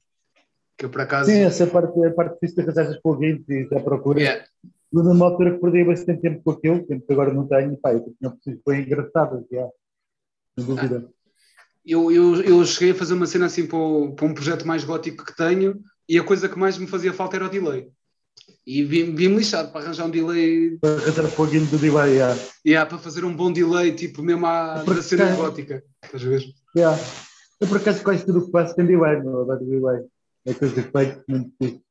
Que 0.76 0.86
eu 0.86 0.90
por 0.90 1.00
acaso. 1.00 1.30
Sim, 1.30 1.40
essa 1.40 1.66
parte, 1.66 2.04
a 2.04 2.10
parte 2.12 2.34
difícil 2.34 2.56
de 2.56 2.70
arranjar 2.70 2.90
os 2.90 3.02
plugins 3.02 3.48
e 3.48 3.68
da 3.68 3.80
procura. 3.80 4.20
Yeah. 4.20 4.46
Mas 4.92 5.04
numa 5.04 5.26
altura 5.26 5.54
que 5.54 5.60
perdi 5.60 5.84
bastante 5.84 6.20
tempo 6.20 6.42
com 6.42 6.50
aquilo, 6.50 6.84
tempo 6.84 7.06
que 7.06 7.12
agora 7.12 7.32
não 7.32 7.46
tenho, 7.46 7.76
pá, 7.76 7.92
eu 7.92 8.14
tinha 8.18 8.30
preciso 8.30 8.60
foi 8.64 8.78
engraçado, 8.78 9.46
já. 9.50 9.68
Sem 10.58 10.66
dúvida. 10.66 11.06
Ah. 11.06 11.20
Eu, 11.84 12.12
eu, 12.12 12.42
eu 12.42 12.64
cheguei 12.64 12.92
a 12.92 12.94
fazer 12.94 13.14
uma 13.14 13.26
cena 13.26 13.46
assim 13.46 13.66
para, 13.66 13.78
o, 13.78 14.14
para 14.14 14.26
um 14.26 14.34
projeto 14.34 14.66
mais 14.66 14.84
gótico 14.84 15.24
que 15.24 15.36
tenho 15.36 15.80
e 16.08 16.18
a 16.18 16.24
coisa 16.24 16.48
que 16.48 16.58
mais 16.58 16.76
me 16.76 16.86
fazia 16.86 17.12
falta 17.12 17.36
era 17.36 17.46
o 17.46 17.48
delay. 17.48 17.88
E 18.66 18.84
vi-me 18.84 19.36
lixado 19.36 19.72
para 19.72 19.82
arranjar 19.82 20.06
um 20.06 20.10
delay. 20.10 20.78
Para 20.80 20.94
arranjar 20.94 21.24
um 21.24 21.30
plugin 21.30 21.64
do 21.64 21.78
delay, 21.78 22.14
yeah. 22.14 22.38
Yeah, 22.64 22.88
para 22.88 22.98
fazer 22.98 23.24
um 23.24 23.34
bom 23.34 23.52
delay, 23.52 23.92
tipo 23.92 24.22
mesmo 24.22 24.46
à, 24.46 24.82
da 24.82 25.02
cena 25.02 25.34
gótica. 25.34 25.82
Estás 26.04 26.24
a 26.24 26.28
ver? 26.28 26.42
Yeah. 26.76 27.02
Eu 27.60 27.68
por 27.68 27.78
acaso 27.78 28.02
quase 28.02 28.24
tudo 28.24 28.40
o 28.40 28.46
que 28.46 28.52
faço 28.52 28.76
tem 28.76 28.86
delay, 28.86 29.22
não 29.22 29.52
é 29.52 29.56
delay. 29.58 30.04
É 30.46 30.54
coisa 30.54 30.74
que 30.74 30.90
feito 30.90 31.22
muito 31.28 31.50
difícil. 31.60 31.82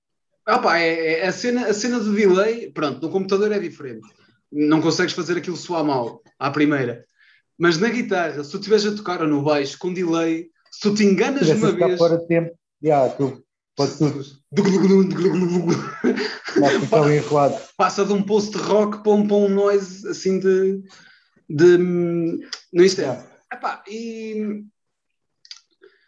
Ah 0.45 0.59
pá, 0.59 0.79
é, 0.79 1.19
é, 1.19 1.27
a, 1.27 1.31
cena, 1.31 1.67
a 1.67 1.73
cena 1.73 1.99
do 1.99 2.13
delay, 2.13 2.71
pronto, 2.71 3.01
no 3.01 3.11
computador 3.11 3.51
é 3.51 3.59
diferente. 3.59 4.07
Não 4.51 4.81
consegues 4.81 5.13
fazer 5.13 5.37
aquilo 5.37 5.57
soar 5.57 5.83
mal 5.83 6.23
à 6.39 6.49
primeira. 6.49 7.05
Mas 7.57 7.77
na 7.77 7.89
guitarra, 7.89 8.43
se 8.43 8.49
tu 8.49 8.57
estiveres 8.57 8.85
a 8.85 8.95
tocar 8.95 9.21
ou 9.21 9.27
no 9.27 9.43
baixo 9.43 9.77
com 9.77 9.93
delay, 9.93 10.49
se 10.71 10.79
tu 10.81 10.95
te 10.95 11.03
enganas 11.03 11.47
uma 11.49 11.71
vez. 11.71 11.97
fora 11.97 12.17
de 12.17 12.27
tempo, 12.27 12.57
yeah, 12.81 13.09
tu 13.13 13.43
Tudo. 16.53 16.87
Passa 17.77 18.05
de 18.05 18.13
um 18.13 18.21
post-rock 18.21 19.03
para 19.03 19.11
um, 19.11 19.27
para 19.27 19.37
um 19.37 19.49
noise 19.49 20.07
assim 20.07 20.39
de. 20.39 20.81
de 21.49 21.77
no 21.77 22.83
instante. 22.83 23.25
Epá, 23.51 23.83
e. 23.87 24.63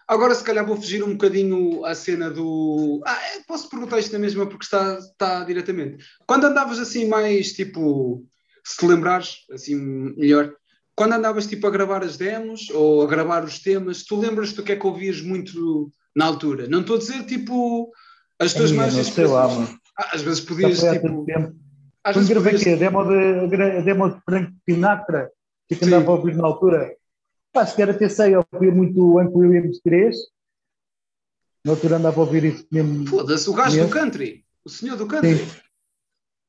Agora, 0.08 0.36
se 0.36 0.44
calhar, 0.44 0.66
vou 0.66 0.76
fugir 0.76 1.04
um 1.04 1.14
bocadinho 1.14 1.86
à 1.86 1.96
cena 1.96 2.30
do. 2.30 3.02
Ah, 3.06 3.18
é, 3.34 3.40
posso 3.48 3.70
perguntar 3.70 4.00
isto 4.00 4.12
na 4.12 4.20
mesma 4.20 4.46
porque 4.46 4.66
está, 4.66 4.98
está 4.98 5.44
diretamente. 5.44 6.04
Quando 6.28 6.46
andavas 6.46 6.80
assim, 6.80 7.08
mais 7.08 7.54
tipo. 7.54 8.26
Se 8.64 8.78
te 8.78 8.86
lembrares, 8.86 9.38
assim, 9.52 9.76
melhor, 9.76 10.54
quando 10.96 11.14
andavas 11.14 11.48
tipo 11.48 11.66
a 11.66 11.72
gravar 11.72 12.04
as 12.04 12.16
demos 12.18 12.70
ou 12.70 13.02
a 13.02 13.08
gravar 13.08 13.44
os 13.44 13.58
temas, 13.58 14.04
tu 14.04 14.20
lembras-te 14.20 14.56
do 14.56 14.64
que 14.64 14.74
é 14.74 14.76
que 14.76 14.86
ouvias 14.86 15.20
muito 15.20 15.92
na 16.16 16.26
altura? 16.26 16.68
Não 16.68 16.82
estou 16.82 16.98
a 16.98 17.00
dizer 17.00 17.26
tipo 17.26 17.92
as 18.38 18.54
tuas 18.54 18.72
mais 18.72 18.94
sei 18.94 19.26
lá, 19.26 19.48
mano. 19.48 19.81
Ah, 20.02 20.16
às 20.16 20.22
vezes 20.24 20.42
podias 20.42 20.80
tipo. 20.80 21.26
Às 22.04 22.16
vezes 22.16 22.34
podias... 22.34 22.68
a 22.68 22.76
demo 22.76 23.04
de, 23.04 23.62
a 23.62 23.82
demo 23.82 24.10
de 24.10 24.20
Frank 24.22 24.52
Sinatra, 24.68 25.32
que 25.70 25.86
andava 25.86 26.12
a 26.12 26.16
ouvir 26.16 26.36
na 26.36 26.48
altura. 26.48 26.96
Pá, 27.54 27.66
se 27.66 27.76
calhar 27.76 27.96
até 27.96 28.10
sei, 28.10 28.34
eu 28.36 28.46
ouvia 28.52 28.72
muito 28.72 29.00
o 29.00 29.20
Hank 29.20 29.36
Williams 29.36 29.80
3. 29.84 30.16
Na 31.64 31.74
altura 31.74 31.98
andava 31.98 32.20
a 32.20 32.24
ouvir 32.24 32.44
isso 32.46 32.66
mesmo. 32.72 33.06
Foda-se, 33.06 33.48
o 33.50 33.54
gajo 33.54 33.76
mesmo. 33.76 33.90
do 33.90 33.94
country. 33.94 34.44
O 34.66 34.70
senhor 34.70 34.98
do 34.98 35.06
country. 35.06 35.38
Sim. 35.38 35.62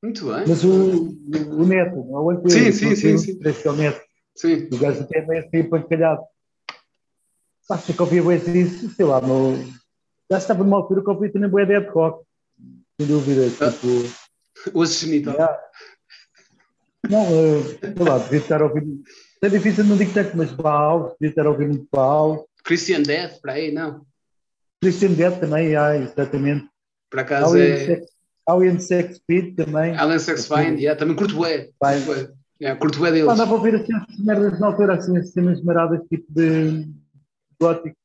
Muito 0.03 0.25
bem. 0.25 0.45
Mas 0.49 0.65
o, 0.65 1.09
o 1.11 1.67
Neto, 1.67 1.97
o 1.97 2.31
Hank 2.31 2.45
Williams. 2.45 2.77
Sim, 2.77 2.97
sim, 2.97 2.97
sim. 2.97 3.19
sim. 3.19 3.39
3, 3.39 3.59
que 3.59 3.69
é 3.69 3.71
o 3.71 3.77
Neto. 3.77 4.01
Sim. 4.35 4.69
O 4.73 4.79
gajo 4.79 5.03
até 5.03 5.19
é 5.19 5.27
meio 5.27 5.45
assim 5.45 5.69
pancalhado. 5.69 6.23
Pá, 7.69 7.77
se 7.77 7.93
eu 7.93 7.97
ouvia 8.01 8.23
bem 8.23 8.63
isso, 8.63 8.89
sei 8.91 9.05
lá, 9.05 9.21
meu... 9.21 9.57
já 10.31 10.39
estava 10.39 10.65
numa 10.65 10.79
altura 10.79 11.03
que 11.03 11.09
eu 11.09 11.15
ouvia 11.15 11.33
também 11.33 11.51
boa 11.51 11.63
ideia 11.63 11.81
de 11.81 11.89
rock. 11.89 12.25
Sem 13.01 13.09
dúvida. 13.09 13.43
Ah. 13.61 13.71
Tipo... 13.71 14.23
O 14.75 14.83
assassinito. 14.83 15.31
Yeah. 15.31 15.59
Não, 17.11 17.23
uh, 17.25 17.63
sei 17.65 17.95
lá, 17.99 18.19
devia 18.19 18.39
estar 18.39 18.63
a 18.63 18.67
ouvir. 18.67 18.85
É 19.43 19.49
difícil, 19.49 19.85
não 19.85 19.97
digo 19.97 20.13
tanto, 20.15 20.37
mas 20.37 20.53
Baal, 20.53 21.17
devia 21.21 21.31
estar 21.31 21.47
a 21.47 21.51
ouvir 21.51 21.67
muito 21.67 21.89
Baal. 21.91 22.49
Christian 22.65 23.03
Death, 23.03 23.41
para 23.41 23.55
aí, 23.55 23.73
não? 23.73 24.07
Christian 24.81 25.13
Death 25.13 25.41
também, 25.41 25.75
ah, 25.75 25.97
exatamente. 25.97 26.69
Por 27.11 27.21
acaso 27.21 27.59
é. 27.59 28.01
Alien 28.49 28.79
Sex 28.79 29.17
Speed 29.17 29.57
também. 29.57 29.97
Alien 29.97 30.19
Sex 30.19 30.47
Find, 30.47 30.79
yeah, 30.79 30.97
também 30.97 31.17
curto 31.17 31.35
bué. 31.35 31.71
Yeah, 32.61 32.79
curto 32.79 32.99
bué 32.99 33.11
deles. 33.11 33.29
Andava 33.29 33.51
a 33.51 33.55
ouvir 33.55 33.75
assim 33.75 33.95
as 33.95 34.19
merdas 34.19 34.61
na 34.61 34.69
altura, 34.69 34.95
assim, 34.95 35.17
as 35.19 35.31
cenas 35.31 35.61
maradas, 35.63 36.01
tipo 36.09 36.27
de 36.29 36.89
gótico. 37.61 37.97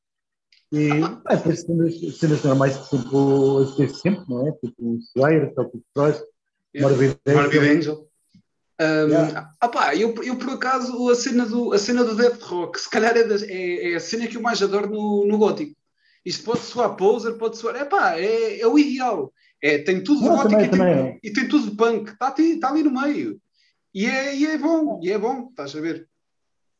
E 0.72 0.90
é, 1.30 1.56
cenas, 1.56 2.18
cenas 2.18 2.44
normais 2.44 2.76
que 2.78 2.88
sempre 2.90 3.88
as 3.88 4.00
sempre, 4.00 4.26
não 4.28 4.48
é? 4.48 4.52
Tipo 4.52 4.76
o 4.80 4.98
Slayer, 4.98 5.54
Celtic 5.54 5.82
Frost, 5.94 6.24
yeah. 6.76 6.98
Morbid 7.26 7.60
Angel. 7.60 8.08
Um, 8.80 9.10
yeah. 9.10 9.54
opá, 9.64 9.96
eu, 9.96 10.14
eu 10.24 10.36
por 10.36 10.52
acaso 10.52 11.10
a 11.10 11.16
cena 11.16 11.46
do, 11.46 11.74
a 11.74 11.80
cena 11.80 12.04
do 12.04 12.16
Death 12.16 12.42
Rock, 12.44 12.80
se 12.80 12.90
calhar 12.90 13.16
é, 13.18 13.24
das, 13.24 13.44
é, 13.44 13.92
é, 13.92 13.96
a 13.96 14.00
cena 14.00 14.28
que 14.28 14.38
eu 14.38 14.42
mais 14.42 14.62
adoro 14.62 14.90
no, 14.90 15.26
no 15.26 15.38
gótico. 15.38 15.76
Isto 16.26 16.44
pode 16.44 16.60
soar 16.60 16.96
poser, 16.98 17.38
pode 17.38 17.58
soar. 17.58 17.78
Epá, 17.78 18.20
é, 18.20 18.60
é 18.60 18.68
o 18.68 18.78
ideal. 18.78 19.34
É, 19.64 19.78
tem 19.78 20.04
tudo 20.04 20.22
de 20.22 20.28
gótico 20.28 20.62
e, 20.62 20.70
tem, 20.70 21.20
e, 21.24 21.34
tem, 21.34 21.48
tudo 21.48 21.72
de 21.72 21.78
punk. 21.78 22.12
Está 22.12 22.32
tá 22.32 22.70
ali 22.70 22.84
no 22.84 22.92
meio. 22.92 23.40
E 23.94 24.06
é, 24.06 24.36
e 24.36 24.46
é 24.46 24.58
bom, 24.58 25.00
e 25.02 25.12
é 25.12 25.18
bom, 25.18 25.48
estás 25.50 25.74
a 25.76 25.80
ver? 25.80 26.08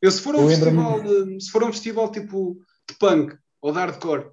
Eu 0.00 0.10
se 0.10 0.20
for 0.20 0.36
um 0.36 0.46
festival, 0.46 1.00
se 1.40 1.50
for 1.50 1.64
um 1.64 1.72
festival 1.72 2.12
tipo 2.12 2.60
de 2.88 2.94
punk 2.96 3.36
ou 3.60 3.72
de 3.72 3.78
hardcore, 3.78 4.30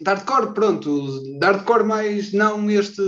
de 0.00 0.10
hardcore, 0.10 0.54
pronto, 0.54 1.22
de 1.22 1.44
hardcore 1.44 1.84
mais 1.84 2.32
não 2.32 2.70
este 2.70 3.02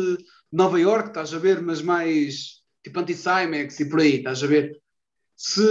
Nova 0.50 0.80
York, 0.80 1.08
estás 1.08 1.34
a 1.34 1.38
ver, 1.38 1.60
mas 1.60 1.82
mais 1.82 2.62
tipo 2.82 3.00
anti-Cymex 3.00 3.80
e 3.80 3.88
por 3.88 4.00
aí, 4.00 4.16
estás 4.16 4.42
a 4.42 4.46
ver? 4.46 4.80
Se 5.36 5.62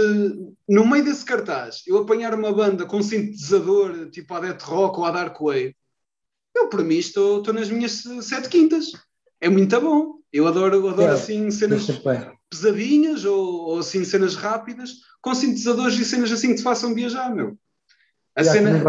no 0.68 0.86
meio 0.86 1.04
desse 1.04 1.24
cartaz 1.24 1.82
eu 1.86 1.98
apanhar 1.98 2.34
uma 2.34 2.52
banda 2.52 2.86
com 2.86 3.02
sintetizador 3.02 4.08
tipo 4.10 4.32
a 4.32 4.40
Death 4.40 4.62
Rock 4.62 4.98
ou 4.98 5.04
a 5.04 5.10
Dark 5.10 5.38
Wave, 5.40 5.76
eu 6.56 6.68
para 6.68 6.82
mim 6.82 6.96
estou, 6.96 7.38
estou 7.38 7.52
nas 7.52 7.68
minhas 7.68 8.02
sete 8.22 8.48
quintas. 8.48 8.92
É 9.40 9.48
muito 9.48 9.80
bom. 9.80 10.18
Eu 10.32 10.46
adoro, 10.46 10.88
adoro 10.88 11.10
é, 11.10 11.14
assim 11.14 11.50
cenas 11.50 11.86
pesadinhas 12.50 13.24
ou, 13.24 13.68
ou, 13.68 13.78
assim 13.78 14.04
cenas 14.04 14.34
rápidas 14.34 14.92
com 15.20 15.34
sintetizadores 15.34 15.98
e 15.98 16.04
cenas 16.04 16.32
assim 16.32 16.48
que 16.48 16.56
te 16.56 16.62
façam 16.62 16.94
viajar, 16.94 17.34
meu. 17.34 17.56
A 18.38 18.44
cena. 18.44 18.82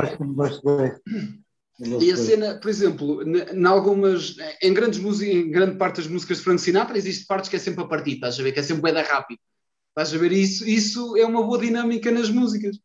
E 2.01 2.12
a 2.12 2.17
cena, 2.17 2.55
por 2.55 2.69
exemplo, 2.69 3.23
em 3.23 3.65
algumas, 3.65 4.35
em, 4.62 4.73
grandes 4.73 4.99
músicas, 4.99 5.33
em 5.33 5.49
grande 5.49 5.77
parte 5.77 5.97
das 5.97 6.07
músicas 6.07 6.38
de 6.38 6.43
Frank 6.43 6.62
Sinatra, 6.62 6.97
existe 6.97 7.25
partes 7.25 7.49
que 7.49 7.55
é 7.55 7.59
sempre 7.59 7.83
a 7.83 7.88
partir, 7.88 8.15
estás 8.15 8.38
a 8.38 8.43
ver? 8.43 8.51
Que 8.51 8.59
é 8.59 8.63
sempre 8.63 8.91
da 8.91 9.01
rápido. 9.01 9.39
Estás 9.89 10.13
a 10.13 10.17
ver? 10.17 10.31
Isso, 10.33 10.67
isso 10.67 11.17
é 11.17 11.25
uma 11.25 11.41
boa 11.41 11.57
dinâmica 11.57 12.12
nas 12.12 12.29
músicas. 12.29 12.77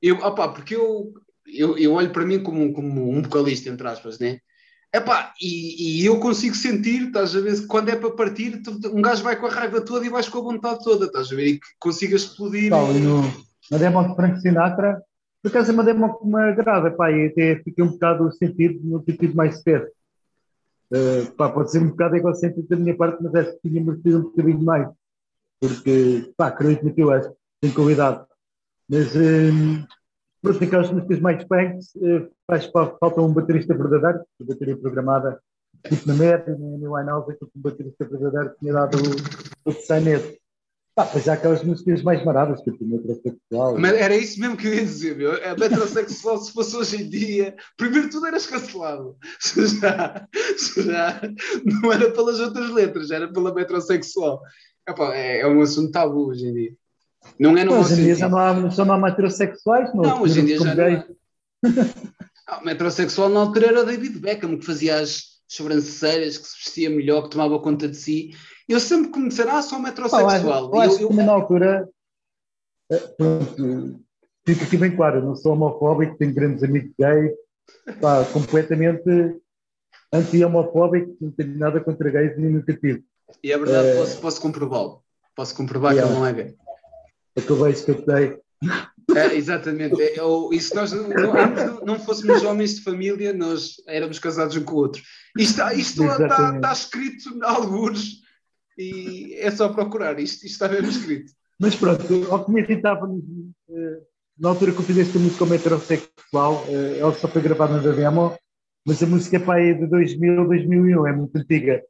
Eu, 0.00 0.16
opa, 0.18 0.48
porque 0.48 0.76
eu, 0.76 1.12
eu, 1.46 1.76
eu 1.76 1.92
olho 1.92 2.10
para 2.10 2.24
mim 2.24 2.40
como, 2.40 2.72
como 2.72 3.10
um 3.10 3.22
vocalista, 3.22 3.68
entre 3.68 3.86
aspas, 3.88 4.20
né? 4.20 4.38
Epá, 4.94 5.34
e, 5.42 6.00
e 6.00 6.06
eu 6.06 6.18
consigo 6.18 6.54
sentir, 6.54 7.08
estás 7.08 7.36
a 7.36 7.40
ver, 7.40 7.66
quando 7.66 7.90
é 7.90 7.96
para 7.96 8.10
partir, 8.10 8.62
um 8.92 9.02
gajo 9.02 9.22
vai 9.22 9.36
com 9.36 9.46
a 9.46 9.50
raiva 9.50 9.80
toda 9.82 10.06
e 10.06 10.08
vais 10.08 10.28
com 10.28 10.38
a 10.38 10.42
vontade 10.42 10.82
toda, 10.82 11.06
estás 11.06 11.30
a 11.30 11.34
ver? 11.34 11.46
E 11.46 11.60
que 11.60 11.66
consigas 11.78 12.22
explodir. 12.22 12.70
Não, 12.70 12.96
e 12.96 13.00
no, 13.00 13.22
na 13.70 13.76
demo 13.76 14.08
de 14.08 14.14
Frank 14.14 14.40
Sinatra, 14.40 15.02
por 15.42 15.50
acaso 15.50 15.70
é 15.70 15.74
uma 15.74 15.84
demo 15.84 16.18
que 16.18 16.26
me 16.26 16.40
agrada, 16.40 16.90
pá, 16.90 17.10
e 17.10 17.26
até 17.26 17.56
fiquei 17.62 17.84
um 17.84 17.92
bocado 17.92 18.30
sentido 18.32 18.80
no 18.82 19.02
sentido 19.04 19.34
mais 19.34 19.60
certo. 19.62 19.92
Uh, 20.90 21.30
pá, 21.36 21.50
pode 21.50 21.70
ser 21.70 21.82
um 21.82 21.90
bocado 21.90 22.16
egocêntrico 22.16 22.68
da 22.68 22.76
minha 22.76 22.96
parte, 22.96 23.22
mas 23.22 23.34
acho 23.34 23.52
que 23.52 23.68
tinha 23.68 23.84
merecido 23.84 24.18
um 24.18 24.22
bocadinho 24.22 24.62
mais. 24.62 24.88
Porque, 25.60 26.32
pá, 26.36 26.48
acredito 26.48 26.92
que 26.92 27.02
eu 27.02 27.10
acho, 27.10 27.32
tem 27.60 27.72
qualidade. 27.72 28.24
Mas, 28.88 29.14
uh, 29.14 29.86
pronto, 30.42 30.64
aquelas 30.64 30.90
músicas 30.90 31.20
mais 31.20 31.44
punks, 31.44 31.94
uh, 31.96 32.30
faz 32.46 32.66
falta 32.66 33.20
um 33.20 33.32
baterista 33.32 33.74
verdadeiro, 33.74 34.24
a 34.40 34.44
bateria 34.44 34.76
programada, 34.76 35.40
tipo 35.88 36.08
na 36.08 36.14
na 36.14 36.56
New 36.56 36.92
Winehouse, 36.94 37.36
que 37.36 37.44
um 37.44 37.50
baterista 37.56 38.04
verdadeiro 38.06 38.54
tinha 38.58 38.72
dado 38.72 38.96
o, 38.96 39.70
o 39.70 39.72
Pá, 40.98 41.06
pois 41.06 41.28
há 41.28 41.34
aquelas 41.34 41.62
músicas 41.62 42.02
mais 42.02 42.24
maradas, 42.24 42.60
tipo 42.62 42.84
metrosexual. 42.84 43.78
Mas 43.78 43.92
era 43.92 44.16
isso 44.16 44.40
mesmo 44.40 44.56
que 44.56 44.66
eu 44.66 44.74
ia 44.74 44.84
dizer, 44.84 45.16
meu. 45.16 45.30
A 45.48 45.56
metrosexual, 45.56 46.38
se 46.38 46.52
fosse 46.52 46.76
hoje 46.76 47.04
em 47.04 47.08
dia, 47.08 47.54
primeiro 47.76 48.10
tudo 48.10 48.26
eras 48.26 48.46
cancelado. 48.46 49.16
Se 49.38 49.64
já, 49.78 50.26
se 50.56 50.82
já 50.82 51.20
não 51.64 51.92
era 51.92 52.10
pelas 52.10 52.40
outras 52.40 52.68
letras, 52.70 53.12
era 53.12 53.32
pela 53.32 53.54
metrosexual. 53.54 54.42
Epá, 54.88 55.14
é, 55.14 55.42
é 55.42 55.46
um 55.46 55.60
assunto 55.60 55.92
tabu 55.92 56.30
hoje 56.30 56.48
em 56.48 56.52
dia. 56.52 56.72
Não 57.38 57.56
é 57.56 57.62
no 57.62 57.78
Hoje 57.78 57.92
em 57.92 58.04
dia 58.04 58.16
já 58.16 58.28
não 58.28 58.38
há, 58.38 58.68
só 58.72 58.84
não 58.84 58.94
há 58.94 58.98
metrosexuais, 58.98 59.94
não. 59.94 60.02
Não, 60.02 60.22
hoje 60.22 60.40
em 60.40 60.46
dia 60.46 60.58
já 60.58 60.74
não 60.74 60.84
há. 60.84 61.04
Ah, 62.50 62.62
metrosexual 62.64 63.28
na 63.28 63.40
altura 63.40 63.66
era 63.66 63.82
o 63.82 63.84
David 63.84 64.18
Beckham, 64.20 64.58
que 64.58 64.64
fazia 64.64 65.00
as 65.00 65.42
sobrancelhas, 65.46 66.38
que 66.38 66.46
se 66.46 66.56
vestia 66.64 66.88
melhor, 66.88 67.24
que 67.24 67.30
tomava 67.30 67.60
conta 67.60 67.86
de 67.86 67.94
si 67.94 68.30
eu 68.68 68.80
sempre 68.80 69.10
que 69.10 69.18
me 69.18 69.28
disseram, 69.28 69.56
ah, 69.56 69.62
sou 69.62 69.78
metrosexual. 69.78 70.64
eu, 70.64 70.74
eu 70.74 70.80
acho 70.80 71.02
eu, 71.02 71.08
que 71.08 71.14
na 71.14 71.32
altura, 71.32 71.88
eh, 72.90 73.14
pronto, 73.16 74.00
fica 74.46 74.64
aqui 74.64 74.76
bem 74.76 74.94
claro, 74.94 75.24
não 75.24 75.34
sou 75.34 75.52
homofóbico, 75.52 76.16
tenho 76.16 76.34
grandes 76.34 76.62
amigos 76.62 76.92
gays, 76.98 77.32
pá, 78.00 78.24
completamente 78.26 79.40
anti-homofóbico, 80.12 81.16
não 81.20 81.30
tenho 81.30 81.58
nada 81.58 81.80
contra 81.80 82.10
gays 82.10 82.38
nunca 82.38 82.74
tive. 82.74 83.04
E 83.42 83.52
é 83.52 83.58
verdade, 83.58 83.88
é, 83.88 83.96
posso, 83.96 84.20
posso 84.20 84.40
comprová-lo. 84.40 85.02
Posso 85.34 85.54
comprovar 85.54 85.92
yeah, 85.92 86.06
que 86.06 86.12
ele 86.12 86.20
não 86.20 86.26
é 86.26 86.32
gay. 86.32 86.56
Acabei 87.36 87.74
eu 87.86 88.02
tenho. 88.02 88.40
É, 89.16 89.34
exatamente. 89.34 90.00
É, 90.02 90.18
eu, 90.18 90.50
e 90.52 90.60
se 90.60 90.74
nós 90.74 90.92
não, 90.92 91.08
não, 91.84 91.98
fôssemos 91.98 92.42
homens 92.42 92.76
de 92.76 92.82
família, 92.82 93.32
nós 93.32 93.76
éramos 93.86 94.18
casados 94.18 94.56
um 94.56 94.64
com 94.64 94.74
o 94.74 94.78
outro. 94.78 95.02
Isto, 95.38 95.62
isto 95.72 96.04
está, 96.04 96.56
está, 96.56 96.72
escrito 96.72 97.30
em 97.30 97.42
alguns 97.42 98.20
e 98.78 99.34
é 99.34 99.50
só 99.50 99.68
procurar, 99.70 100.18
isto, 100.20 100.46
isto 100.46 100.64
está 100.64 100.68
mesmo 100.68 100.88
escrito. 100.88 101.32
Mas 101.58 101.74
pronto, 101.74 102.04
ao 102.30 102.44
que 102.44 102.52
me 102.52 102.60
irritava 102.60 103.10
eh, 103.70 104.00
na 104.38 104.50
altura 104.50 104.72
que 104.72 104.78
eu 104.78 104.84
fiz 104.84 104.98
esta 104.98 105.18
música 105.18 105.40
como 105.40 105.54
heterossexual, 105.54 106.64
eh, 106.68 106.98
ela 107.00 107.12
só 107.12 107.26
foi 107.26 107.42
gravada 107.42 107.80
na 107.80 107.92
demo, 107.92 108.38
mas 108.86 109.02
a 109.02 109.06
música 109.06 109.36
é 109.36 109.40
para 109.40 109.58
aí 109.58 109.74
de 109.74 109.86
2000, 109.86 110.46
2001, 110.46 111.06
é 111.06 111.12
muito 111.12 111.36
antiga. 111.36 111.82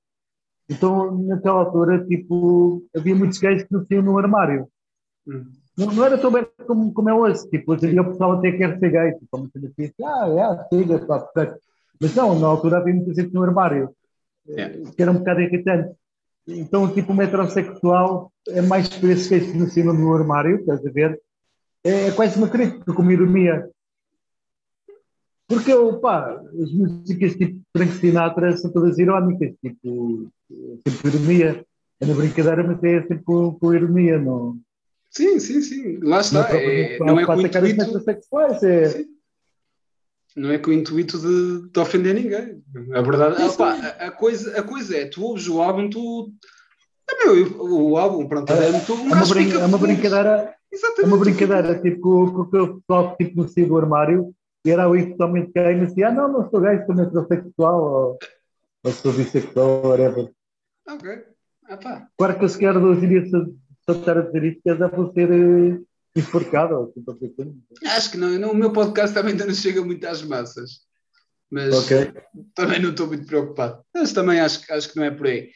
Então, 0.68 1.16
naquela 1.26 1.60
altura, 1.60 2.06
tipo, 2.06 2.82
havia 2.96 3.14
muitos 3.14 3.38
gays 3.38 3.62
que 3.62 3.72
não 3.72 3.84
tinham 3.84 4.02
no 4.02 4.18
armário. 4.18 4.68
Hum. 5.26 5.44
Não, 5.76 5.86
não, 5.86 6.04
era 6.04 6.18
tão 6.18 6.32
bem 6.32 6.46
como, 6.66 6.92
como 6.92 7.08
é 7.08 7.14
hoje. 7.14 7.48
Tipo, 7.50 7.72
hoje 7.72 7.86
em 7.86 7.90
dia 7.90 8.02
o 8.02 8.10
pessoal 8.10 8.32
até 8.32 8.50
quer 8.52 8.78
ser 8.78 8.90
gay. 8.90 9.12
Tipo, 9.12 9.26
como 9.30 9.48
se 9.48 9.60
diz, 9.60 9.92
ah, 10.02 10.28
é, 10.28 10.76
siga, 10.76 10.98
pá, 11.06 11.20
portanto. 11.20 11.60
Mas 12.00 12.14
não, 12.14 12.38
na 12.38 12.48
altura 12.48 12.78
havia 12.78 12.94
muita 12.94 13.14
gente 13.14 13.32
no 13.32 13.42
armário. 13.42 13.90
É. 14.48 14.68
Que 14.96 15.02
era 15.02 15.10
um 15.10 15.18
bocado 15.18 15.40
irritante. 15.40 15.94
Então, 16.48 16.92
tipo, 16.92 17.12
o 17.12 17.14
metrosexual 17.14 18.32
é 18.48 18.62
mais 18.62 18.88
por 18.88 19.10
esses 19.10 19.28
que 19.28 19.58
no 19.58 19.68
cima 19.68 19.94
do 19.94 20.14
armário, 20.14 20.56
estás 20.56 20.84
a 20.84 20.90
ver? 20.90 21.20
É 21.84 22.10
quase 22.12 22.38
uma 22.38 22.48
crítica, 22.48 22.92
como 22.94 23.12
ironia. 23.12 23.68
Porque, 25.46 25.72
pá, 26.00 26.40
as 26.62 26.72
músicas 26.72 27.34
tipo 27.36 27.60
Frank 27.76 27.92
Sinatra 27.92 28.56
são 28.56 28.72
todas 28.72 28.98
irónicas, 28.98 29.54
tipo, 29.60 30.30
tipo 30.84 31.08
ironia. 31.08 31.64
É 32.00 32.06
na 32.06 32.14
brincadeira, 32.14 32.62
mas 32.62 32.82
é 32.84 33.02
sempre 33.02 33.24
com, 33.24 33.54
com 33.54 33.74
ironia, 33.74 34.18
não? 34.18 34.56
Sim, 35.10 35.40
sim, 35.40 35.60
sim. 35.60 35.98
Lá 35.98 36.20
está. 36.20 36.48
É, 36.54 36.98
não 36.98 37.18
é 37.18 37.26
com 37.26 37.34
o 37.34 37.40
intuito... 37.40 38.04
É... 38.62 39.04
Não 40.38 40.52
é 40.52 40.58
com 40.58 40.70
o 40.70 40.72
intuito 40.72 41.18
de, 41.18 41.68
de 41.68 41.80
ofender 41.80 42.14
ninguém. 42.14 42.62
A 42.94 43.02
verdade, 43.02 43.42
opa, 43.42 43.72
a, 43.72 44.06
a, 44.06 44.10
coisa, 44.10 44.58
a 44.58 44.62
coisa 44.62 44.96
é, 44.96 45.06
tu 45.06 45.22
ouves 45.22 45.48
o 45.48 45.60
álbum, 45.60 45.90
tu 45.90 46.32
É 47.10 47.24
meu, 47.24 47.62
o 47.62 47.96
álbum, 47.96 48.26
pronto, 48.28 48.52
é, 48.52 48.70
muito, 48.70 48.94
um 48.94 49.10
é, 49.10 49.14
uma, 49.14 49.26
brin 49.26 49.52
é 49.52 49.64
uma 49.64 49.78
brincadeira. 49.78 50.54
Exatamente. 50.70 51.02
É 51.02 51.06
uma 51.06 51.18
brincadeira, 51.18 51.80
tipo, 51.80 52.00
com 52.00 52.40
o 52.42 52.80
pessoal 52.80 53.16
tipo, 53.16 53.42
no 53.42 53.66
do 53.66 53.76
armário, 53.76 54.34
e 54.64 54.70
era 54.70 54.88
o 54.88 55.10
totalmente 55.10 55.50
gay, 55.52 55.74
e 55.74 55.86
dizia, 55.86 56.08
ah, 56.08 56.12
não, 56.12 56.32
não 56.32 56.50
sou 56.50 56.60
gay, 56.60 56.84
sou 56.84 56.94
metrosexual, 56.94 57.82
ou, 57.82 58.18
ou 58.84 58.92
sou 58.92 59.12
bissexual, 59.12 59.86
whatever. 59.86 60.30
Ok. 60.88 61.24
Ah, 61.68 61.76
pá. 61.76 62.08
Claro 62.16 62.38
que 62.38 62.44
eu 62.44 62.48
sequer 62.48 62.76
hoje 62.76 63.04
em 63.04 63.08
dia, 63.08 63.26
se, 63.26 63.34
eu 63.34 63.94
estar 63.94 64.18
a 64.18 64.22
dizer 64.22 64.44
isto, 64.44 64.60
já 64.64 64.86
vou 64.88 65.12
ser 65.12 65.30
uh, 65.30 65.87
enforcado. 66.18 66.92
Assim, 67.08 67.62
Acho 67.86 68.10
que 68.10 68.16
não, 68.16 68.50
o 68.50 68.54
meu 68.54 68.72
podcast 68.72 69.14
também 69.14 69.32
ainda 69.32 69.46
não 69.46 69.54
chega 69.54 69.84
muito 69.84 70.04
às 70.06 70.22
massas. 70.22 70.86
Mas 71.50 71.74
okay. 71.74 72.12
também 72.54 72.80
não 72.80 72.90
estou 72.90 73.06
muito 73.06 73.26
preocupado. 73.26 73.82
Mas 73.94 74.12
também 74.12 74.38
acho, 74.40 74.60
acho 74.70 74.90
que 74.90 74.96
não 74.96 75.04
é 75.04 75.10
por 75.10 75.26
aí. 75.26 75.50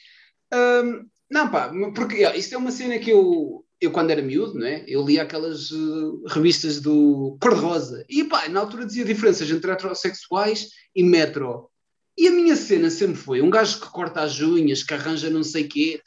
Um, 0.52 1.06
não, 1.30 1.50
pá, 1.50 1.70
porque 1.94 2.26
isto 2.36 2.54
é 2.54 2.58
uma 2.58 2.70
cena 2.70 2.98
que 2.98 3.10
eu, 3.10 3.64
eu 3.80 3.90
quando 3.90 4.10
era 4.10 4.22
miúdo, 4.22 4.58
não 4.58 4.66
é? 4.66 4.84
Eu 4.86 5.04
lia 5.04 5.22
aquelas 5.22 5.70
uh, 5.70 6.22
revistas 6.28 6.80
do 6.80 7.36
Cor-de-Rosa. 7.40 8.04
E 8.08 8.24
pá, 8.24 8.48
na 8.48 8.60
altura 8.60 8.86
dizia 8.86 9.04
diferenças 9.04 9.50
entre 9.50 9.70
heterossexuais 9.70 10.68
e 10.94 11.02
metro. 11.02 11.68
E 12.16 12.28
a 12.28 12.30
minha 12.30 12.56
cena 12.56 12.90
sempre 12.90 13.16
foi 13.16 13.40
um 13.40 13.50
gajo 13.50 13.80
que 13.80 13.90
corta 13.90 14.22
as 14.22 14.40
unhas, 14.40 14.82
que 14.82 14.94
arranja 14.94 15.30
não 15.30 15.42
sei 15.42 15.64
o 15.64 15.68
quê. 15.68 16.00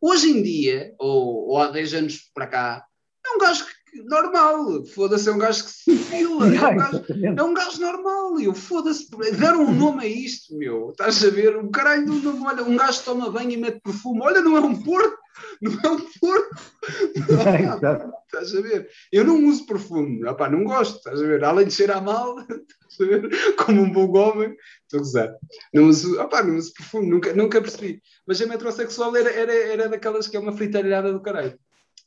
Hoje 0.00 0.28
em 0.28 0.42
dia, 0.42 0.92
ou, 0.98 1.50
ou 1.50 1.58
há 1.58 1.68
10 1.68 1.94
anos 1.94 2.30
para 2.34 2.48
cá, 2.48 2.84
é 2.84 2.91
um 3.34 3.38
gajo 3.38 3.64
que 3.64 4.02
normal, 4.04 4.84
foda-se, 4.86 5.28
é 5.28 5.32
um 5.32 5.38
gajo 5.38 5.64
que 5.64 5.70
se 5.70 5.96
fila, 5.96 6.46
é 6.46 6.68
um 6.68 6.76
gajo, 6.76 7.04
é 7.36 7.42
um 7.42 7.54
gajo 7.54 7.80
normal, 7.80 8.40
eu 8.40 8.54
foda-se, 8.54 9.06
deram 9.38 9.64
um 9.64 9.74
nome 9.74 10.04
a 10.04 10.06
isto, 10.06 10.56
meu, 10.56 10.90
estás 10.90 11.22
a 11.24 11.30
ver, 11.30 11.56
o 11.56 11.70
caralho 11.70 12.06
do 12.06 12.14
nome, 12.14 12.46
olha, 12.46 12.62
um 12.62 12.76
gajo 12.76 13.02
toma 13.04 13.30
banho 13.30 13.50
e 13.50 13.56
mete 13.56 13.80
perfume, 13.80 14.20
olha, 14.22 14.40
não 14.40 14.56
é 14.56 14.60
um 14.60 14.82
porco, 14.82 15.18
não 15.60 15.72
é 15.72 15.88
um 15.90 16.00
porco, 16.20 16.56
estás 18.26 18.54
a 18.54 18.60
ver, 18.62 18.88
eu 19.12 19.24
não 19.24 19.44
uso 19.44 19.66
perfume, 19.66 20.26
opá, 20.26 20.48
não 20.48 20.64
gosto, 20.64 20.96
estás 20.96 21.20
a 21.20 21.26
ver, 21.26 21.44
além 21.44 21.66
de 21.66 21.74
cheirar 21.74 22.02
mal, 22.02 22.36
estás 22.88 23.00
a 23.00 23.04
ver, 23.04 23.54
como 23.56 23.82
um 23.82 23.92
bom 23.92 24.10
homem, 24.16 24.56
estou 24.84 25.00
a 25.00 25.02
gozar, 25.02 25.34
não 25.74 25.84
uso, 25.84 26.18
opá, 26.18 26.42
não 26.42 26.56
uso 26.56 26.72
perfume, 26.72 27.10
nunca, 27.10 27.34
nunca 27.34 27.60
percebi, 27.60 28.00
mas 28.26 28.40
a 28.40 28.46
metrosexual 28.46 29.14
era, 29.16 29.30
era, 29.30 29.52
era 29.52 29.88
daquelas 29.90 30.28
que 30.28 30.36
é 30.36 30.40
uma 30.40 30.56
fritalhada 30.56 31.12
do 31.12 31.20
caralho. 31.20 31.58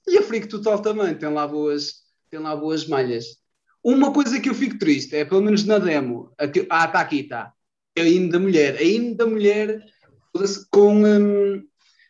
E 0.08 0.18
a 0.18 0.22
Freak 0.22 0.48
Total 0.48 0.82
também 0.82 1.16
tem 1.16 1.30
lá 1.30 1.48
boas, 1.48 2.04
tem 2.30 2.40
lá 2.40 2.56
boas 2.56 2.88
malhas. 2.88 3.38
Uma 3.84 4.12
coisa 4.12 4.40
que 4.40 4.50
eu 4.50 4.56
fico 4.56 4.80
triste 4.80 5.16
é, 5.16 5.26
pelo 5.26 5.42
menos 5.42 5.64
na 5.64 5.78
demo, 5.78 6.32
aqui, 6.38 6.66
ah, 6.70 6.86
está 6.86 7.00
aqui, 7.00 7.20
está. 7.22 7.54
É 7.96 8.02
o 8.02 8.08
hino 8.08 8.32
da 8.32 8.40
mulher. 8.40 8.78
A 8.78 9.16
da 9.16 9.26
mulher 9.26 9.84
com. 10.72 11.04
Um, 11.04 11.64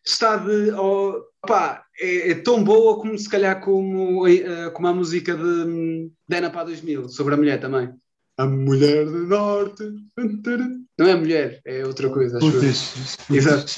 está 0.03 0.37
de. 0.37 0.71
Oh, 0.71 1.23
pá, 1.45 1.85
é, 1.99 2.31
é, 2.31 2.35
tão 2.35 2.63
boa 2.63 2.97
como 2.97 3.17
se 3.17 3.29
calhar 3.29 3.61
como, 3.61 4.27
uh, 4.27 4.71
como 4.73 4.87
a 4.87 4.93
música 4.93 5.35
de, 5.35 6.11
de 6.27 6.49
Pá 6.49 6.63
2000, 6.63 7.09
sobre 7.09 7.35
a 7.35 7.37
mulher 7.37 7.59
também. 7.59 7.93
A 8.37 8.45
mulher 8.45 9.05
do 9.05 9.27
norte. 9.27 9.83
Não 10.97 11.07
é 11.07 11.15
mulher, 11.15 11.61
é 11.65 11.85
outra 11.85 12.09
coisa. 12.09 12.37
Acho 12.37 13.33
Exato. 13.33 13.71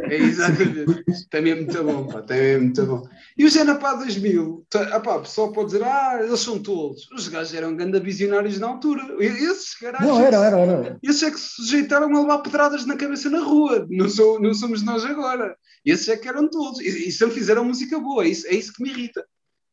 É 0.00 0.16
exatamente. 0.16 1.04
Também 1.30 1.52
é 1.52 1.54
muito 1.54 1.84
bom, 1.84 2.06
pá. 2.08 2.22
Também 2.22 2.46
é 2.46 2.58
muito 2.58 2.86
bom. 2.86 3.08
E 3.38 3.44
o 3.44 3.48
Genapá 3.48 3.94
2000, 3.94 4.66
tá, 4.68 4.96
ah, 4.96 5.00
pá, 5.00 5.16
o 5.16 5.22
pessoal 5.22 5.52
pode 5.52 5.72
dizer, 5.72 5.84
ah, 5.84 6.20
eles 6.24 6.40
são 6.40 6.58
tolos. 6.58 7.08
Os 7.12 7.28
gajos 7.28 7.54
eram 7.54 7.76
ganda 7.76 8.00
visionários 8.00 8.58
na 8.58 8.66
altura. 8.66 9.02
Esses 9.20 9.76
gajos. 9.80 10.00
Não, 10.00 10.20
era, 10.20 10.38
era, 10.44 10.58
era. 10.58 10.98
Esses 11.02 11.22
é 11.22 11.30
que 11.30 11.38
se 11.38 11.62
sujeitaram 11.62 12.14
a 12.16 12.20
levar 12.20 12.38
pedradas 12.38 12.84
na 12.84 12.96
cabeça 12.96 13.30
na 13.30 13.40
rua. 13.40 13.86
Não, 13.88 14.08
sou, 14.08 14.40
não 14.40 14.52
somos 14.54 14.82
nós 14.82 15.04
agora. 15.04 15.56
Esses 15.84 16.08
é 16.08 16.16
que 16.16 16.28
eram 16.28 16.48
tolos. 16.50 16.80
E, 16.80 17.08
e 17.08 17.12
sempre 17.12 17.36
fizeram 17.36 17.64
música 17.64 17.98
boa. 18.00 18.24
É 18.24 18.28
isso, 18.28 18.46
é 18.48 18.54
isso 18.54 18.72
que 18.72 18.82
me 18.82 18.90
irrita. 18.90 19.24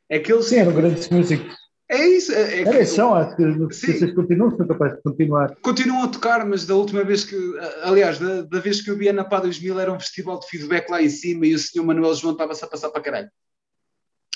É 0.07 0.19
que 0.19 0.31
eles. 0.31 0.45
Sim, 0.45 0.57
eram 0.57 0.73
grandes 0.73 1.09
músicos. 1.09 1.66
É 1.89 2.05
isso. 2.05 2.33
É, 2.33 2.61
é 2.61 2.63
que, 2.65 2.85
são, 2.85 3.15
acho 3.15 3.35
que 3.35 3.45
vocês 3.45 4.13
continuam, 4.13 4.55
são 4.55 4.67
capazes 4.67 4.97
de 4.97 5.03
continuar. 5.03 5.55
Continuam 5.61 6.03
a 6.03 6.07
tocar, 6.09 6.45
mas 6.45 6.65
da 6.65 6.75
última 6.75 7.03
vez 7.03 7.23
que, 7.23 7.35
aliás, 7.81 8.19
da, 8.19 8.41
da 8.41 8.59
vez 8.59 8.81
que 8.81 8.91
eu 8.91 8.97
vi 8.97 9.07
a 9.07 9.13
Napá 9.13 9.39
2000 9.39 9.79
era 9.79 9.93
um 9.93 9.99
festival 9.99 10.39
de 10.39 10.47
feedback 10.47 10.89
lá 10.89 11.01
em 11.01 11.09
cima 11.09 11.45
e 11.45 11.55
o 11.55 11.59
senhor 11.59 11.85
Manuel 11.85 12.13
João 12.13 12.33
estava-se 12.33 12.63
a 12.63 12.67
passar 12.67 12.89
para 12.89 13.01
caralho. 13.01 13.29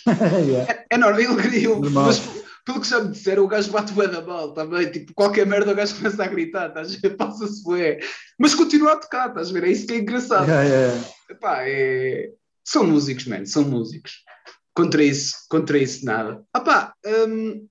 yeah. 0.07 0.71
é, 0.71 0.85
é 0.91 0.97
normal, 0.97 1.19
ele, 1.19 1.57
ele, 1.57 1.67
normal. 1.67 2.05
mas 2.05 2.19
pelo 2.65 2.79
que 2.79 2.87
já 2.87 3.01
me 3.01 3.11
disseram, 3.11 3.43
o 3.43 3.47
gajo 3.47 3.71
bate 3.71 3.91
o 3.91 4.07
da 4.07 4.21
mal 4.21 4.53
também, 4.53 4.89
tipo, 4.89 5.13
qualquer 5.13 5.45
merda 5.45 5.73
o 5.73 5.75
gajo 5.75 5.95
começa 5.95 6.23
a 6.23 6.27
gritar, 6.27 6.69
estás 6.69 6.95
a 6.95 6.99
ver? 6.99 7.15
Passa-se 7.17 7.63
bué. 7.63 7.99
Mas 8.39 8.55
continua 8.55 8.93
a 8.93 8.97
tocar, 8.97 9.27
estás 9.27 9.49
a 9.49 9.53
ver? 9.53 9.65
É 9.65 9.71
isso 9.71 9.85
que 9.85 9.93
é 9.93 9.97
engraçado. 9.97 10.47
Yeah, 10.47 10.69
yeah. 10.69 11.03
Epá, 11.29 11.63
é... 11.67 12.31
São 12.63 12.85
músicos, 12.85 13.25
man, 13.25 13.45
são 13.45 13.63
músicos 13.63 14.23
contra 14.73 15.03
isso, 15.03 15.35
contra 15.49 15.77
isso 15.77 16.05
nada. 16.05 16.43
Ah 16.53 16.61
pá, 16.61 16.93
hum, 17.05 17.67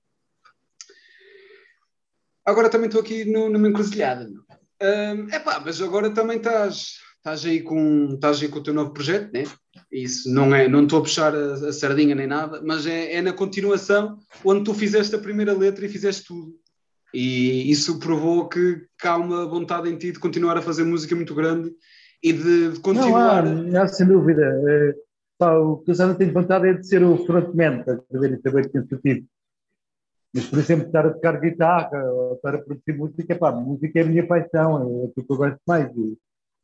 agora 2.45 2.69
também 2.69 2.87
estou 2.87 3.01
aqui 3.01 3.25
no, 3.25 3.49
numa 3.49 3.67
encruzilhada. 3.67 4.27
Hum, 4.81 5.27
é 5.31 5.39
pá, 5.39 5.61
mas 5.63 5.81
agora 5.81 6.09
também 6.11 6.37
estás, 6.37 6.97
estás, 7.17 7.45
aí 7.45 7.61
com, 7.61 8.13
estás 8.15 8.41
aí 8.41 8.47
com 8.47 8.59
o 8.59 8.63
teu 8.63 8.73
novo 8.73 8.93
projeto, 8.93 9.31
né? 9.31 9.43
Isso 9.91 10.31
não 10.31 10.53
é, 10.53 10.67
não 10.67 10.83
estou 10.83 10.99
a 10.99 11.03
puxar 11.03 11.35
a, 11.35 11.53
a, 11.53 11.73
sardinha 11.73 12.15
nem 12.15 12.27
nada, 12.27 12.61
mas 12.63 12.85
é, 12.85 13.15
é 13.15 13.21
na 13.21 13.33
continuação 13.33 14.17
onde 14.43 14.63
tu 14.63 14.73
fizeste 14.73 15.15
a 15.15 15.19
primeira 15.19 15.53
letra 15.53 15.85
e 15.85 15.89
fizeste 15.89 16.25
tudo. 16.25 16.53
E 17.13 17.69
isso 17.69 17.99
provou 17.99 18.47
que, 18.47 18.85
que 18.97 19.07
há 19.07 19.17
uma 19.17 19.45
vontade 19.45 19.89
em 19.89 19.97
ti 19.97 20.13
de 20.13 20.19
continuar 20.19 20.57
a 20.57 20.61
fazer 20.61 20.85
música 20.85 21.13
muito 21.13 21.35
grande 21.35 21.69
e 22.23 22.31
de, 22.31 22.71
de 22.71 22.79
continuar. 22.79 23.43
Não, 23.43 23.81
há, 23.81 23.87
sem 23.87 24.07
dúvida. 24.07 24.41
É 24.65 24.95
Pá, 25.41 25.57
o 25.57 25.77
que 25.77 25.89
eu 25.89 25.95
já 25.95 26.05
não 26.05 26.13
tenho 26.13 26.31
vontade 26.31 26.67
é 26.67 26.73
de 26.73 26.85
ser 26.85 27.01
o 27.01 27.17
frontman, 27.25 27.79
estás 27.79 27.97
a 28.13 28.19
ver? 28.19 28.33
Isso 28.33 28.47
é 28.47 28.51
bem 28.51 28.69
cansativo. 28.69 29.25
Mas, 30.31 30.45
por 30.45 30.59
exemplo, 30.59 30.85
estar 30.85 31.03
a 31.03 31.09
tocar 31.09 31.41
guitarra 31.41 32.03
ou 32.11 32.35
estar 32.35 32.53
a 32.53 32.59
produzir 32.59 32.95
música, 32.95 33.35
pá, 33.35 33.51
música 33.51 33.99
é 33.99 34.03
a 34.03 34.05
minha 34.05 34.27
paixão, 34.27 34.77
é 34.77 35.05
aquilo 35.07 35.25
que 35.25 35.33
eu 35.33 35.37
gosto 35.37 35.59
mais. 35.65 35.89
E 35.97 36.15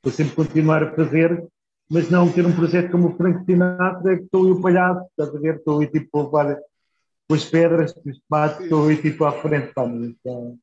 vou 0.04 0.14
sempre 0.14 0.36
continuar 0.36 0.84
a 0.84 0.92
fazer, 0.92 1.44
mas 1.90 2.08
não 2.12 2.32
ter 2.32 2.46
um 2.46 2.56
projeto 2.56 2.92
como 2.92 3.08
o 3.08 3.18
Frank 3.18 3.44
Sinatra, 3.46 4.16
que 4.16 4.26
estou 4.26 4.46
aí 4.46 4.52
o 4.52 4.62
palhaço, 4.62 5.08
estás 5.10 5.36
a 5.36 5.40
ver? 5.40 5.56
Estou 5.56 5.80
aí 5.80 5.88
tipo 5.88 6.20
a 6.20 6.24
levar 6.24 6.60
com 7.28 7.34
as 7.34 7.46
pedras, 7.46 7.94
com 7.94 8.12
os 8.12 8.20
estou 8.62 8.90
aí 8.90 9.02
tipo 9.02 9.26
à 9.26 9.32
frente, 9.32 9.74
pá, 9.74 9.86
então... 9.86 10.56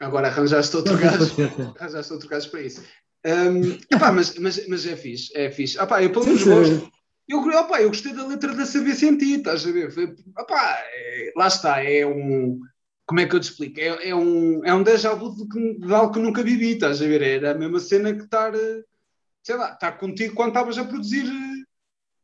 Agora 0.00 0.28
arranjaste 0.28 0.74
outro 0.78 0.96
gajo, 0.96 1.30
arranjaste 1.78 2.10
outro 2.10 2.26
gajo 2.26 2.50
para 2.50 2.62
isso. 2.62 2.82
Um, 3.26 3.78
epá, 3.94 4.10
mas, 4.10 4.38
mas, 4.38 4.66
mas 4.66 4.86
é 4.86 4.96
fixe, 4.96 5.30
é 5.36 5.50
fixe. 5.50 5.78
Ah, 5.78 5.86
pá, 5.86 6.02
eu 6.02 6.10
pelo 6.10 6.24
menos 6.24 6.42
gosto, 6.42 6.90
eu, 7.30 7.38
opa, 7.38 7.80
eu 7.80 7.88
gostei 7.88 8.12
da 8.12 8.26
letra 8.26 8.54
da 8.54 8.66
Saber 8.66 8.90
estás 8.90 9.66
a 9.66 9.70
ver? 9.70 9.92
Foi, 9.92 10.14
opa, 10.36 10.78
é, 10.92 11.32
lá 11.36 11.46
está, 11.46 11.82
é 11.82 12.06
um. 12.06 12.60
Como 13.06 13.20
é 13.20 13.26
que 13.26 13.34
eu 13.34 13.40
te 13.40 13.44
explico? 13.44 13.80
É, 13.80 14.08
é 14.10 14.14
um, 14.14 14.64
é 14.64 14.74
um 14.74 14.82
déjà 14.82 15.14
vu 15.14 15.34
de, 15.34 15.78
de, 15.78 15.94
algo 15.94 16.12
que 16.12 16.20
nunca 16.20 16.42
vivi, 16.42 16.72
estás 16.72 17.00
a 17.02 17.06
ver? 17.06 17.22
Era 17.22 17.52
a 17.52 17.54
mesma 17.54 17.80
cena 17.80 18.14
que 18.14 18.22
estar, 18.22 18.52
sei 19.42 19.56
lá, 19.56 19.72
estar 19.72 19.92
contigo 19.92 20.34
quando 20.34 20.50
estavas 20.50 20.78
a 20.78 20.84
produzir 20.84 21.26
eh, 21.26 21.64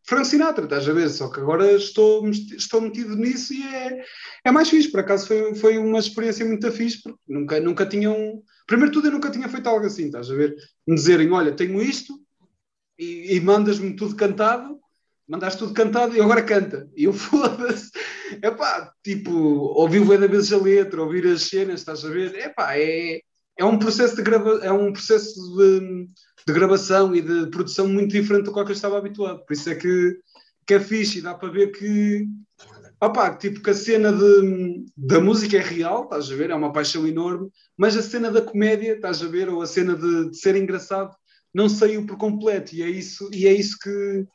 Frank 0.04 0.26
Sinatra, 0.26 0.64
estás 0.64 0.88
a 0.88 0.92
ver? 0.92 1.08
Só 1.08 1.28
que 1.28 1.40
agora 1.40 1.72
estou, 1.72 2.28
estou 2.28 2.80
metido 2.80 3.16
nisso 3.16 3.52
e 3.52 3.62
é, 3.64 4.04
é 4.44 4.50
mais 4.52 4.68
fixe. 4.68 4.90
Por 4.90 5.00
acaso 5.00 5.26
foi, 5.26 5.54
foi 5.56 5.78
uma 5.78 5.98
experiência 5.98 6.46
muito 6.46 6.70
fixe, 6.72 7.02
porque 7.02 7.18
nunca, 7.28 7.60
nunca 7.60 7.86
tinham. 7.86 8.42
Primeiro 8.66 8.92
tudo, 8.92 9.08
eu 9.08 9.12
nunca 9.12 9.30
tinha 9.30 9.48
feito 9.48 9.68
algo 9.68 9.86
assim, 9.86 10.06
estás 10.06 10.30
a 10.30 10.34
ver? 10.34 10.54
Me 10.86 10.94
dizerem, 10.94 11.30
olha, 11.32 11.52
tenho 11.52 11.82
isto 11.82 12.14
e, 12.98 13.36
e 13.36 13.40
mandas-me 13.40 13.94
tudo 13.94 14.16
cantado 14.16 14.80
mandaste 15.28 15.58
tudo 15.58 15.74
cantado 15.74 16.16
e 16.16 16.20
agora 16.20 16.42
canta. 16.42 16.88
E 16.96 17.04
eu 17.04 17.12
foda-se. 17.14 17.90
É 18.42 18.50
pá, 18.50 18.92
tipo, 19.02 19.32
ouvir 19.32 20.00
o 20.00 20.18
da 20.18 20.26
vezes 20.26 20.52
a 20.52 20.58
letra, 20.58 21.02
ouvir 21.02 21.26
as 21.26 21.42
cenas, 21.42 21.80
estás 21.80 22.04
a 22.04 22.08
ver? 22.08 22.34
É 22.34 22.52
é, 22.78 23.20
é 23.58 23.64
um 23.64 23.78
processo 23.78 24.16
de 24.16 24.22
grava 24.22 24.60
é 24.62 24.72
um 24.72 24.92
processo 24.92 25.34
de, 25.56 26.08
de, 26.46 26.52
gravação 26.52 27.14
e 27.14 27.20
de 27.20 27.46
produção 27.50 27.88
muito 27.88 28.12
diferente 28.12 28.44
do 28.44 28.52
que 28.52 28.58
eu 28.58 28.70
estava 28.70 28.98
habituado. 28.98 29.44
Por 29.44 29.52
isso 29.52 29.70
é 29.70 29.74
que, 29.74 30.18
que 30.66 30.74
é 30.74 30.80
fixe 30.80 31.18
e 31.18 31.22
dá 31.22 31.34
para 31.34 31.50
ver 31.50 31.72
que. 31.72 32.26
Opá, 32.98 33.36
tipo 33.36 33.60
que 33.60 33.70
a 33.70 33.74
cena 33.74 34.10
de, 34.10 34.86
da 34.96 35.20
música 35.20 35.58
é 35.58 35.60
real, 35.60 36.04
estás 36.04 36.30
a 36.30 36.34
ver? 36.34 36.48
É 36.50 36.54
uma 36.54 36.72
paixão 36.72 37.06
enorme, 37.06 37.50
mas 37.76 37.94
a 37.94 38.02
cena 38.02 38.30
da 38.30 38.40
comédia, 38.40 38.94
estás 38.94 39.22
a 39.22 39.28
ver? 39.28 39.50
Ou 39.50 39.60
a 39.60 39.66
cena 39.66 39.94
de, 39.94 40.30
de 40.30 40.38
ser 40.38 40.56
engraçado, 40.56 41.14
não 41.52 41.68
saiu 41.68 42.06
por 42.06 42.16
completo, 42.16 42.74
e 42.74 42.82
é 42.82 42.88
isso, 42.88 43.28
e 43.32 43.46
é 43.46 43.52
isso 43.52 43.78
que, 43.82 44.26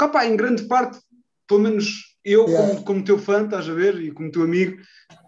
Capá, 0.00 0.24
em 0.24 0.34
grande 0.34 0.62
parte, 0.62 0.98
pelo 1.46 1.60
menos 1.60 2.16
eu, 2.24 2.46
yeah. 2.48 2.68
como, 2.68 2.84
como 2.84 3.04
teu 3.04 3.18
fã, 3.18 3.44
estás 3.44 3.68
a 3.68 3.74
ver, 3.74 4.00
e 4.00 4.10
como 4.10 4.32
teu 4.32 4.44
amigo, 4.44 4.78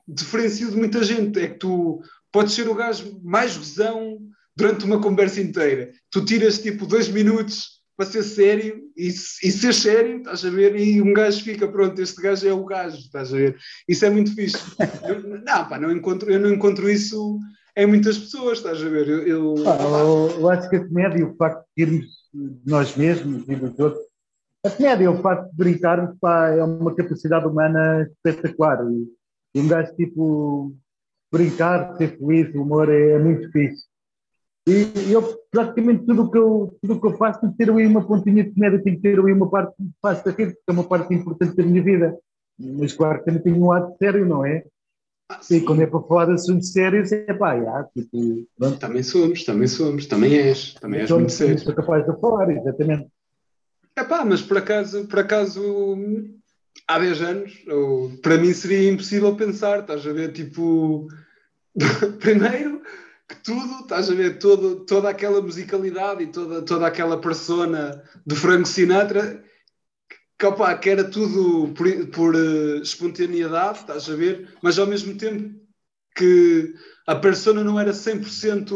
diferencio 0.09 0.71
de 0.71 0.79
muita 0.79 1.05
gente. 1.05 1.39
É 1.39 1.49
que 1.49 1.59
tu 1.59 2.01
podes 2.33 2.55
ser 2.55 2.67
o 2.71 2.75
gajo 2.75 3.21
mais 3.23 3.55
gozão 3.55 4.19
durante 4.57 4.87
uma 4.87 4.99
conversa 4.99 5.43
inteira. 5.43 5.93
Tu 6.11 6.25
tiras 6.25 6.59
tipo 6.59 6.87
dois 6.87 7.07
minutos 7.11 7.83
para 7.99 8.07
ser 8.07 8.23
sério 8.23 8.83
e, 8.97 9.09
e 9.09 9.13
ser 9.13 9.75
sério, 9.75 10.21
estás 10.21 10.43
a 10.43 10.49
ver? 10.49 10.75
E 10.75 11.03
um 11.03 11.13
gajo 11.13 11.45
fica, 11.45 11.69
pronto, 11.69 12.01
este 12.01 12.23
gajo 12.23 12.49
é 12.49 12.53
o 12.55 12.65
gajo, 12.65 12.97
estás 12.97 13.31
a 13.35 13.37
ver? 13.37 13.59
Isso 13.87 14.07
é 14.07 14.09
muito 14.09 14.35
fixe. 14.35 14.57
eu, 15.07 15.23
não, 15.45 15.69
pá, 15.69 15.79
não 15.79 15.93
encontro, 15.93 16.33
eu 16.33 16.41
não 16.41 16.49
encontro 16.49 16.89
isso 16.89 17.39
em 17.77 17.85
muitas 17.87 18.17
pessoas, 18.17 18.57
estás 18.57 18.83
a 18.83 18.89
ver? 18.89 19.07
Eu, 19.07 19.19
eu, 19.27 19.55
eu, 19.59 20.37
eu 20.41 20.49
acho 20.49 20.71
que 20.71 20.77
a 20.77 20.89
comédia, 20.89 21.27
o 21.27 21.37
facto 21.37 21.63
de 21.77 21.83
irmos 21.83 22.07
nós 22.65 22.97
mesmos 22.97 23.45
e 23.47 23.55
dos 23.55 23.79
outros, 23.79 24.12
a 24.65 24.71
comédia, 24.71 25.11
o 25.11 25.21
facto 25.21 25.51
de 25.51 25.57
brincar, 25.57 26.15
pá, 26.21 26.49
é 26.49 26.63
uma 26.63 26.95
capacidade 26.95 27.47
humana 27.47 28.09
espetacular. 28.25 28.79
E, 29.55 29.61
um 29.61 29.69
gajo, 29.69 29.95
tipo, 29.97 30.73
brincar, 31.31 31.97
ser 31.97 32.17
feliz, 32.19 32.55
o 32.55 32.63
humor 32.63 32.89
é, 32.89 33.13
é 33.13 33.19
muito 33.19 33.51
fixe. 33.51 33.85
E 34.69 35.13
eu, 35.13 35.23
praticamente 35.51 36.07
tudo 36.07 36.23
o 36.23 36.31
que 36.31 36.39
eu, 36.39 36.79
tudo 36.81 37.01
que 37.01 37.07
eu 37.09 37.17
faço 37.17 37.41
tem 37.41 37.51
que 37.51 37.57
ter 37.57 37.71
uma 37.71 38.07
pontinha 38.07 38.45
de 38.45 38.53
comédia, 38.53 38.83
tem 38.83 38.95
que 38.95 39.03
ter 39.03 39.19
uma 39.19 39.51
parte 39.51 39.75
que 39.77 39.91
faça 40.01 40.31
rir, 40.31 40.55
porque 40.55 40.63
é 40.69 40.73
uma 40.73 40.85
parte 40.85 41.13
importante 41.13 41.57
da 41.57 41.65
minha 41.65 41.83
vida. 41.83 42.17
Mas 42.57 42.93
claro 42.93 43.19
que 43.19 43.25
também 43.25 43.43
tenho 43.43 43.57
um 43.57 43.69
lado 43.69 43.93
sério, 43.99 44.25
não 44.25 44.47
é? 44.47 44.65
Ah, 45.29 45.41
e 45.51 45.61
quando 45.63 45.83
é 45.83 45.87
para 45.87 46.01
falar 46.03 46.27
de 46.27 46.35
assuntos 46.35 46.71
sérios, 46.71 47.11
é 47.11 47.35
pá, 47.35 47.59
já, 47.59 47.85
tipo, 47.93 48.47
Também 48.79 49.03
somos, 49.03 49.45
também 49.45 49.67
somos, 49.67 50.07
também 50.07 50.35
és, 50.37 50.75
também 50.75 51.01
és 51.01 51.11
muito 51.11 51.33
sério. 51.33 51.59
Sou 51.59 51.75
capaz 51.75 52.07
de 52.07 52.21
falar, 52.21 52.51
exatamente. 52.51 53.09
É 53.97 54.05
pá, 54.05 54.25
mas 54.25 54.41
por 54.41 54.59
acaso, 54.59 55.07
por 55.07 55.19
acaso, 55.19 55.95
há 56.87 56.99
10 56.99 57.23
anos, 57.23 57.65
ou, 57.69 58.17
para 58.19 58.39
mim 58.39 58.53
seria 58.53 58.91
impossível 58.91 59.37
pensar, 59.37 59.81
estás 59.81 60.07
a 60.07 60.13
ver, 60.13 60.33
tipo, 60.33 61.09
primeiro 62.21 62.83
que 63.29 63.37
tudo, 63.43 63.81
estás 63.81 64.11
a 64.11 64.15
ver, 64.15 64.39
todo, 64.39 64.85
toda 64.85 65.09
aquela 65.11 65.41
musicalidade 65.41 66.25
e 66.25 66.27
toda, 66.27 66.63
toda 66.63 66.87
aquela 66.87 67.21
persona 67.21 68.03
do 68.27 68.37
Frank 68.37 68.69
Sinatra, 68.69 69.43
que, 70.39 70.47
opa, 70.47 70.77
que 70.77 70.91
era 70.91 71.05
tudo 71.05 71.73
por, 71.75 71.87
por 72.09 72.35
uh, 72.35 72.83
espontaneidade, 72.83 73.81
estás 73.81 74.09
a 74.11 74.15
ver, 74.15 74.55
mas 74.63 74.79
ao 74.79 74.87
mesmo 74.87 75.17
tempo 75.17 75.55
que 76.17 76.75
a 77.07 77.15
persona 77.15 77.65
não 77.65 77.79
era 77.79 77.93
100%, 77.93 78.69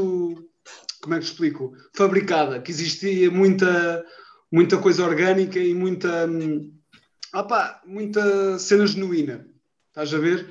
como 1.03 1.15
é 1.15 1.19
que 1.19 1.25
explico, 1.25 1.75
fabricada, 1.95 2.61
que 2.61 2.71
existia 2.71 3.31
muita, 3.31 4.05
muita 4.51 4.79
coisa 4.79 5.05
orgânica 5.05 5.59
e 5.59 5.75
muita, 5.75 6.27
um, 6.27 6.73
opa, 7.35 7.83
muita 7.87 8.59
cena 8.59 8.87
genuína, 8.87 9.47
estás 9.91 10.13
a 10.15 10.19
ver? 10.19 10.47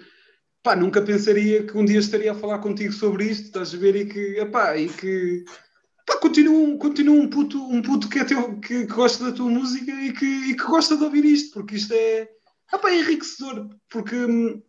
pá, 0.66 0.76
nunca 0.76 1.00
pensaria 1.00 1.64
que 1.64 1.78
um 1.78 1.86
dia 1.86 2.00
estaria 2.00 2.32
a 2.32 2.36
falar 2.36 2.58
contigo 2.58 2.92
sobre 2.92 3.26
isto, 3.26 3.46
estás 3.46 3.72
a 3.72 3.78
ver, 3.78 3.96
e 3.96 4.06
que, 4.08 4.40
epá, 4.40 4.76
e 4.76 4.90
que 4.90 5.46
pá, 6.08 6.18
continua, 6.18 6.76
continua 6.80 7.16
um 7.16 7.30
puto, 7.30 7.64
um 7.64 7.84
puto 7.84 8.10
que, 8.10 8.18
é 8.18 8.24
teu, 8.24 8.60
que, 8.60 8.88
que 8.88 8.94
gosta 8.94 9.26
da 9.26 9.32
tua 9.32 9.48
música 9.48 9.92
e 9.92 10.12
que, 10.12 10.26
e 10.26 10.56
que 10.58 10.64
gosta 10.64 10.98
de 10.98 11.04
ouvir 11.04 11.24
isto, 11.24 11.54
porque 11.54 11.76
isto 11.76 11.94
é, 11.94 12.28
epá, 12.74 12.90
é 12.90 13.00
enriquecedor, 13.00 13.70
porque 13.88 14.16
hum, 14.16 14.60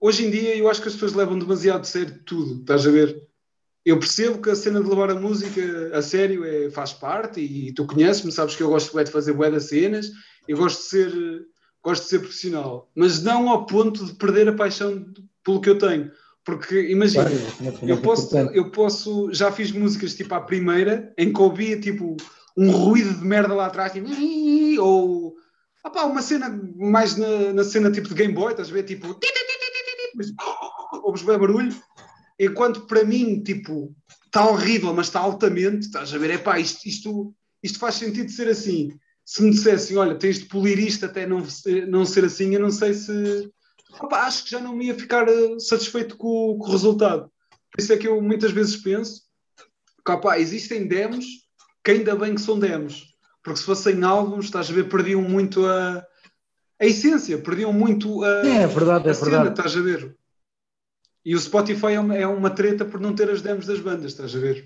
hoje 0.00 0.24
em 0.24 0.30
dia 0.30 0.56
eu 0.56 0.70
acho 0.70 0.80
que 0.80 0.88
as 0.88 0.94
pessoas 0.94 1.12
levam 1.12 1.38
demasiado 1.38 1.82
de 1.82 1.88
sério 1.88 2.18
tudo, 2.24 2.62
estás 2.62 2.86
a 2.86 2.90
ver? 2.90 3.14
Eu 3.84 3.98
percebo 3.98 4.40
que 4.40 4.50
a 4.50 4.54
cena 4.54 4.80
de 4.80 4.88
levar 4.88 5.10
a 5.10 5.14
música 5.14 5.60
a 5.92 6.00
sério 6.00 6.44
é, 6.44 6.70
faz 6.70 6.92
parte 6.92 7.40
e 7.40 7.72
tu 7.72 7.84
conheces-me, 7.84 8.30
sabes 8.30 8.54
que 8.54 8.62
eu 8.62 8.68
gosto 8.68 8.96
de 8.96 9.10
fazer 9.10 9.32
bué 9.32 9.50
das 9.50 9.64
cenas, 9.64 10.10
eu 10.46 10.56
gosto 10.56 10.78
de 10.78 10.84
ser 10.84 11.46
gosto 11.82 12.04
de 12.04 12.08
ser 12.10 12.18
profissional, 12.20 12.90
mas 12.94 13.22
não 13.22 13.48
ao 13.48 13.66
ponto 13.66 14.04
de 14.04 14.14
perder 14.14 14.48
a 14.48 14.52
paixão 14.52 15.04
pelo 15.42 15.60
que 15.60 15.68
eu 15.68 15.78
tenho. 15.78 16.10
Porque 16.44 16.90
imagina, 16.90 17.30
eu, 17.82 18.00
posso, 18.00 18.36
eu 18.36 18.70
posso, 18.70 19.32
já 19.32 19.52
fiz 19.52 19.70
músicas 19.70 20.14
tipo 20.14 20.34
à 20.34 20.40
primeira, 20.40 21.12
em 21.16 21.32
que 21.32 21.40
ouvia 21.40 21.78
tipo 21.80 22.16
um 22.56 22.70
ruído 22.70 23.14
de 23.14 23.24
merda 23.24 23.54
lá 23.54 23.66
atrás, 23.66 23.92
tipo, 23.92 24.08
ou 24.82 25.34
opá, 25.84 26.04
uma 26.04 26.22
cena 26.22 26.48
mais 26.76 27.16
na, 27.16 27.52
na, 27.52 27.64
cena 27.64 27.92
tipo 27.92 28.08
de 28.08 28.14
Game 28.14 28.34
Boy, 28.34 28.52
estás 28.52 28.70
a 28.70 28.72
ver? 28.72 28.82
Tipo, 28.84 29.18
ouves 31.04 31.22
bem 31.22 31.38
barulho, 31.38 31.74
enquanto 32.44 32.86
para 32.86 33.04
mim, 33.04 33.42
tipo, 33.42 33.94
está 34.26 34.48
horrível, 34.48 34.92
mas 34.94 35.06
está 35.06 35.20
altamente, 35.20 35.86
estás 35.86 36.12
a 36.12 36.18
ver? 36.18 36.30
É 36.30 36.38
pá, 36.38 36.58
isto, 36.58 36.86
isto, 36.86 37.34
isto 37.62 37.78
faz 37.78 37.96
sentido 37.96 38.30
ser 38.30 38.48
assim. 38.48 38.90
Se 39.24 39.42
me 39.42 39.50
dissessem, 39.50 39.96
olha, 39.96 40.16
tens 40.16 40.38
de 40.38 40.46
polir 40.46 40.78
isto 40.78 41.06
até 41.06 41.26
não, 41.26 41.46
não 41.88 42.04
ser 42.04 42.24
assim, 42.24 42.54
eu 42.54 42.60
não 42.60 42.70
sei 42.70 42.94
se 42.94 43.50
opa, 44.00 44.22
acho 44.22 44.44
que 44.44 44.50
já 44.50 44.60
não 44.60 44.74
me 44.74 44.86
ia 44.86 44.94
ficar 44.94 45.28
uh, 45.28 45.60
satisfeito 45.60 46.16
com, 46.16 46.58
com, 46.58 46.66
o 46.66 46.70
resultado. 46.70 47.30
Por 47.70 47.80
isso 47.80 47.92
é 47.92 47.96
que 47.96 48.08
eu 48.08 48.20
muitas 48.20 48.50
vezes 48.50 48.76
penso 48.76 49.22
que 50.04 50.12
opa, 50.12 50.38
existem 50.38 50.88
demos 50.88 51.24
que 51.84 51.90
ainda 51.92 52.16
bem 52.16 52.34
que 52.34 52.40
são 52.40 52.58
demos. 52.58 53.12
Porque 53.42 53.58
se 53.58 53.66
fossem 53.66 54.02
álbuns, 54.02 54.46
estás 54.46 54.70
a 54.70 54.72
ver, 54.72 54.88
perdiam 54.88 55.20
muito 55.20 55.66
a, 55.66 56.04
a 56.80 56.86
essência, 56.86 57.38
perdiam 57.38 57.72
muito 57.72 58.22
a, 58.22 58.46
é, 58.46 58.62
é 58.62 58.66
verdade, 58.66 59.08
a 59.08 59.10
é 59.10 59.14
cena, 59.14 59.30
verdade. 59.30 59.50
estás 59.50 59.76
a 59.76 59.80
ver? 59.80 60.16
E 61.24 61.34
o 61.34 61.38
Spotify 61.38 61.92
é 61.94 62.00
uma, 62.00 62.16
é 62.16 62.26
uma 62.26 62.50
treta 62.50 62.84
por 62.84 63.00
não 63.00 63.14
ter 63.14 63.30
as 63.30 63.42
demos 63.42 63.66
das 63.66 63.80
bandas, 63.80 64.12
estás 64.12 64.34
a 64.34 64.38
ver? 64.38 64.64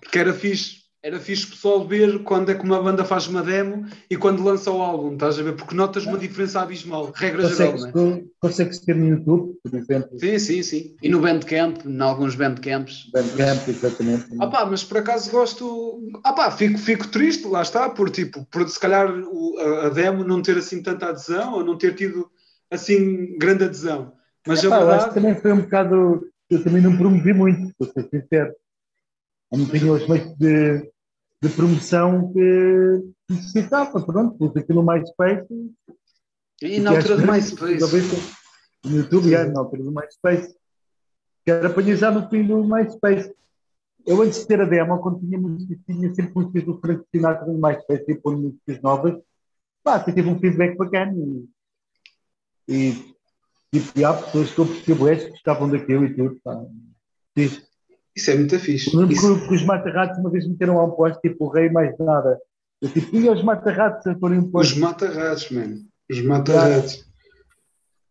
Porque 0.00 0.18
era 0.18 0.32
fixe 0.32 0.86
era 1.06 1.20
fixe 1.20 1.44
o 1.44 1.50
pessoal 1.50 1.86
ver 1.86 2.24
quando 2.24 2.50
é 2.50 2.54
que 2.56 2.64
uma 2.64 2.82
banda 2.82 3.04
faz 3.04 3.28
uma 3.28 3.40
demo 3.40 3.86
e 4.10 4.16
quando 4.16 4.42
lança 4.42 4.72
o 4.72 4.82
álbum, 4.82 5.12
estás 5.12 5.38
a 5.38 5.42
ver? 5.44 5.54
Porque 5.54 5.72
notas 5.72 6.04
uma 6.04 6.18
diferença 6.18 6.60
abismal, 6.60 7.12
regra 7.14 7.42
consegues, 7.42 7.82
geral, 7.82 7.94
não 7.94 8.12
é? 8.14 8.24
Consegues 8.40 8.80
ter 8.80 8.96
no 8.96 9.06
YouTube, 9.10 9.54
por 9.62 9.78
exemplo. 9.78 10.18
Sim, 10.18 10.36
sim, 10.40 10.62
sim. 10.64 10.96
E 11.00 11.08
no 11.08 11.20
Bandcamp, 11.20 11.86
em 11.86 12.00
alguns 12.00 12.34
Bandcamps. 12.34 13.08
Bandcamp, 13.12 13.68
exatamente. 13.68 14.26
Ah 14.40 14.48
pá, 14.48 14.66
mas 14.66 14.82
por 14.82 14.98
acaso 14.98 15.30
gosto... 15.30 16.00
Ah 16.24 16.32
pá, 16.32 16.50
fico, 16.50 16.76
fico 16.76 17.06
triste, 17.06 17.46
lá 17.46 17.62
está, 17.62 17.88
por 17.88 18.10
tipo, 18.10 18.44
por 18.46 18.68
se 18.68 18.80
calhar 18.80 19.08
o, 19.08 19.58
a, 19.60 19.86
a, 19.86 19.88
demo 19.90 20.24
não 20.24 20.42
ter 20.42 20.58
assim 20.58 20.82
tanta 20.82 21.06
adesão 21.06 21.54
ou 21.54 21.64
não 21.64 21.78
ter 21.78 21.94
tido 21.94 22.28
assim 22.68 23.38
grande 23.38 23.62
adesão. 23.62 24.12
Mas 24.46 24.64
é, 24.64 24.66
a 24.66 24.78
verdade... 24.78 25.14
também 25.14 25.34
foi 25.34 25.52
um 25.52 25.60
bocado... 25.60 26.28
Eu 26.48 26.62
também 26.62 26.80
não 26.80 26.96
promovi 26.96 27.32
muito, 27.32 27.72
vou 27.78 27.90
ser 27.90 28.08
sincero. 28.08 28.54
Eu 29.50 29.58
não 29.58 29.66
tinha 29.66 29.92
os 29.92 30.08
meios 30.08 30.32
de 30.36 30.90
de 31.42 31.48
promoção 31.50 32.32
que 32.32 33.12
necessitava. 33.28 34.04
Pronto, 34.04 34.36
pus 34.36 34.56
aquilo 34.56 34.82
no 34.82 34.92
MySpace. 34.92 35.46
E 36.62 36.80
na 36.80 36.90
altura 36.90 37.16
do 37.16 37.32
MySpace. 37.32 38.36
No 38.84 38.96
YouTube, 38.96 39.34
é, 39.34 39.44
na 39.44 39.60
altura 39.60 39.82
do 39.82 39.92
MySpace. 39.92 40.54
Que 41.44 41.50
era 41.50 41.70
para 41.70 41.96
já 41.96 42.10
no 42.10 42.28
fim 42.28 42.46
do 42.46 42.64
MySpace. 42.64 43.34
Eu 44.06 44.22
antes 44.22 44.40
de 44.40 44.46
ter 44.46 44.60
a 44.60 44.64
demo, 44.64 44.98
quando 45.00 45.20
tinha 45.20 45.38
músicas, 45.38 45.78
tinha 45.84 46.14
sempre 46.14 46.32
músicas 46.34 46.64
do 46.64 46.78
Frank 46.78 47.04
Sinatra 47.10 47.46
no 47.46 47.58
MySpace 47.58 48.04
e 48.08 48.14
pôr 48.14 48.36
músicas 48.36 48.80
novas. 48.80 49.20
Pá, 49.82 50.00
tive 50.00 50.28
um 50.28 50.38
feedback 50.38 50.76
bacana. 50.76 51.12
E, 51.12 51.48
e, 52.68 53.15
e 53.72 54.04
há 54.04 54.12
pessoas 54.12 54.50
que 54.50 54.58
eu 54.58 54.66
percebo 54.66 55.06
que 55.06 55.30
gostavam 55.30 55.68
daquilo 55.68 56.04
e 56.04 56.14
tudo. 56.14 56.40
Pá. 56.42 56.64
Fiz. 57.34 57.66
Isso 58.14 58.30
é 58.30 58.34
muito 58.34 58.58
fixe. 58.58 58.96
lembro 58.96 59.12
Isso... 59.12 59.48
que, 59.48 59.54
os 59.54 59.64
mata-ratos 59.64 60.18
uma 60.18 60.30
vez 60.30 60.48
meteram 60.48 60.76
lá 60.76 60.84
um 60.84 60.92
posto 60.92 61.20
tipo 61.20 61.44
o 61.44 61.48
rei 61.48 61.68
mais 61.70 61.96
nada. 61.98 62.38
Eu 62.80 62.90
tipo, 62.90 63.14
e 63.14 63.28
os 63.28 63.42
mata-ratos 63.42 64.06
a 64.06 64.14
porem 64.14 64.38
um 64.38 64.50
posto? 64.50 64.72
Os 64.72 64.78
mata-ratos, 64.78 65.50
mano. 65.50 65.84
Os 66.10 66.22
mata-ratos. 66.22 67.06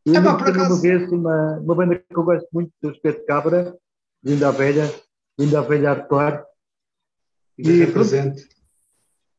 Eu 0.05 0.15
é, 0.15 0.21
pá, 0.21 0.35
por 0.35 0.47
acaso... 0.47 0.73
uma 0.73 0.81
vez 0.81 1.11
uma, 1.11 1.59
uma 1.59 1.75
banda 1.75 1.95
que 1.95 2.15
eu 2.15 2.23
gosto 2.23 2.47
muito, 2.53 2.71
do 2.81 2.91
Espeto 2.91 3.25
Cabra, 3.25 3.75
Linda 4.23 4.49
a 4.49 4.51
Velha, 4.51 4.93
Linda 5.39 5.59
a 5.59 5.61
Velha 5.63 5.89
Hardcore. 5.89 6.43
E 7.57 7.71
represente. 7.71 8.47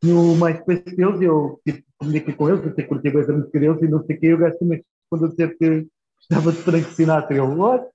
No 0.02 0.34
MySpace 0.34 0.96
deles, 0.96 1.20
eu 1.20 1.60
tipo, 1.64 1.84
comuniquei 1.98 2.34
com 2.34 2.48
eles, 2.48 2.64
eu 2.64 2.74
sei 2.74 2.84
curti 2.84 3.08
a 3.08 3.12
música 3.12 3.60
deles 3.60 3.82
e 3.82 3.88
não 3.88 4.04
sei 4.04 4.16
o 4.16 4.20
que, 4.20 4.26
eu 4.26 4.38
gasto 4.38 4.58
também 4.58 4.84
quando 5.08 5.28
dizer 5.28 5.56
que 5.56 5.86
estava 6.30 6.52
de 6.52 6.58
Frank 6.58 6.94
Sinatra. 6.94 7.36
Eu, 7.36 7.56
what? 7.56 7.86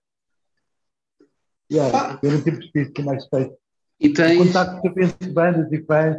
Yeah, 1.72 1.98
ah. 1.98 2.20
Era 2.22 2.36
um 2.36 2.41
tipo 2.41 2.60
de 2.60 2.65
espírito 2.65 3.04
mais 3.04 3.26
feito. 3.28 3.56
E 4.00 4.10
tens... 4.10 4.39
O 4.39 4.46
contacto 4.46 4.82
com 4.82 4.94
de 4.94 5.32
bandas 5.32 5.72
e 5.72 5.84
fãs. 5.86 6.17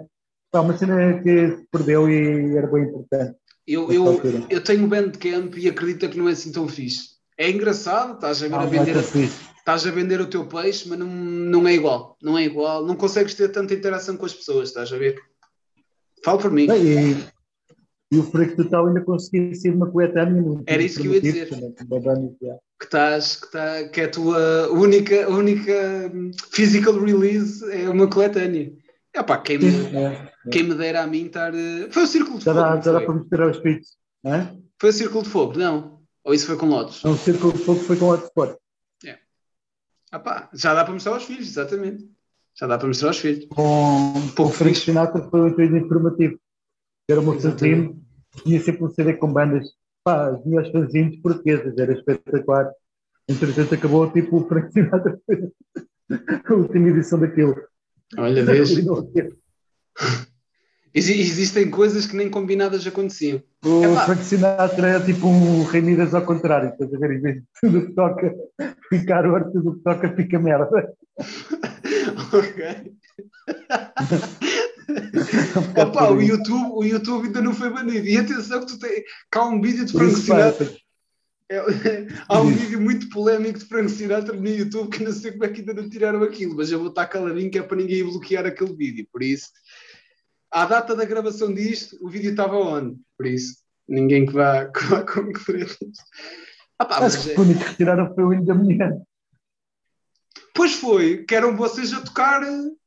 É 0.55 0.59
uma 0.59 0.77
cena 0.77 1.23
que 1.23 1.57
se 1.57 1.67
perdeu 1.71 2.11
e 2.11 2.57
era 2.57 2.67
bem 2.67 2.85
importante. 2.85 3.37
Eu, 3.67 3.91
eu, 3.91 4.21
eu 4.51 4.63
tenho 4.63 4.87
Bandcamp 4.87 5.57
e 5.57 5.69
acredito 5.69 6.11
que 6.11 6.19
não 6.19 6.29
é 6.29 6.33
assim 6.33 6.53
tão 6.53 6.69
fixe. 6.69 7.13
É 7.39 7.51
engraçado, 7.51 8.15
estás 8.15 8.43
a, 8.43 8.49
ver, 8.49 8.55
a 8.55 8.67
vender, 8.67 8.97
estás 8.97 9.87
a 9.87 9.91
vender 9.91 10.21
o 10.21 10.27
teu 10.27 10.47
peixe, 10.47 10.89
mas 10.89 10.99
não, 10.99 11.07
não 11.07 11.67
é 11.67 11.73
igual. 11.73 12.17
Não 12.23 12.37
é 12.37 12.45
igual. 12.45 12.85
Não 12.85 12.95
consegues 12.95 13.35
ter 13.35 13.49
tanta 13.49 13.73
interação 13.73 14.17
com 14.17 14.27
as 14.27 14.35
pessoas, 14.35 14.69
estás 14.69 14.93
a 14.93 14.99
ver? 14.99 15.19
Fala 16.23 16.39
por 16.39 16.51
mim. 16.51 16.67
E, 16.71 17.17
e 18.13 18.19
o 18.19 18.23
Freak 18.23 18.55
Total 18.57 18.87
ainda 18.87 19.01
conseguia 19.01 19.55
ser 19.55 19.75
uma 19.75 19.91
coletânea. 19.91 20.63
Era 20.67 20.83
isso 20.83 21.01
que 21.01 21.09
eu 21.09 21.15
ia 21.15 21.21
dizer. 21.23 21.49
Também, 21.49 22.37
que, 22.79 22.85
estás, 22.85 23.37
que, 23.37 23.51
tá, 23.51 23.89
que 23.89 24.03
é 24.03 24.05
a 24.05 24.11
tua 24.11 24.71
única, 24.71 25.31
única 25.31 26.13
physical 26.51 27.01
release 27.01 27.65
é 27.73 27.89
uma 27.89 28.07
coletânea. 28.07 28.71
É 29.15 29.23
pá, 29.23 29.39
quem, 29.39 29.59
me, 29.59 29.97
é, 29.97 30.05
é. 30.05 30.51
quem 30.51 30.63
me 30.63 30.75
dera 30.75 31.03
a 31.03 31.07
mim 31.07 31.25
estar. 31.25 31.55
Eh, 31.55 31.89
foi 31.91 32.03
o 32.03 32.07
Círculo 32.07 32.39
de 32.39 32.45
já 32.45 32.53
Fogo. 32.53 32.67
Dá, 32.67 32.81
já 32.83 32.93
dá 32.93 33.01
para 33.01 33.15
mostrar 33.15 33.45
aos 33.45 33.57
espíritos, 33.57 33.97
não 34.23 34.35
é? 34.35 34.57
Foi 34.79 34.91
o 34.91 34.93
Círculo 34.93 35.25
de 35.25 35.31
Fogo, 35.31 35.59
não? 35.59 36.03
Ou 36.23 36.35
isso 36.35 36.47
foi 36.47 36.57
com 36.59 36.67
Lotus? 36.67 37.03
Não, 37.03 37.13
o 37.13 37.17
Círculo 37.17 37.55
de 37.55 37.61
Fogo 37.61 37.81
foi 37.81 37.97
com 37.97 38.07
Lotus 38.07 38.27
Sport. 38.27 38.59
É. 39.07 39.19
Já 40.53 40.75
dá 40.75 40.85
para 40.85 40.93
mostrar 40.93 41.15
aos 41.15 41.25
filhos, 41.25 41.49
exatamente. 41.49 42.07
Já 42.61 42.67
dá 42.67 42.77
para 42.77 42.89
mostrar 42.89 43.09
aos 43.09 43.19
filhos. 43.19 43.47
Com 43.47 44.13
um 44.19 44.29
pouco 44.29 44.53
o 44.53 44.55
Frank 44.55 44.77
Sinatra 44.77 45.23
foi 45.31 45.41
um 45.41 45.49
entrevista 45.49 45.87
informativo. 45.87 46.39
Era 47.09 47.21
uma 47.21 47.39
fanzine, 47.39 48.02
tinha 48.43 48.61
sempre 48.61 48.85
um 48.85 48.91
CD 48.91 49.15
com 49.15 49.33
bandas 49.33 49.69
pá, 50.05 50.29
as 50.29 50.45
melhores 50.45 50.71
fanzines 50.71 51.17
portuguesas, 51.21 51.77
era 51.79 51.93
espetacular. 51.93 52.71
Entretanto, 53.29 53.75
acabou 53.75 54.11
tipo 54.11 54.39
o 54.39 54.49
Frank 54.49 54.73
Sinatra 54.73 55.19
a 56.45 56.55
última 56.55 56.89
edição 56.89 57.19
daquilo. 57.19 57.57
Olha, 58.19 58.45
vês? 58.45 58.71
existem 60.95 61.71
coisas 61.71 62.05
que 62.05 62.15
nem 62.17 62.29
combinadas 62.29 62.87
aconteciam. 62.87 63.43
O 63.65 63.85
Epá. 63.85 64.05
Frank 64.05 64.25
Sinatra 64.25 64.89
é 64.89 65.01
tipo 65.01 65.27
um 65.27 65.65
Rei 65.65 65.81
Midas 65.81 66.15
ao 66.15 66.27
contrário, 66.27 66.71
estás 66.71 66.93
a 66.93 66.99
ver? 66.99 67.17
Em 67.17 67.21
vez 67.21 67.37
de 67.37 67.45
tudo 67.61 67.87
que 67.87 67.95
toca 67.95 68.35
ficar 68.91 69.27
ouro, 69.27 69.51
tudo 69.53 69.77
que 69.77 69.83
toca 69.83 70.15
fica 70.15 70.39
merda. 70.39 70.93
ok. 72.33 72.93
Opa, 75.81 76.11
o, 76.11 76.21
YouTube, 76.21 76.71
o 76.73 76.85
YouTube 76.85 77.27
ainda 77.27 77.41
não 77.41 77.55
foi 77.55 77.71
banido. 77.71 78.07
E 78.07 78.17
atenção 78.17 78.61
que 78.61 78.67
tu 78.67 78.79
tens. 78.79 79.03
Cá 79.31 79.41
há 79.41 79.49
um 79.49 79.61
vídeo 79.61 79.85
de 79.85 79.93
Frank 79.93 80.15
Sinatra. 80.15 80.77
É, 81.49 81.59
há 82.29 82.41
um 82.41 82.51
vídeo 82.51 82.81
muito 82.81 83.09
polémico 83.11 83.59
de 83.59 83.67
Frank 83.67 83.91
Sinatra 83.91 84.35
no 84.35 84.49
YouTube 84.49 84.91
que 84.91 85.05
não 85.05 85.13
sei 85.13 85.33
como 85.33 85.45
é 85.45 85.49
que 85.49 85.61
ainda 85.61 85.75
não 85.75 85.89
tiraram 85.89 86.23
aquilo, 86.23 86.57
mas 86.57 86.73
eu 86.73 86.79
vou 86.79 86.89
estar 86.89 87.07
caladinho 87.07 87.51
que 87.51 87.59
é 87.59 87.63
para 87.63 87.77
ninguém 87.77 88.03
bloquear 88.05 88.47
aquele 88.47 88.75
vídeo. 88.75 89.07
Por 89.13 89.23
isso, 89.23 89.51
à 90.51 90.65
data 90.65 90.97
da 90.97 91.05
gravação 91.05 91.53
disto, 91.53 91.97
o 92.01 92.09
vídeo 92.09 92.31
estava 92.31 92.57
on. 92.57 92.97
Por 93.19 93.27
isso, 93.27 93.57
ninguém 93.87 94.27
que 94.27 94.33
vá, 94.33 94.67
que 94.73 94.85
vá 94.87 95.03
concorrer. 95.03 95.69
Ah, 96.79 96.85
pá, 96.85 96.99
Acho 97.05 97.23
que 97.23 97.33
é... 97.33 97.39
o 97.39 97.43
único 97.43 97.61
que 97.61 97.69
retiraram 97.71 98.15
foi 98.15 98.25
o 98.25 98.33
hino 98.33 98.45
da 98.45 98.55
mulher. 98.55 98.97
Pois 100.55 100.75
foi, 100.75 101.25
que 101.25 101.35
eram 101.35 101.57
vocês 101.57 101.93
a 101.93 102.01
tocar 102.01 102.43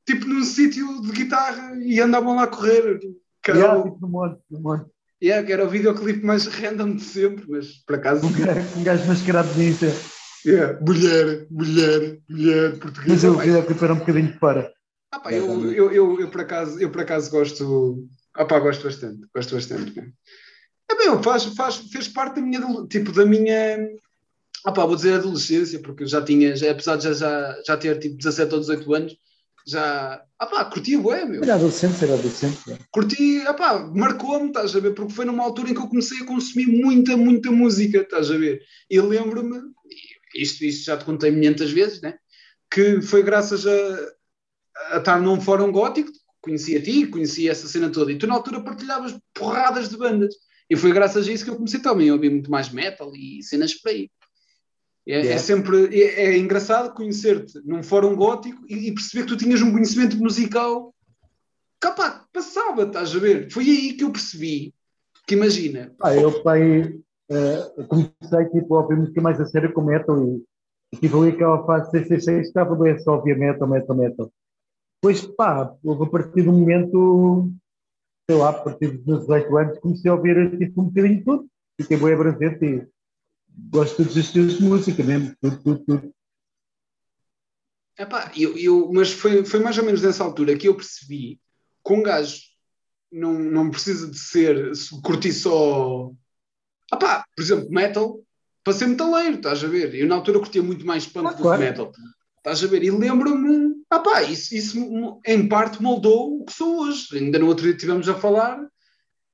tipo 0.05 0.25
num 0.25 0.43
sítio 0.43 1.01
de 1.01 1.11
guitarra 1.11 1.75
e 1.81 1.99
andavam 1.99 2.35
lá 2.35 2.43
a 2.43 2.47
correr. 2.47 2.99
Que 3.43 3.51
era, 3.51 3.59
yeah, 3.59 3.79
o... 3.79 3.83
tipo 3.83 4.01
no 4.01 4.07
monte, 4.07 4.39
no 4.49 4.59
monte. 4.59 4.85
Yeah, 5.21 5.45
que 5.45 5.53
era 5.53 5.65
o 5.65 5.69
videoclipe 5.69 6.25
mais 6.25 6.45
random 6.45 6.95
de 6.95 7.03
sempre, 7.03 7.45
mas 7.47 7.83
por 7.85 7.95
acaso. 7.95 8.27
Um 8.77 8.83
gajo 8.83 9.07
mascarado 9.07 9.53
de 9.53 9.63
Insta. 9.69 9.87
Yeah. 10.45 10.79
Mulher, 10.85 11.47
mulher, 11.49 12.19
mulher, 12.29 12.77
portuguesa. 12.79 13.29
Mas 13.29 13.37
o 13.37 13.39
videoclipe 13.39 13.83
era 13.83 13.93
um 13.93 13.99
bocadinho 13.99 14.39
para. 14.39 14.71
Ah, 15.11 15.19
pá, 15.19 15.31
eu, 15.31 15.71
eu, 15.71 15.91
eu, 15.91 16.19
eu, 16.19 16.29
por 16.29 16.41
acaso, 16.41 16.79
eu 16.79 16.91
por 16.91 17.01
acaso 17.01 17.31
gosto. 17.31 18.07
Ah, 18.35 18.45
pá, 18.45 18.59
gosto 18.59 18.83
bastante, 18.83 19.25
gosto 19.33 19.55
bastante. 19.55 20.13
É 20.89 20.95
bem, 20.95 21.23
faz, 21.23 21.45
faz, 21.45 21.77
fez 21.77 22.07
parte 22.07 22.35
da 22.35 22.41
minha, 22.41 22.59
tipo, 22.87 23.11
da 23.11 23.25
minha, 23.25 23.87
ah, 24.65 24.71
pá, 24.71 24.85
vou 24.85 24.95
dizer 24.95 25.13
adolescência, 25.13 25.79
porque 25.79 26.03
eu 26.03 26.07
já 26.07 26.21
tinha, 26.21 26.55
já, 26.55 26.71
apesar 26.71 26.97
de 26.97 27.05
já, 27.05 27.13
já, 27.13 27.61
já 27.65 27.77
ter 27.77 27.97
tipo 27.99 28.17
17 28.17 28.53
ou 28.53 28.59
18 28.59 28.93
anos, 28.93 29.17
já. 29.65 30.23
Ah 30.37 30.45
pá, 30.45 30.65
curti 30.65 30.95
o 30.95 31.11
é, 31.11 31.25
meu. 31.25 31.43
Era 31.43 31.55
adolescente, 31.55 32.03
era 32.03 32.13
adolescente. 32.13 32.71
É. 32.71 32.77
Curti, 32.91 33.41
ah 33.47 33.53
pá, 33.53 33.79
marcou-me, 33.79 34.47
estás 34.47 34.75
a 34.75 34.79
ver? 34.79 34.93
Porque 34.93 35.13
foi 35.13 35.25
numa 35.25 35.43
altura 35.43 35.69
em 35.69 35.73
que 35.73 35.79
eu 35.79 35.87
comecei 35.87 36.21
a 36.21 36.25
consumir 36.25 36.67
muita, 36.67 37.17
muita 37.17 37.51
música, 37.51 37.99
estás 37.99 38.29
a 38.29 38.37
ver? 38.37 38.61
E 38.89 38.99
lembro-me, 38.99 39.59
isto, 40.35 40.63
isto 40.63 40.85
já 40.85 40.97
te 40.97 41.05
contei 41.05 41.31
muitas 41.31 41.71
vezes, 41.71 42.01
né? 42.01 42.15
Que 42.69 43.01
foi 43.01 43.23
graças 43.23 43.65
a, 43.65 44.09
a 44.91 44.97
estar 44.97 45.19
num 45.21 45.41
fórum 45.41 45.71
gótico, 45.71 46.11
conhecia 46.41 46.79
a 46.79 46.81
ti, 46.81 47.07
conhecia 47.07 47.51
essa 47.51 47.67
cena 47.67 47.89
toda, 47.89 48.11
e 48.11 48.17
tu 48.17 48.27
na 48.27 48.35
altura 48.35 48.61
partilhavas 48.61 49.17
porradas 49.33 49.89
de 49.89 49.97
bandas. 49.97 50.35
E 50.69 50.75
foi 50.75 50.91
graças 50.91 51.27
a 51.27 51.31
isso 51.31 51.43
que 51.43 51.49
eu 51.49 51.55
comecei 51.55 51.79
também 51.79 52.09
a 52.09 52.13
ouvir 52.13 52.29
muito 52.29 52.49
mais 52.49 52.69
metal 52.69 53.11
e 53.15 53.41
cenas 53.43 53.73
por 53.73 53.89
aí. 53.89 54.09
É, 55.07 55.13
é 55.13 55.17
yeah. 55.17 55.35
é 55.35 55.37
sempre 55.37 55.95
é, 55.95 56.25
é 56.25 56.37
engraçado 56.37 56.93
conhecer-te 56.93 57.61
num 57.63 57.83
fórum 57.83 58.15
gótico 58.15 58.63
e, 58.67 58.89
e, 58.89 58.93
perceber 58.93 59.23
que 59.23 59.29
tu 59.29 59.37
tinhas 59.37 59.61
um 59.61 59.71
conhecimento 59.71 60.17
musical 60.17 60.93
capaz, 61.79 62.21
passava, 62.33 62.83
estás 62.83 63.15
a 63.15 63.19
ver? 63.19 63.51
Foi 63.51 63.63
aí 63.63 63.93
que 63.93 64.03
eu 64.03 64.11
percebi 64.11 64.73
que 65.27 65.35
imagina. 65.35 65.93
Ah, 66.01 66.15
eu 66.15 66.41
pai, 66.43 66.83
uh, 67.31 67.87
comecei 67.87 68.45
tipo, 68.51 68.75
a 68.75 68.81
ouvir 68.81 68.97
música 68.97 69.21
mais 69.21 69.39
a 69.39 69.45
sério 69.45 69.73
com 69.73 69.81
metal 69.81 70.21
e, 70.23 70.43
tive 70.97 71.17
ali 71.17 71.29
aquela 71.29 71.65
fase 71.65 71.91
666 71.91 72.47
estava 72.47 72.75
bem 72.75 72.97
só 72.99 73.15
ouvir 73.15 73.37
metal, 73.37 73.67
metal, 73.67 73.95
metal. 73.95 74.31
Depois, 75.01 75.21
pá, 75.35 75.73
houve 75.83 76.03
a 76.03 76.07
partir 76.07 76.43
do 76.43 76.53
momento, 76.53 77.51
sei 78.29 78.39
lá, 78.39 78.49
a 78.49 78.53
partir 78.53 78.97
dos 78.97 79.21
18 79.21 79.57
anos, 79.57 79.79
comecei 79.79 80.09
a 80.09 80.15
ouvir 80.15 80.57
tipo, 80.57 80.81
um 80.81 80.85
bocadinho 80.85 81.23
tudo. 81.23 81.47
Fiquei 81.79 81.97
bem 81.97 82.13
abrangente 82.13 82.65
e 82.65 82.87
gosto 83.57 84.03
de 84.03 84.19
estilos 84.19 84.57
de 84.57 84.63
música 84.63 85.03
mesmo, 85.03 85.35
tudo, 85.41 85.57
tudo, 85.63 85.85
tudo. 85.85 86.15
Epá, 87.97 88.31
eu, 88.35 88.57
eu, 88.57 88.91
mas 88.91 89.11
foi, 89.11 89.45
foi 89.45 89.59
mais 89.61 89.77
ou 89.77 89.85
menos 89.85 90.01
nessa 90.01 90.23
altura 90.23 90.57
que 90.57 90.67
eu 90.67 90.75
percebi 90.75 91.39
que 91.85 91.93
um 91.93 92.03
gajo 92.03 92.41
não, 93.11 93.33
não 93.33 93.71
precisa 93.71 94.09
de 94.09 94.17
ser, 94.17 94.71
curtir 95.01 95.31
só. 95.31 96.11
Epá, 96.93 97.25
por 97.35 97.41
exemplo, 97.41 97.69
metal, 97.69 98.21
para 98.63 98.73
ser 98.73 98.87
metaleiro, 98.87 99.37
estás 99.37 99.63
a 99.63 99.67
ver? 99.67 99.95
Eu 99.95 100.07
na 100.07 100.15
altura 100.15 100.39
curtia 100.39 100.61
muito 100.61 100.85
mais 100.85 101.05
punk 101.05 101.27
ah, 101.27 101.33
do 101.33 101.41
claro. 101.41 101.61
que 101.61 101.69
metal. 101.69 101.91
Estás 102.37 102.63
a 102.63 102.67
ver? 102.67 102.83
E 102.83 102.91
lembro-me, 102.91 103.75
ah 103.89 103.99
pá, 103.99 104.23
isso, 104.23 104.53
isso 104.53 105.19
em 105.25 105.47
parte 105.47 105.81
moldou 105.81 106.41
o 106.41 106.45
que 106.45 106.53
sou 106.53 106.81
hoje. 106.81 107.17
Ainda 107.17 107.39
no 107.39 107.47
outro 107.47 107.63
dia 107.63 107.73
estivemos 107.73 108.09
a 108.09 108.15
falar 108.15 108.59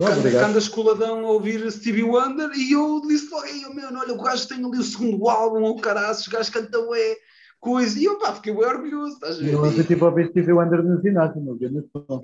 quando 0.01 0.25
andas 0.37 0.67
coladão 0.67 1.25
a 1.25 1.31
ouvir 1.31 1.71
Stevie 1.71 2.03
Wonder 2.03 2.49
e 2.55 2.71
eu 2.71 3.01
disse 3.07 3.29
logo, 3.29 3.45
oh, 3.69 3.73
meu, 3.73 3.87
olha, 3.87 4.13
o 4.13 4.21
gajo 4.21 4.47
tem 4.47 4.57
ali 4.57 4.79
o 4.79 4.83
segundo 4.83 5.29
álbum, 5.29 5.63
o 5.63 5.79
caraças, 5.79 6.25
o 6.25 6.31
gajo 6.31 6.51
canta 6.51 6.79
ué, 6.79 7.17
coisa, 7.59 7.99
e 7.99 8.05
eu 8.05 8.17
pá, 8.17 8.33
fiquei 8.33 8.53
bem 8.53 8.65
orgulhoso, 8.65 9.13
estás 9.13 9.37
a 9.37 9.39
ver? 9.39 9.53
Eu 9.53 9.63
ontem 9.63 9.83
tipo 9.83 10.03
a 10.03 10.09
ouvir 10.09 10.29
Stevie 10.29 10.53
Wonder 10.53 10.83
no 10.83 10.99
ginásio, 11.01 11.41
não 11.41 11.55
vi 11.55 11.67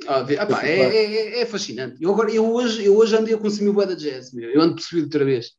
ah, 0.08 0.44
ah, 0.44 0.46
pá, 0.48 0.66
é, 0.66 0.80
é, 0.80 1.16
é, 1.16 1.42
é, 1.42 1.46
fascinante. 1.46 2.02
Eu, 2.02 2.12
agora, 2.12 2.32
eu, 2.32 2.52
hoje, 2.52 2.84
eu 2.84 2.98
hoje 2.98 3.16
andei 3.16 3.36
a 3.36 3.38
consumir 3.38 3.70
o 3.70 3.86
da 3.86 3.94
jazz, 3.94 4.34
meu. 4.34 4.50
eu 4.50 4.60
ando 4.60 4.76
percebido 4.76 5.06
outra 5.06 5.26
vez. 5.26 5.52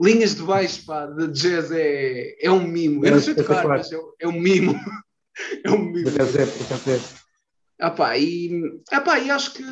Linhas 0.00 0.34
de 0.34 0.42
baixo, 0.42 0.84
pá, 0.84 1.06
de 1.06 1.28
jazz 1.28 1.70
é, 1.70 2.34
é 2.44 2.50
um 2.50 2.66
mimo. 2.66 3.06
Eu 3.06 3.12
não 3.12 3.20
sei 3.20 3.34
tocar, 3.34 3.64
mas 3.68 3.92
é, 3.92 3.96
é 4.18 4.26
um 4.26 4.32
mimo. 4.32 4.74
é 5.64 5.70
um 5.70 5.78
mimo. 5.78 6.10
Por 6.10 6.14
acaso 6.14 6.38
é, 6.38 6.46
por 6.46 6.66
acaso 6.66 6.90
é. 6.90 7.00
Ah, 7.80 7.90
pá, 7.90 8.18
e, 8.18 8.80
ah, 8.90 9.00
pá, 9.00 9.20
e 9.20 9.30
acho 9.30 9.54
que 9.54 9.62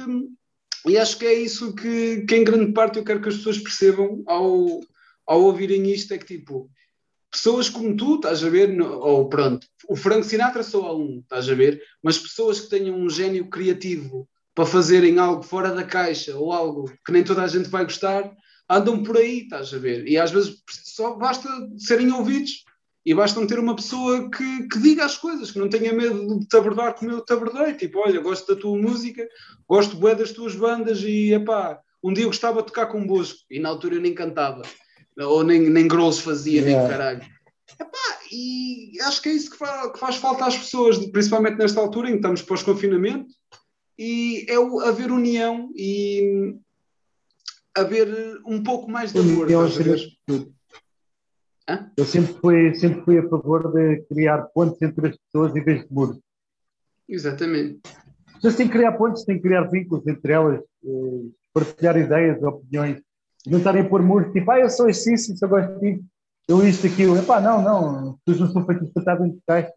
e 0.87 0.99
acho 0.99 1.19
que 1.19 1.27
é 1.27 1.35
isso 1.35 1.75
que, 1.75 2.23
que, 2.23 2.37
em 2.37 2.45
grande 2.45 2.73
parte, 2.73 2.99
eu 2.99 3.05
quero 3.05 3.21
que 3.21 3.29
as 3.29 3.37
pessoas 3.37 3.59
percebam 3.59 4.23
ao, 4.27 4.81
ao 5.27 5.43
ouvirem 5.43 5.91
isto: 5.91 6.13
é 6.13 6.19
que, 6.19 6.39
tipo, 6.39 6.71
pessoas 7.31 7.69
como 7.69 7.97
tu, 7.97 8.17
estás 8.17 8.43
a 8.45 8.51
ver, 8.51 8.81
ou 8.81 9.29
pronto, 9.29 9.67
o 9.89 9.97
Frank 9.97 10.25
Sinatra 10.27 10.63
só 10.63 10.87
há 10.87 10.97
um, 10.97 11.21
estás 11.21 11.49
a 11.49 11.55
ver, 11.55 11.81
mas 12.03 12.19
pessoas 12.19 12.61
que 12.61 12.69
tenham 12.69 12.97
um 12.97 13.09
gênio 13.09 13.49
criativo 13.49 14.29
para 14.55 14.67
fazerem 14.67 15.19
algo 15.19 15.43
fora 15.43 15.75
da 15.75 15.85
caixa 15.85 16.37
ou 16.37 16.53
algo 16.53 16.93
que 17.07 17.13
nem 17.13 17.25
toda 17.25 17.43
a 17.43 17.47
gente 17.47 17.71
vai 17.71 17.85
gostar, 17.85 18.31
andam 18.69 19.03
por 19.03 19.17
aí, 19.17 19.41
estás 19.41 19.73
a 19.73 19.79
ver, 19.79 20.07
e 20.07 20.19
às 20.19 20.31
vezes 20.31 20.63
só 20.69 21.15
basta 21.17 21.49
serem 21.79 22.13
ouvidos 22.13 22.65
e 23.05 23.15
basta 23.15 23.45
ter 23.47 23.59
uma 23.59 23.75
pessoa 23.75 24.31
que, 24.31 24.69
que 24.69 24.79
diga 24.79 25.05
as 25.05 25.17
coisas, 25.17 25.51
que 25.51 25.59
não 25.59 25.69
tenha 25.69 25.93
medo 25.93 26.39
de 26.39 26.47
te 26.47 26.57
abordar 26.57 26.95
como 26.95 27.11
eu 27.11 27.21
te 27.21 27.33
abordei. 27.33 27.75
Tipo, 27.75 27.99
olha, 27.99 28.21
gosto 28.21 28.55
da 28.55 28.61
tua 28.61 28.79
música, 28.79 29.29
gosto 29.69 29.97
bem 29.97 30.15
das 30.15 30.31
tuas 30.31 30.55
bandas 30.55 31.03
e, 31.03 31.33
epá, 31.33 31.81
um 32.03 32.13
dia 32.13 32.25
eu 32.25 32.29
gostava 32.29 32.61
de 32.61 32.69
tocar 32.69 32.87
com 32.87 33.07
Bosco 33.07 33.41
e 33.51 33.59
na 33.59 33.69
altura 33.69 33.97
eu 33.97 34.01
nem 34.01 34.15
cantava, 34.15 34.63
ou 35.19 35.43
nem, 35.43 35.69
nem 35.69 35.89
grosso 35.89 36.23
fazia, 36.23 36.61
yeah. 36.61 36.81
nem 36.81 36.91
caralho. 36.91 37.23
Epá, 37.81 38.19
e 38.31 39.01
acho 39.03 39.21
que 39.23 39.29
é 39.29 39.33
isso 39.33 39.51
que 39.51 39.59
faz, 39.59 39.93
que 39.93 39.99
faz 39.99 40.17
falta 40.17 40.47
às 40.47 40.57
pessoas, 40.57 40.99
principalmente 41.07 41.59
nesta 41.59 41.81
altura 41.81 42.09
em 42.09 42.13
que 42.13 42.19
estamos 42.19 42.43
pós-confinamento, 42.43 43.33
e 43.99 44.47
é 44.49 44.59
o, 44.59 44.81
haver 44.81 45.11
união 45.11 45.71
e 45.77 46.55
haver 47.75 48.41
um 48.47 48.63
pouco 48.63 48.91
mais 48.91 49.13
de 49.13 49.19
amor. 49.19 49.45
União, 49.45 49.67
Hã? 51.69 51.91
Eu 51.97 52.05
sempre 52.05 52.35
fui, 52.35 52.75
sempre 52.75 53.05
fui 53.05 53.19
a 53.19 53.29
favor 53.29 53.73
de 53.73 54.03
criar 54.09 54.43
pontes 54.55 54.81
entre 54.83 55.09
as 55.09 55.17
pessoas 55.17 55.55
em 55.55 55.63
vez 55.63 55.87
de 55.87 55.93
muros. 55.93 56.19
Exatamente. 57.09 57.81
Mas 58.43 58.57
tem 58.57 58.67
que 58.67 58.73
criar 58.73 58.93
pontes, 58.93 59.25
tem 59.25 59.37
que 59.37 59.43
criar 59.43 59.71
vínculos 59.71 60.07
entre 60.07 60.33
elas, 60.33 60.61
eh, 60.61 61.29
partilhar 61.53 61.97
ideias, 61.97 62.43
opiniões. 62.43 63.01
Não 63.47 63.59
estarem 63.59 63.83
a 63.83 63.89
pôr 63.89 64.03
muros, 64.03 64.33
tipo, 64.33 64.51
ah, 64.51 64.59
eu 64.59 64.71
sou 64.71 64.89
assim, 64.89 65.17
se 65.17 65.37
eu 65.41 65.49
gosto 65.49 65.79
disso, 65.81 66.05
eu 66.49 66.67
isto, 66.67 66.87
aquilo. 66.87 67.17
Epá, 67.17 67.41
não, 67.41 67.63
não, 67.63 68.19
pessoas 68.25 68.49
não 68.49 68.53
são 68.53 68.67
feitas 68.67 68.89
para 68.93 69.01
estar 69.01 69.15
dentro 69.17 69.37
de 69.37 69.43
caixas. 69.47 69.73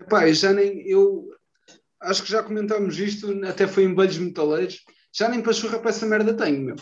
Epá, 0.00 0.28
eu 0.28 0.34
já 0.34 0.52
nem, 0.52 0.86
eu 0.88 1.28
acho 2.00 2.22
que 2.22 2.30
já 2.30 2.42
comentámos 2.42 2.98
isto, 2.98 3.32
até 3.44 3.66
foi 3.66 3.84
em 3.84 3.94
beijos 3.94 4.18
metaleiros, 4.18 4.84
já 5.12 5.28
nem 5.28 5.42
pachorra 5.42 5.78
para 5.78 5.90
essa 5.90 6.06
merda 6.06 6.34
tenho, 6.34 6.62
meu. 6.62 6.76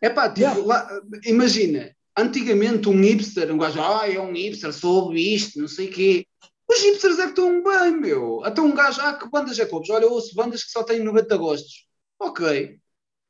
É 0.00 0.10
pá, 0.10 0.28
tipo, 0.28 0.40
yeah. 0.40 0.62
lá, 0.64 1.00
imagina, 1.24 1.94
Antigamente 2.16 2.88
um 2.88 3.00
hipster, 3.00 3.52
um 3.52 3.58
gajo, 3.58 3.80
ah, 3.80 4.08
é 4.08 4.20
um 4.20 4.32
hipster, 4.32 4.72
soube 4.72 5.34
isto, 5.34 5.58
não 5.58 5.68
sei 5.68 5.88
o 5.88 5.92
quê. 5.92 6.26
Os 6.68 6.80
hipsters 6.80 7.18
é 7.18 7.24
que 7.24 7.30
estão 7.30 7.62
bem, 7.62 8.00
meu. 8.00 8.44
Até 8.44 8.60
um 8.60 8.74
gajo, 8.74 9.00
ah, 9.00 9.14
que 9.14 9.28
bandas 9.28 9.58
é 9.58 9.66
que 9.66 9.74
ouves? 9.74 9.90
Olha, 9.90 10.04
eu 10.04 10.12
ouço 10.12 10.34
bandas 10.34 10.64
que 10.64 10.70
só 10.70 10.82
têm 10.82 11.02
90 11.02 11.36
gostos. 11.36 11.86
Ok. 12.18 12.78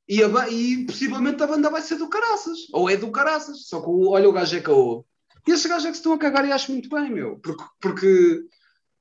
E, 0.06 0.22
a, 0.22 0.48
e 0.48 0.84
possivelmente 0.86 1.42
a 1.42 1.46
banda 1.46 1.70
vai 1.70 1.80
ser 1.80 1.96
do 1.96 2.08
caraças. 2.08 2.58
Ou 2.72 2.88
é 2.88 2.96
do 2.96 3.10
caraças. 3.10 3.66
Só 3.66 3.80
que 3.80 3.88
olha 3.88 4.28
o 4.28 4.32
gajo 4.32 4.56
é 4.56 4.60
que. 4.60 4.70
E 4.70 5.52
esses 5.52 5.66
gajos 5.66 5.86
é 5.86 5.88
que 5.88 5.94
se 5.94 6.00
estão 6.00 6.12
a 6.12 6.18
cagar 6.18 6.46
e 6.46 6.52
acho 6.52 6.72
muito 6.72 6.88
bem, 6.88 7.10
meu. 7.10 7.38
Porque, 7.40 7.64
porque 7.80 8.44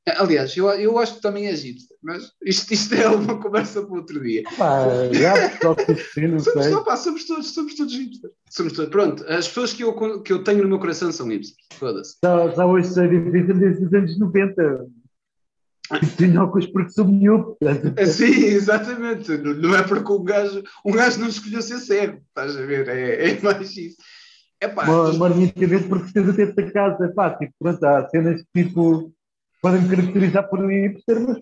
Aliás, 0.05 0.55
eu, 0.57 0.69
eu 0.71 0.99
acho 0.99 1.15
que 1.15 1.21
também 1.21 1.47
é 1.47 1.51
egípcio, 1.51 1.95
mas 2.01 2.31
isto, 2.43 2.73
isto 2.73 2.93
é 2.93 3.07
uma 3.07 3.39
conversa 3.39 3.81
para 3.81 3.95
outro 3.95 4.21
dia. 4.21 4.43
Pá, 4.57 4.85
já, 5.13 5.57
somos, 5.61 6.71
não, 6.71 6.83
pá, 6.83 6.97
somos 6.97 7.25
todos, 7.25 7.53
somos 7.53 7.75
todos 7.75 7.93
hipsters. 7.93 8.33
Somos 8.49 8.73
todos, 8.73 8.91
pronto, 8.91 9.23
as 9.29 9.47
pessoas 9.47 9.71
que 9.71 9.83
eu, 9.83 10.21
que 10.21 10.33
eu 10.33 10.43
tenho 10.43 10.63
no 10.63 10.69
meu 10.69 10.79
coração 10.79 11.09
são 11.09 11.29
hipsters, 11.29 11.65
foda-se. 11.79 12.17
Já, 12.21 12.49
já 12.49 12.65
hoje 12.65 12.89
sei 12.89 13.07
difícil 13.07 13.57
desde 13.57 13.85
os 13.85 13.93
anos 13.93 14.19
90. 14.19 14.87
Sim, 16.17 16.37
óculos 16.37 16.67
porque 16.67 16.89
sou 16.89 17.05
miúdo. 17.05 17.57
Sim, 18.05 18.45
exatamente. 18.45 19.37
Não, 19.37 19.75
é 19.75 19.83
porque 19.83 20.11
um 20.11 20.23
gajo, 20.23 20.63
um 20.85 20.91
gajo 20.91 21.19
não 21.19 21.27
escolheu 21.27 21.61
ser 21.61 21.79
cego, 21.79 22.21
estás 22.27 22.57
a 22.57 22.65
ver? 22.65 22.89
É, 22.89 23.29
é 23.29 23.41
mais 23.41 23.75
isso. 23.77 23.97
Epá, 24.61 24.85
Maioritariamente 24.85 25.87
porque 25.87 26.11
precisa 26.11 26.33
ter 26.33 26.53
da 26.53 26.71
casa, 26.71 27.13
pá, 27.13 27.31
tipo, 27.35 27.53
pronto, 27.59 27.83
há 27.83 28.07
cenas 28.09 28.41
que 28.41 28.63
tipo, 28.63 29.13
podem 29.63 29.81
me 29.81 29.89
caracterizar 29.89 30.49
por 30.49 30.59
ser, 30.59 31.19
mas 31.21 31.37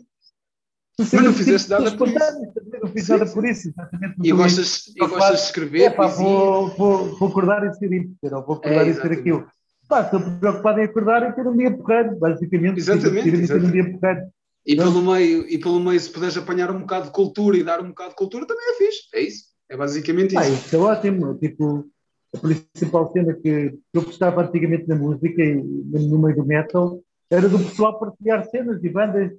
mas 1.00 1.12
não 1.14 1.34
fizeste 1.34 1.68
tipo, 1.68 1.82
nada 1.82 1.98
por 1.98 2.08
isso. 2.08 2.82
Não 2.82 2.92
fiz 2.92 3.08
nada 3.08 3.26
por 3.26 3.46
isso, 3.46 3.70
exatamente. 3.70 4.16
E 4.24 4.32
gostas, 4.32 4.88
e 4.96 5.00
gostas 5.00 5.40
de 5.40 5.46
escrever? 5.46 5.82
É, 5.84 5.90
pá, 5.90 6.08
vou, 6.08 6.68
vou, 6.76 7.18
vou 7.18 7.30
acordar 7.30 7.66
e 7.66 7.74
ser 7.74 7.92
isso, 7.92 8.14
ou 8.24 8.46
vou 8.46 8.56
acordar 8.58 8.86
é, 8.86 8.90
e 8.90 8.94
ser 8.94 9.12
aquilo. 9.12 9.48
Pá, 9.88 10.02
estou 10.02 10.22
preocupado 10.40 10.80
em 10.80 10.84
acordar 10.84 11.28
e 11.28 11.34
ter 11.34 11.48
um 11.48 11.58
dia 11.58 11.76
porreiro, 11.76 12.20
basicamente. 12.20 12.78
Exatamente. 12.78 13.32
Ter, 13.32 13.40
exatamente. 13.40 13.82
um 13.82 14.00
dia. 14.00 14.32
E 14.66 14.76
pelo, 14.76 15.02
meio, 15.02 15.50
e 15.50 15.58
pelo 15.58 15.80
meio, 15.80 16.00
se 16.00 16.10
puderes 16.10 16.38
apanhar 16.38 16.70
um 16.70 16.82
bocado 16.82 17.06
de 17.06 17.12
cultura 17.12 17.58
e 17.58 17.64
dar 17.64 17.82
um 17.82 17.90
bocado 17.90 18.10
de 18.12 18.16
cultura, 18.16 18.46
também 18.46 18.70
é 18.70 18.74
fixe. 18.76 19.00
É 19.16 19.22
isso. 19.22 19.46
É 19.70 19.76
basicamente 19.76 20.36
isso. 20.36 20.40
Ah, 20.40 20.50
isso 20.50 20.76
é 20.76 20.80
ótimo. 20.80 21.34
Tipo, 21.40 21.90
a 22.36 22.38
principal 22.38 23.12
cena 23.12 23.34
que 23.34 23.74
eu 23.94 24.02
gostava 24.04 24.44
antigamente 24.44 24.88
na 24.88 24.96
música 24.96 25.42
e 25.42 25.56
no 25.56 26.20
meio 26.20 26.36
do 26.36 26.46
metal 26.46 27.02
era 27.32 27.48
do 27.48 27.58
pessoal 27.58 27.98
partilhar 27.98 28.46
cenas 28.50 28.84
e 28.84 28.90
bandas. 28.90 29.32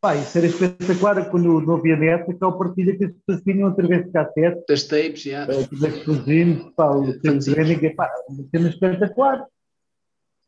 Pá, 0.00 0.16
isso 0.16 0.36
era 0.36 0.48
espetacular 0.48 1.30
quando 1.30 1.60
não 1.60 1.76
havia 1.76 1.96
net, 1.96 2.28
aquela 2.28 2.58
partilha 2.58 2.98
que 2.98 3.04
as 3.04 3.12
pessoas 3.12 3.44
tinham 3.44 3.68
através 3.68 4.04
de 4.04 4.10
cassete. 4.10 4.64
Das 4.68 4.82
tapes, 4.82 5.22
já. 5.22 5.44
Yeah. 5.44 5.66
Dos 5.68 5.82
explosivos, 5.82 6.72
pá, 6.74 6.90
o 6.90 7.20
training, 7.20 7.94
pá, 7.94 8.10
uma 8.28 8.44
cena 8.50 8.68
espetacular. 8.68 9.46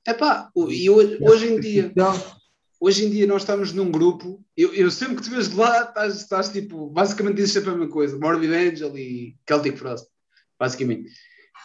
É 0.07 0.13
pá, 0.13 0.51
e 0.57 0.91
hoje, 0.91 1.19
hoje 1.23 1.55
em 1.55 1.61
dia, 1.61 1.93
hoje 2.81 3.07
em 3.07 3.11
dia 3.11 3.27
nós 3.29 3.43
estamos 3.43 3.73
num 3.73 3.91
grupo, 3.91 4.45
eu, 4.57 4.75
eu 4.75 4.91
sempre 4.91 5.17
que 5.17 5.23
te 5.23 5.31
vejo 5.31 5.51
de 5.51 5.57
lá, 5.57 5.83
estás, 5.83 6.17
estás 6.17 6.49
tipo, 6.51 6.89
basicamente 6.89 7.37
dizes 7.37 7.53
sempre 7.53 7.71
a 7.71 7.75
mesma 7.75 7.91
coisa, 7.91 8.19
Morbid 8.19 8.53
Angel 8.53 8.99
e 8.99 9.37
Celtic 9.49 9.79
Frost, 9.79 10.07
basicamente 10.59 11.11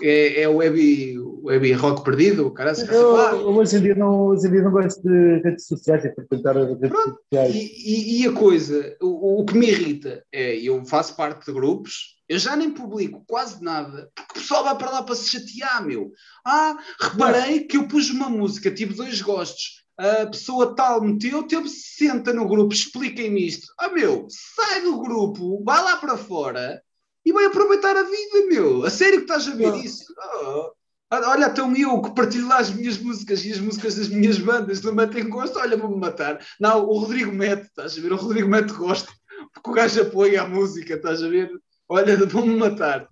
é, 0.02 0.42
é 0.42 0.50
o 0.50 0.58
web, 0.58 1.20
web 1.44 1.74
rock 1.74 2.04
perdido, 2.04 2.52
cara. 2.52 2.74
Eu, 2.92 3.16
hoje, 3.50 3.78
em 3.78 3.82
dia 3.82 3.96
não, 3.96 4.28
hoje 4.28 4.48
em 4.48 4.52
dia 4.52 4.62
não 4.62 4.72
gosto 4.72 5.02
de 5.02 5.42
redes 5.44 5.68
sociais, 5.68 6.06
é 6.06 6.14
frequentar 6.14 6.56
redes 6.56 6.90
Pronto. 6.90 7.20
sociais. 7.24 7.56
E, 7.56 8.22
e, 8.22 8.28
a 8.28 8.32
coisa, 8.32 8.96
o, 9.02 9.42
o 9.42 9.46
que 9.46 9.58
me 9.58 9.68
irrita 9.68 10.24
é, 10.32 10.56
eu 10.58 10.84
faço 10.86 11.16
parte 11.16 11.46
de 11.46 11.52
grupos, 11.52 12.20
eu 12.28 12.38
já 12.38 12.56
nem 12.56 12.70
publico 12.70 13.24
quase 13.28 13.64
nada, 13.64 14.10
porque 14.16 14.32
o 14.32 14.42
pessoal 14.42 14.64
vai 14.64 14.78
para 14.78 14.92
lá 14.92 15.04
para 15.04 15.16
se 15.16 15.30
chatear, 15.30 15.86
meu. 15.86 16.12
Ah, 16.46 16.78
reparei 17.00 17.62
que 17.62 17.78
eu 17.78 17.88
pus 17.88 18.10
uma 18.10 18.30
música, 18.30 18.72
tive 18.72 18.94
dois 18.94 19.22
gostos, 19.22 19.84
a 19.98 20.28
pessoa 20.28 20.76
tal 20.76 21.02
meteu, 21.02 21.44
teve 21.44 21.68
60 21.68 22.32
no 22.34 22.48
grupo, 22.48 22.74
expliquem-me 22.74 23.46
isto. 23.46 23.68
Ah, 23.78 23.90
meu, 23.90 24.28
sai 24.30 24.82
do 24.82 25.02
grupo, 25.02 25.62
vai 25.64 25.84
lá 25.84 25.98
para 25.98 26.16
fora 26.16 26.82
e 27.26 27.32
vai 27.32 27.46
aproveitar 27.46 27.96
a 27.96 28.04
vida, 28.04 28.46
meu. 28.50 28.86
A 28.86 28.90
sério 28.90 29.18
que 29.18 29.24
estás 29.24 29.48
a 29.48 29.56
ver 29.56 29.76
isso? 29.76 30.14
Oh. 30.44 30.72
Olha, 31.12 31.48
então 31.48 31.76
eu 31.76 32.02
que 32.04 32.14
partilho 32.14 32.48
lá 32.48 32.60
as 32.60 32.70
minhas 32.70 32.98
músicas 33.00 33.44
e 33.44 33.52
as 33.52 33.60
músicas 33.60 33.96
das 33.96 34.10
minhas 34.10 34.38
bandas 34.38 34.82
não 34.84 34.94
metem 34.94 35.28
gosto, 35.28 35.58
olha, 35.58 35.76
vou-me 35.76 35.98
matar. 35.98 36.40
Não, 36.60 36.86
o 36.86 37.00
Rodrigo 37.00 37.32
mete, 37.32 37.64
estás 37.64 37.98
a 37.98 38.02
ver? 38.02 38.14
O 38.14 38.16
Rodrigo 38.16 38.48
mete 38.48 38.72
gosto, 38.74 39.12
porque 39.54 39.70
o 39.72 39.74
gajo 39.74 40.02
apoia 40.04 40.44
a 40.44 40.48
música, 40.48 40.94
estás 40.94 41.24
a 41.24 41.28
ver? 41.28 41.50
Olha, 41.90 42.16
vou-me 42.28 42.56
matar. 42.56 43.08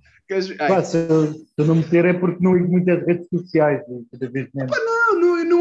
Pá, 0.58 0.84
se, 0.84 0.98
eu, 0.98 1.34
se 1.34 1.54
eu 1.58 1.66
não 1.66 1.76
meter 1.76 2.06
é 2.06 2.14
porque 2.14 2.44
não 2.44 2.54
ligo 2.54 2.70
muitas 2.70 3.04
redes 3.06 3.28
sociais, 3.30 3.82
cada 4.12 4.30
vez 4.30 4.48
menos. 4.54 4.72
Pá, 4.72 4.84
não, 4.84 4.86
não, 4.86 4.94
não 4.94 4.97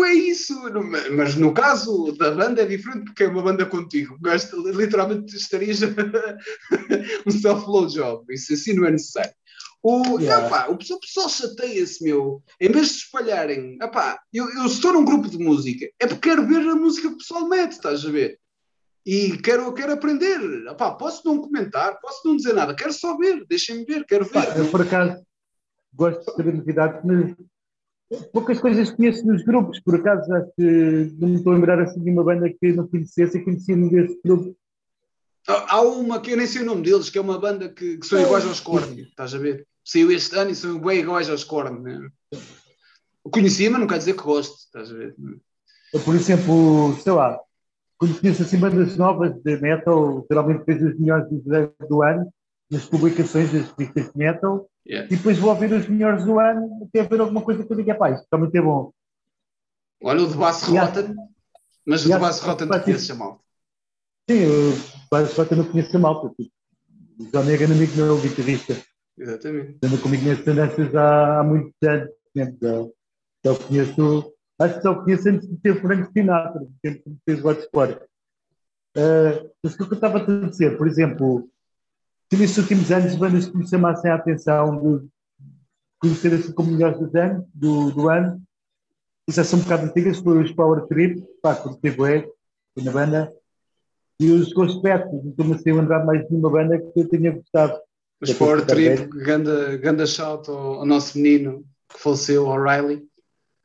é 0.07 0.15
isso. 0.15 0.55
Não, 0.71 0.83
mas 1.17 1.35
no 1.35 1.53
caso 1.53 2.13
da 2.13 2.31
banda 2.31 2.63
é 2.63 2.67
diferente 2.67 3.07
porque 3.07 3.25
é 3.25 3.29
uma 3.29 3.43
banda 3.43 3.67
contigo. 3.67 4.19
Gosto, 4.21 4.69
literalmente 4.71 5.37
estarias 5.37 5.81
um 7.27 7.31
self-load 7.31 7.95
job. 7.95 8.33
Isso 8.33 8.55
assim 8.55 8.75
não 8.75 8.87
é 8.87 8.93
necessário. 8.93 9.33
O, 9.83 10.19
yeah. 10.19 10.47
epá, 10.47 10.67
o 10.69 10.77
pessoal, 10.77 11.01
pessoal 11.01 11.29
chateia-se, 11.29 12.03
meu. 12.03 12.43
Em 12.61 12.71
vez 12.71 12.89
de 12.89 12.97
espalharem, 12.97 13.79
epá, 13.81 14.19
eu, 14.33 14.49
eu 14.51 14.67
estou 14.67 14.93
num 14.93 15.05
grupo 15.05 15.29
de 15.29 15.39
música, 15.39 15.87
é 16.01 16.07
porque 16.07 16.29
quero 16.29 16.47
ver 16.47 16.67
a 16.69 16.75
música 16.75 17.09
que 17.09 17.15
o 17.15 17.19
pessoal 17.19 17.49
mete, 17.49 17.73
estás 17.73 18.05
a 18.05 18.11
ver? 18.11 18.39
e 19.07 19.39
quero, 19.39 19.73
quero 19.73 19.93
aprender. 19.93 20.67
Epá, 20.69 20.91
posso 20.91 21.23
não 21.25 21.41
comentar, 21.41 22.01
posso 22.01 22.27
não 22.27 22.37
dizer 22.37 22.53
nada, 22.53 22.75
quero 22.75 22.93
só 22.93 23.17
ver, 23.17 23.47
deixem-me 23.47 23.85
ver, 23.85 24.05
quero 24.05 24.25
ver. 24.25 24.59
Eu, 24.59 24.69
por 24.69 24.83
acaso, 24.83 25.25
gosto 25.95 26.19
de 26.19 26.25
saber 26.25 26.55
novidades, 26.55 27.01
mas 27.05 27.37
poucas 28.33 28.61
coisas 28.61 28.91
conheço 28.91 29.27
nos 29.27 29.43
grupos. 29.43 29.81
Por 29.81 29.97
acaso, 29.97 30.33
acho 30.33 30.51
que 30.57 31.13
não 31.19 31.29
me 31.29 31.37
estou 31.37 31.53
a 31.53 31.57
lembrar 31.57 31.81
assim 31.81 32.03
de 32.03 32.11
uma 32.11 32.25
banda 32.25 32.49
que 32.49 32.73
não 32.73 32.87
conhecesse 32.87 33.39
e 33.39 33.45
conhecia-me 33.45 33.91
desse 33.91 34.19
grupo. 34.25 34.57
Há 35.47 35.81
uma 35.81 36.21
que 36.21 36.33
eu 36.33 36.37
nem 36.37 36.47
sei 36.47 36.63
o 36.63 36.67
nome 36.67 36.83
deles, 36.83 37.09
que 37.09 37.19
é 37.19 37.21
uma 37.21 37.39
banda 37.39 37.69
que, 37.69 37.99
que 37.99 38.07
são 38.07 38.21
iguais 38.21 38.45
aos 38.45 38.59
Korn, 38.59 39.01
estás 39.03 39.33
a 39.33 39.39
ver? 39.39 39.67
Saiu 39.85 40.11
este 40.11 40.37
ano 40.37 40.51
e 40.51 40.57
são 40.57 40.81
bem 40.81 41.01
iguais 41.01 41.31
aos 41.31 41.45
Korn. 41.45 41.81
Né? 41.83 42.09
Conhecia, 43.23 43.71
mas 43.71 43.81
não 43.81 43.87
quer 43.87 43.99
dizer 43.99 44.15
que 44.15 44.23
gosto, 44.23 44.57
estás 44.57 44.91
a 44.91 44.95
ver? 44.95 45.15
Por 46.05 46.15
exemplo, 46.15 46.97
sei 47.01 47.13
lá, 47.13 47.39
quando 47.97 48.21
conheço 48.21 48.43
assim 48.43 48.59
bandas 48.59 48.97
novas 48.97 49.41
de 49.43 49.57
metal, 49.61 50.27
geralmente 50.29 50.65
vejo 50.67 50.89
os 50.89 50.99
melhores 50.99 51.29
do 51.89 52.03
ano 52.03 52.33
nas 52.71 52.87
publicações 52.87 53.53
das 53.53 53.71
revistas 53.71 54.13
de 54.13 54.19
metal 54.19 54.69
yeah. 54.87 55.07
e 55.13 55.17
depois 55.17 55.39
vou 55.39 55.51
ouvir 55.51 55.73
os 55.73 55.89
melhores 55.89 56.25
do 56.25 56.39
ano 56.39 56.85
até 56.85 57.03
ver 57.05 57.21
alguma 57.21 57.43
coisa 57.43 57.65
que 57.65 57.73
eu 57.73 57.77
diga, 57.77 57.95
pá, 57.95 58.11
isto 58.11 58.25
está 58.25 58.37
muito 58.37 58.63
bom. 58.63 58.93
Olha 60.03 60.23
o 60.23 60.29
de 60.29 60.37
Bass 60.37 60.63
Rotten, 60.63 61.15
mas 61.87 62.05
o 62.05 62.13
de 62.13 62.19
Bass 62.19 62.41
Rotten 62.41 62.69
tu 62.69 62.81
conheces 62.83 63.11
a 63.11 63.15
malta. 63.15 63.41
Sim, 64.29 64.47
o 64.47 65.09
Bass 65.11 65.37
Rotten 65.37 65.59
não 65.59 65.65
conheço 65.65 65.97
a 65.97 66.01
malta. 66.01 66.35
Tipo, 66.37 66.53
o 67.21 67.25
John 67.31 67.51
Egan, 67.51 67.73
amigo 67.73 67.97
meu, 67.97 68.21
guitarrista. 68.21 68.77
Exatamente. 69.17 69.79
Anda 69.83 69.99
comigo 69.99 70.29
nas 70.29 70.43
tendências 70.43 70.95
há, 70.95 71.41
há 71.41 71.45
muitos 71.45 71.73
anos. 71.83 72.11
Já, 72.35 72.87
já 73.45 73.53
o 73.53 73.59
conheço 73.59 74.37
Acho 74.59 74.77
que 74.77 74.83
só 74.83 74.95
conheço 74.95 75.29
antes 75.29 75.49
de 75.49 75.57
ter 75.59 75.81
Frank 75.81 76.11
Sinatra, 76.13 76.61
de 76.61 76.71
ter 76.81 77.03
fez 77.25 77.45
o 77.45 77.53
Sport. 77.53 78.03
Uh, 78.97 79.51
mas 79.63 79.75
o 79.75 79.77
que 79.77 79.83
eu 79.83 79.95
estava 79.95 80.19
a 80.19 80.49
dizer, 80.49 80.79
por 80.79 80.89
exemplo, 80.89 81.51
se 82.33 82.39
nestes 82.39 82.59
últimos 82.59 82.91
anos 82.91 83.15
bandas 83.17 83.49
que 83.49 83.57
me 83.57 83.69
chamassem 83.69 84.11
a 84.11 84.17
atenção 84.17 85.01
de 85.01 85.09
conhecer 85.99 86.35
assim 86.35 86.53
como 86.53 86.73
melhores 86.73 86.99
do 86.99 87.19
ano, 87.19 87.49
do, 87.55 87.91
do 87.91 88.09
ano, 88.09 88.43
já 89.29 89.45
são 89.45 89.59
um 89.59 89.63
bocado 89.63 89.87
antigas, 89.87 90.19
foi 90.19 90.43
os 90.43 90.53
Power 90.53 90.87
Trip, 90.87 91.23
pá, 91.43 91.55
por 91.55 91.77
TV, 91.77 92.31
na 92.77 92.93
banda, 92.93 93.33
e 94.21 94.31
os 94.31 94.53
Ghost 94.53 94.81
Pets, 94.81 95.25
estou-me 95.25 95.55
assim 95.55 95.71
a 95.71 95.75
lembrar 95.75 96.05
mais 96.05 96.27
de 96.27 96.35
uma 96.35 96.51
banda 96.51 96.79
que 96.79 97.01
eu 97.01 97.09
tinha 97.09 97.33
gostado. 97.33 97.79
Os 98.21 98.33
Power 98.33 98.65
Trip, 98.65 99.09
ganda, 99.09 99.77
ganda 99.77 100.07
shout 100.07 100.49
ao, 100.51 100.81
ao, 100.81 100.87
nosso 100.87 101.19
menino 101.19 101.65
que 101.89 101.99
faleceu, 101.99 102.47
O'Reilly. 102.47 103.07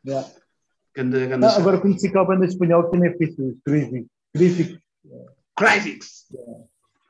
Yeah. 0.05 0.27
Ganda, 0.95 1.25
ganda 1.25 1.47
ah, 1.47 1.57
agora 1.57 1.79
conheci 1.79 2.11
cá 2.11 2.21
a 2.21 2.25
banda 2.25 2.45
espanhola 2.45 2.85
que 2.85 2.91
também 2.91 3.09
é 3.09 3.17
fixe, 3.17 3.41
os 3.41 3.55
Cryvix. 3.63 4.77
Cryvix. 5.55 6.27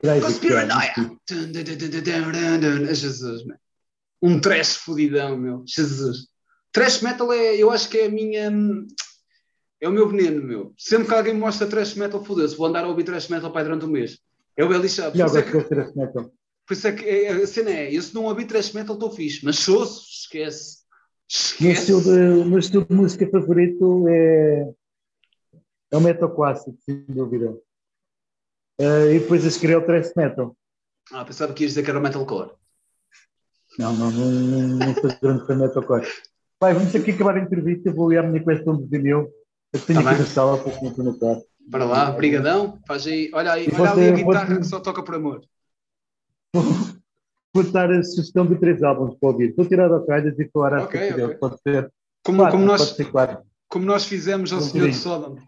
Conspiranoia. 0.02 0.92
Jesus. 2.94 3.42
Um 4.20 4.40
trash 4.40 4.76
fodidão, 4.76 5.36
meu. 5.36 5.64
Jesus. 5.66 6.26
Trash 6.72 7.02
metal 7.02 7.32
é, 7.32 7.56
eu 7.56 7.70
acho 7.70 7.88
que 7.88 7.98
é 7.98 8.06
a 8.06 8.10
minha. 8.10 8.52
É 9.80 9.88
o 9.88 9.92
meu 9.92 10.08
veneno, 10.08 10.42
meu. 10.42 10.74
Sempre 10.76 11.08
que 11.08 11.14
alguém 11.14 11.34
me 11.34 11.40
mostra 11.40 11.66
trash 11.66 11.94
metal, 11.94 12.24
fodeu-se. 12.24 12.56
Vou 12.56 12.66
andar 12.66 12.84
a 12.84 12.88
ouvir 12.88 13.04
trash 13.04 13.28
metal 13.28 13.52
para 13.52 13.64
durante 13.64 13.84
um 13.84 13.90
mês. 13.90 14.18
É 14.56 14.64
o 14.64 14.72
lixado. 14.72 15.16
Já 15.16 15.26
gosto 15.26 15.58
de 15.58 15.64
trash 15.64 15.94
metal. 15.94 16.32
Por 16.66 16.74
isso 16.74 16.88
é 16.88 16.92
que 16.92 17.04
é, 17.04 17.28
a 17.32 17.46
cena 17.46 17.70
é, 17.70 17.94
eu 17.94 18.00
se 18.00 18.14
não 18.14 18.24
ouvir 18.24 18.46
trash 18.46 18.72
metal 18.72 18.94
estou 18.94 19.10
fixe, 19.10 19.44
mas 19.44 19.68
ouço, 19.68 20.06
esquece. 20.08 20.82
O 21.60 21.62
meu, 21.62 21.72
estilo 21.72 22.02
de, 22.02 22.44
meu 22.48 22.58
estilo 22.58 22.84
de 22.84 22.94
música 22.94 23.28
favorito 23.28 24.06
é, 24.08 24.72
é 25.90 25.96
o 25.96 26.00
metal 26.00 26.34
clássico, 26.34 26.76
sem 26.84 27.04
dúvida. 27.08 27.54
Uh, 28.82 29.12
e 29.14 29.20
depois 29.20 29.46
a 29.46 29.50
seguir 29.50 29.72
é 29.72 29.76
o 29.76 29.86
thrash 29.86 30.12
metal. 30.16 30.56
Ah, 31.12 31.24
pensava 31.24 31.52
que 31.52 31.62
ias 31.62 31.70
dizer 31.70 31.84
que 31.84 31.90
era 31.90 32.00
metalcore. 32.00 32.50
Não, 33.78 33.94
não, 33.94 34.10
não, 34.10 34.30
não, 34.30 34.68
não 34.78 34.94
sou 34.94 35.10
grande 35.22 35.46
fã 35.46 35.54
de 35.54 35.62
metalcore. 35.62 36.08
Pai, 36.58 36.74
vamos 36.74 36.92
aqui 36.92 37.12
acabar 37.12 37.36
a 37.36 37.40
entrevista, 37.40 37.92
vou 37.92 38.12
ir 38.12 38.18
à 38.18 38.24
minha 38.24 38.42
questão 38.42 38.76
de 38.76 38.84
vinil. 38.88 39.30
Eu 39.72 39.80
tenho 39.80 40.02
tá 40.02 40.10
aqui 40.10 40.18
bem. 40.18 40.26
na 40.26 40.32
sala 40.34 40.58
para 40.58 40.80
me 40.80 40.90
notar. 40.98 41.36
Para 41.70 41.84
lá, 41.84 42.10
brigadão. 42.10 42.80
Faz 42.84 43.06
aí, 43.06 43.30
olha 43.32 43.52
aí, 43.52 43.68
olha 43.72 43.90
ali 43.92 44.08
a 44.08 44.12
guitarra 44.12 44.58
que 44.58 44.66
só 44.66 44.80
toca 44.80 45.00
por 45.04 45.14
amor. 45.14 45.44
vou 46.52 47.64
dar 47.70 47.88
a 47.88 48.02
sugestão 48.02 48.44
de 48.44 48.56
três 48.56 48.82
álbuns 48.82 49.16
para 49.16 49.28
ouvir. 49.28 49.54
Vou 49.54 49.64
tirar 49.64 49.88
da 49.88 50.04
calhas 50.04 50.36
e 50.36 50.50
falar 50.52 50.74
às 50.74 50.84
okay, 50.86 51.12
okay. 51.12 51.28
Pode 51.36 51.60
ser. 51.62 51.92
Como, 52.24 52.38
quatro, 52.38 52.52
como, 52.52 52.66
nós, 52.66 52.80
pode 52.82 52.96
ser 52.96 53.10
quatro. 53.12 53.46
como 53.68 53.84
nós 53.84 54.04
fizemos 54.06 54.52
ao 54.52 54.60
Senhor 54.60 54.88
de 54.88 54.96
Sodom. 54.96 55.38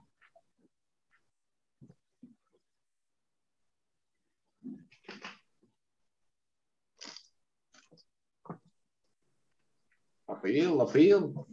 apelo, 10.45 10.83
apelo. 10.83 11.47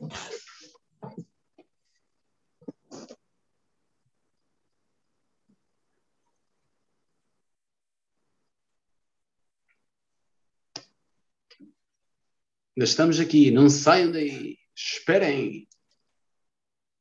Ainda 12.75 12.85
estamos 12.85 13.19
aqui, 13.19 13.51
não 13.51 13.69
saiam 13.69 14.11
daí, 14.11 14.57
esperem. 14.75 15.67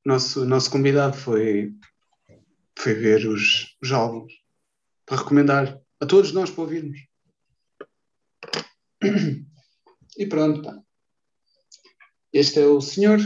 Nosso, 0.05 0.47
nosso 0.47 0.71
convidado 0.71 1.17
foi, 1.17 1.75
foi 2.79 2.95
ver 2.95 3.27
os, 3.27 3.77
os 3.83 3.93
álbuns 3.93 4.33
para 5.05 5.19
recomendar 5.19 5.81
a 6.01 6.07
todos 6.07 6.33
nós 6.33 6.51
para 6.51 6.63
ouvirmos. 6.63 6.99
E 10.19 10.27
pronto, 10.27 10.61
pá. 10.61 10.77
Este 12.33 12.61
é 12.61 12.67
o 12.67 12.81
senhor 12.81 13.19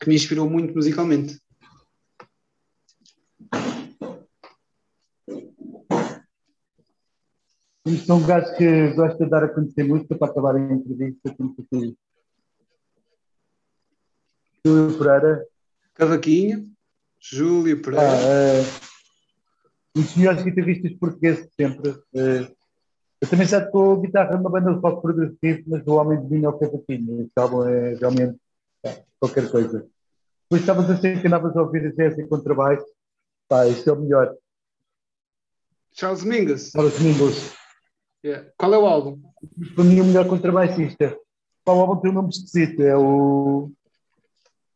que 0.00 0.08
me 0.08 0.14
inspirou 0.14 0.48
muito 0.48 0.74
musicalmente. 0.74 1.38
Isto 7.86 8.12
é 8.12 8.14
um 8.14 8.26
gajo 8.26 8.56
que 8.56 8.90
gosta 8.94 9.24
de 9.24 9.30
dar 9.30 9.44
a 9.44 9.48
conhecer 9.48 9.84
música 9.84 10.14
para 10.16 10.30
acabar 10.30 10.56
a 10.56 10.60
entrevista. 10.60 11.34
Como 11.34 11.54
se 11.54 11.66
diz. 11.72 11.94
Júlio 14.64 14.98
Pereira. 14.98 15.46
Cavaquinho, 15.94 16.70
Júlio 17.18 17.82
Pereira. 17.82 18.08
Ah, 18.08 18.22
é, 18.22 18.62
um 19.96 20.02
dos 20.02 20.16
melhores 20.16 20.42
guitarristas 20.44 20.92
portugueses 20.94 21.46
de 21.46 21.54
sempre. 21.56 21.90
É, 22.14 22.57
eu 23.20 23.28
também 23.28 23.46
já 23.46 23.64
tocou 23.64 24.00
guitarra 24.00 24.36
numa 24.36 24.50
banda 24.50 24.72
de 24.72 24.80
rock 24.80 25.02
progressivo, 25.02 25.64
mas 25.66 25.86
o 25.86 25.94
homem 25.94 26.20
de 26.20 26.28
vinho 26.28 26.46
é 26.46 26.48
o 26.48 26.58
cavaquinho. 26.58 27.22
Este 27.22 27.32
álbum 27.36 27.66
é 27.66 27.94
realmente 27.94 28.38
é, 28.84 29.02
qualquer 29.18 29.50
coisa. 29.50 29.86
Depois 30.44 30.62
estavas 30.62 30.88
assim 30.90 31.20
que 31.20 31.26
andavas 31.26 31.56
a 31.56 31.62
ouvir 31.62 31.86
a 31.86 31.90
Jéssica 31.90 32.28
com 32.28 32.40
trabalho. 32.40 32.84
Pá, 33.48 33.66
isto 33.66 33.90
é 33.90 33.92
o 33.92 34.00
melhor. 34.00 34.34
Charles 35.92 36.22
Mingus. 36.22 36.70
Charles 36.70 37.00
Mingus. 37.00 37.54
Yeah. 38.24 38.50
Qual 38.56 38.72
é 38.72 38.78
o 38.78 38.86
álbum? 38.86 39.20
Para 39.74 39.84
mim, 39.84 40.00
o 40.00 40.04
melhor 40.04 40.28
contrabaixista. 40.28 41.18
O 41.66 41.70
álbum 41.70 42.00
tem 42.00 42.10
um 42.10 42.14
nome 42.14 42.28
esquisito. 42.30 42.82
É 42.82 42.96
o 42.96 43.70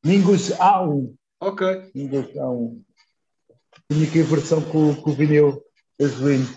Mingus 0.05 0.51
A1. 0.51 1.15
Ok. 1.41 1.91
Mingus 1.95 2.27
A1. 2.35 2.83
Tinha 3.91 4.09
aqui 4.09 4.21
a 4.21 4.25
versão 4.25 4.61
com, 4.63 4.95
com 4.97 5.11
o 5.11 5.15
vinil 5.15 5.63
azulinho. 6.01 6.49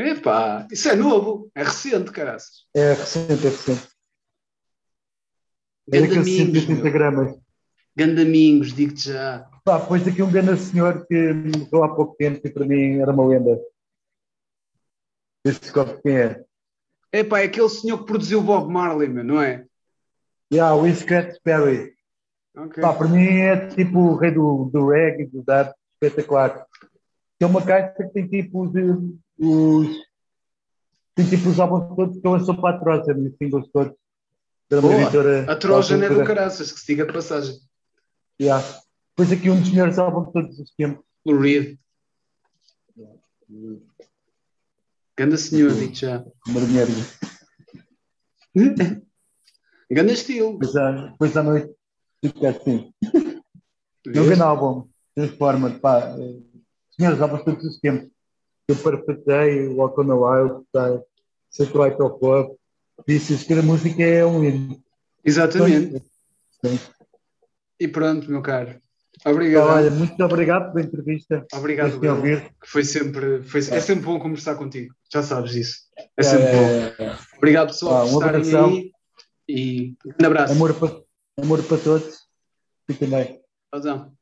Epá, 0.00 0.66
isso 0.70 0.88
é 0.88 0.96
novo. 0.96 1.50
É 1.54 1.62
recente, 1.62 2.10
caraças. 2.10 2.64
É 2.74 2.92
recente, 2.94 3.46
é 3.46 3.50
recente. 3.50 3.88
É 5.92 6.00
Ganda 6.00 6.06
daqueles 6.06 6.26
Mingos, 6.26 6.62
180 6.62 6.82
meu. 6.82 6.92
gramas. 6.92 7.38
Gandamingos, 7.96 8.72
digo-te 8.72 9.10
já. 9.12 9.46
Pá, 9.64 9.78
depois 9.78 10.06
aqui 10.06 10.22
um 10.22 10.30
grande 10.30 10.58
senhor 10.58 11.06
que 11.06 11.32
morreu 11.32 11.84
há 11.84 11.94
pouco 11.94 12.14
tempo 12.16 12.40
e 12.46 12.50
para 12.50 12.64
mim 12.64 12.98
era 12.98 13.12
uma 13.12 13.26
lenda. 13.26 13.60
Este 15.44 15.72
copo 15.72 16.00
quem 16.02 16.16
é? 16.16 16.44
Epá, 17.12 17.40
é 17.40 17.44
aquele 17.44 17.68
senhor 17.68 17.98
que 17.98 18.06
produziu 18.06 18.40
Bob 18.40 18.72
Marley, 18.72 19.08
não 19.08 19.42
é? 19.42 19.66
Yeah, 20.52 20.74
o 20.74 20.92
Scratch 20.94 21.36
Perry. 21.42 21.94
Ok. 22.56 22.80
Pá, 22.80 22.92
para 22.92 23.08
mim 23.08 23.26
é 23.26 23.68
tipo 23.68 23.98
o 23.98 24.16
rei 24.16 24.30
do, 24.30 24.70
do 24.72 24.88
reggae, 24.88 25.26
do 25.26 25.42
dub, 25.42 25.74
espetacular. 26.00 26.66
Tem 27.40 27.48
uma 27.48 27.64
caixa 27.64 27.94
que 28.04 28.12
tem 28.12 28.28
tipo 28.28 28.64
os, 28.64 28.70
os 29.38 29.96
tem 31.14 31.26
tipo 31.26 31.48
os 31.48 31.58
álbuns 31.58 31.96
todos 31.96 32.20
que 32.20 32.26
eu 32.26 32.32
lançou 32.32 32.54
para 32.60 32.76
a 32.76 32.78
Trojan, 32.78 33.16
os 33.18 33.36
singles 33.38 33.66
todos. 33.72 33.94
Da 34.68 34.78
Boa. 34.82 35.00
editora 35.00 35.50
A 35.50 35.56
Trojan 35.56 36.04
é 36.04 36.10
do 36.10 36.22
caraças, 36.22 36.70
que 36.70 36.78
se 36.78 36.88
diga 36.88 37.06
de 37.06 37.14
passagem. 37.14 37.58
Yeah. 38.38 38.62
Depois 39.16 39.32
aqui 39.32 39.48
um 39.48 39.58
dos 39.58 39.70
melhores 39.70 39.98
álbuns 39.98 40.26
de 40.26 40.32
todos 40.34 40.58
os 40.58 40.70
tempos. 40.74 41.02
O 41.24 41.34
Reed. 41.34 41.78
Ganda 45.16 45.38
senhor, 45.38 45.72
digo-te 45.72 46.00
já. 46.02 46.22
Marinheiro. 46.46 46.90
Ganda 49.90 50.12
estilo. 50.12 50.58
Depois 50.58 50.76
à, 50.76 50.92
depois 50.92 51.36
à 51.38 51.42
noite 51.42 51.74
fica 52.22 52.50
assim. 52.50 52.92
É 54.14 54.20
um 54.20 54.26
grande 54.26 54.42
álbum. 54.42 54.86
Transforma, 55.14 55.70
pá. 55.70 56.16
eh, 56.18 56.49
De 57.00 57.44
todos 57.44 57.64
os 57.64 57.78
tempos. 57.80 58.08
Eu 58.68 58.76
parafetei, 58.76 59.68
Walk 59.68 60.00
on 60.00 60.06
the 60.06 60.12
Wild, 60.12 60.64
tá? 60.72 61.00
Satellite 61.50 62.00
of 62.00 62.18
Love. 62.22 62.54
Disse 63.08 63.44
que 63.44 63.54
a 63.54 63.62
música 63.62 64.02
é 64.02 64.24
um 64.24 64.44
hino. 64.44 64.80
Exatamente. 65.24 66.02
Sim. 66.64 66.78
E 67.80 67.88
pronto, 67.88 68.30
meu 68.30 68.42
caro. 68.42 68.78
Obrigado. 69.24 69.68
olha, 69.68 69.90
muito 69.90 70.22
obrigado 70.22 70.72
pela 70.72 70.84
entrevista. 70.86 71.44
Obrigado, 71.54 71.98
de 71.98 72.08
ouvir. 72.08 72.54
foi 72.64 72.84
sempre, 72.84 73.42
foi, 73.42 73.60
é 73.60 73.80
sempre 73.80 74.04
bom 74.04 74.18
conversar 74.18 74.54
contigo. 74.54 74.94
Já 75.12 75.22
sabes 75.22 75.52
disso. 75.52 75.78
É 75.98 76.08
É, 76.18 76.22
sempre 76.22 76.46
bom. 76.52 76.58
é, 76.58 76.94
é. 76.98 77.16
Obrigado, 77.36 77.68
pessoal, 77.68 78.06
Ah, 78.06 78.10
por 78.10 78.34
um 78.34 78.40
estarem 78.40 78.56
aí. 78.56 78.92
E 79.48 79.94
um 80.22 80.26
abraço. 80.26 80.52
Amor 80.52 80.74
para, 80.74 81.02
amor 81.42 81.62
para 81.64 81.78
todos. 81.78 82.20
Fiquem 82.86 83.08
bem. 83.08 83.40
Tchauzão. 83.72 84.12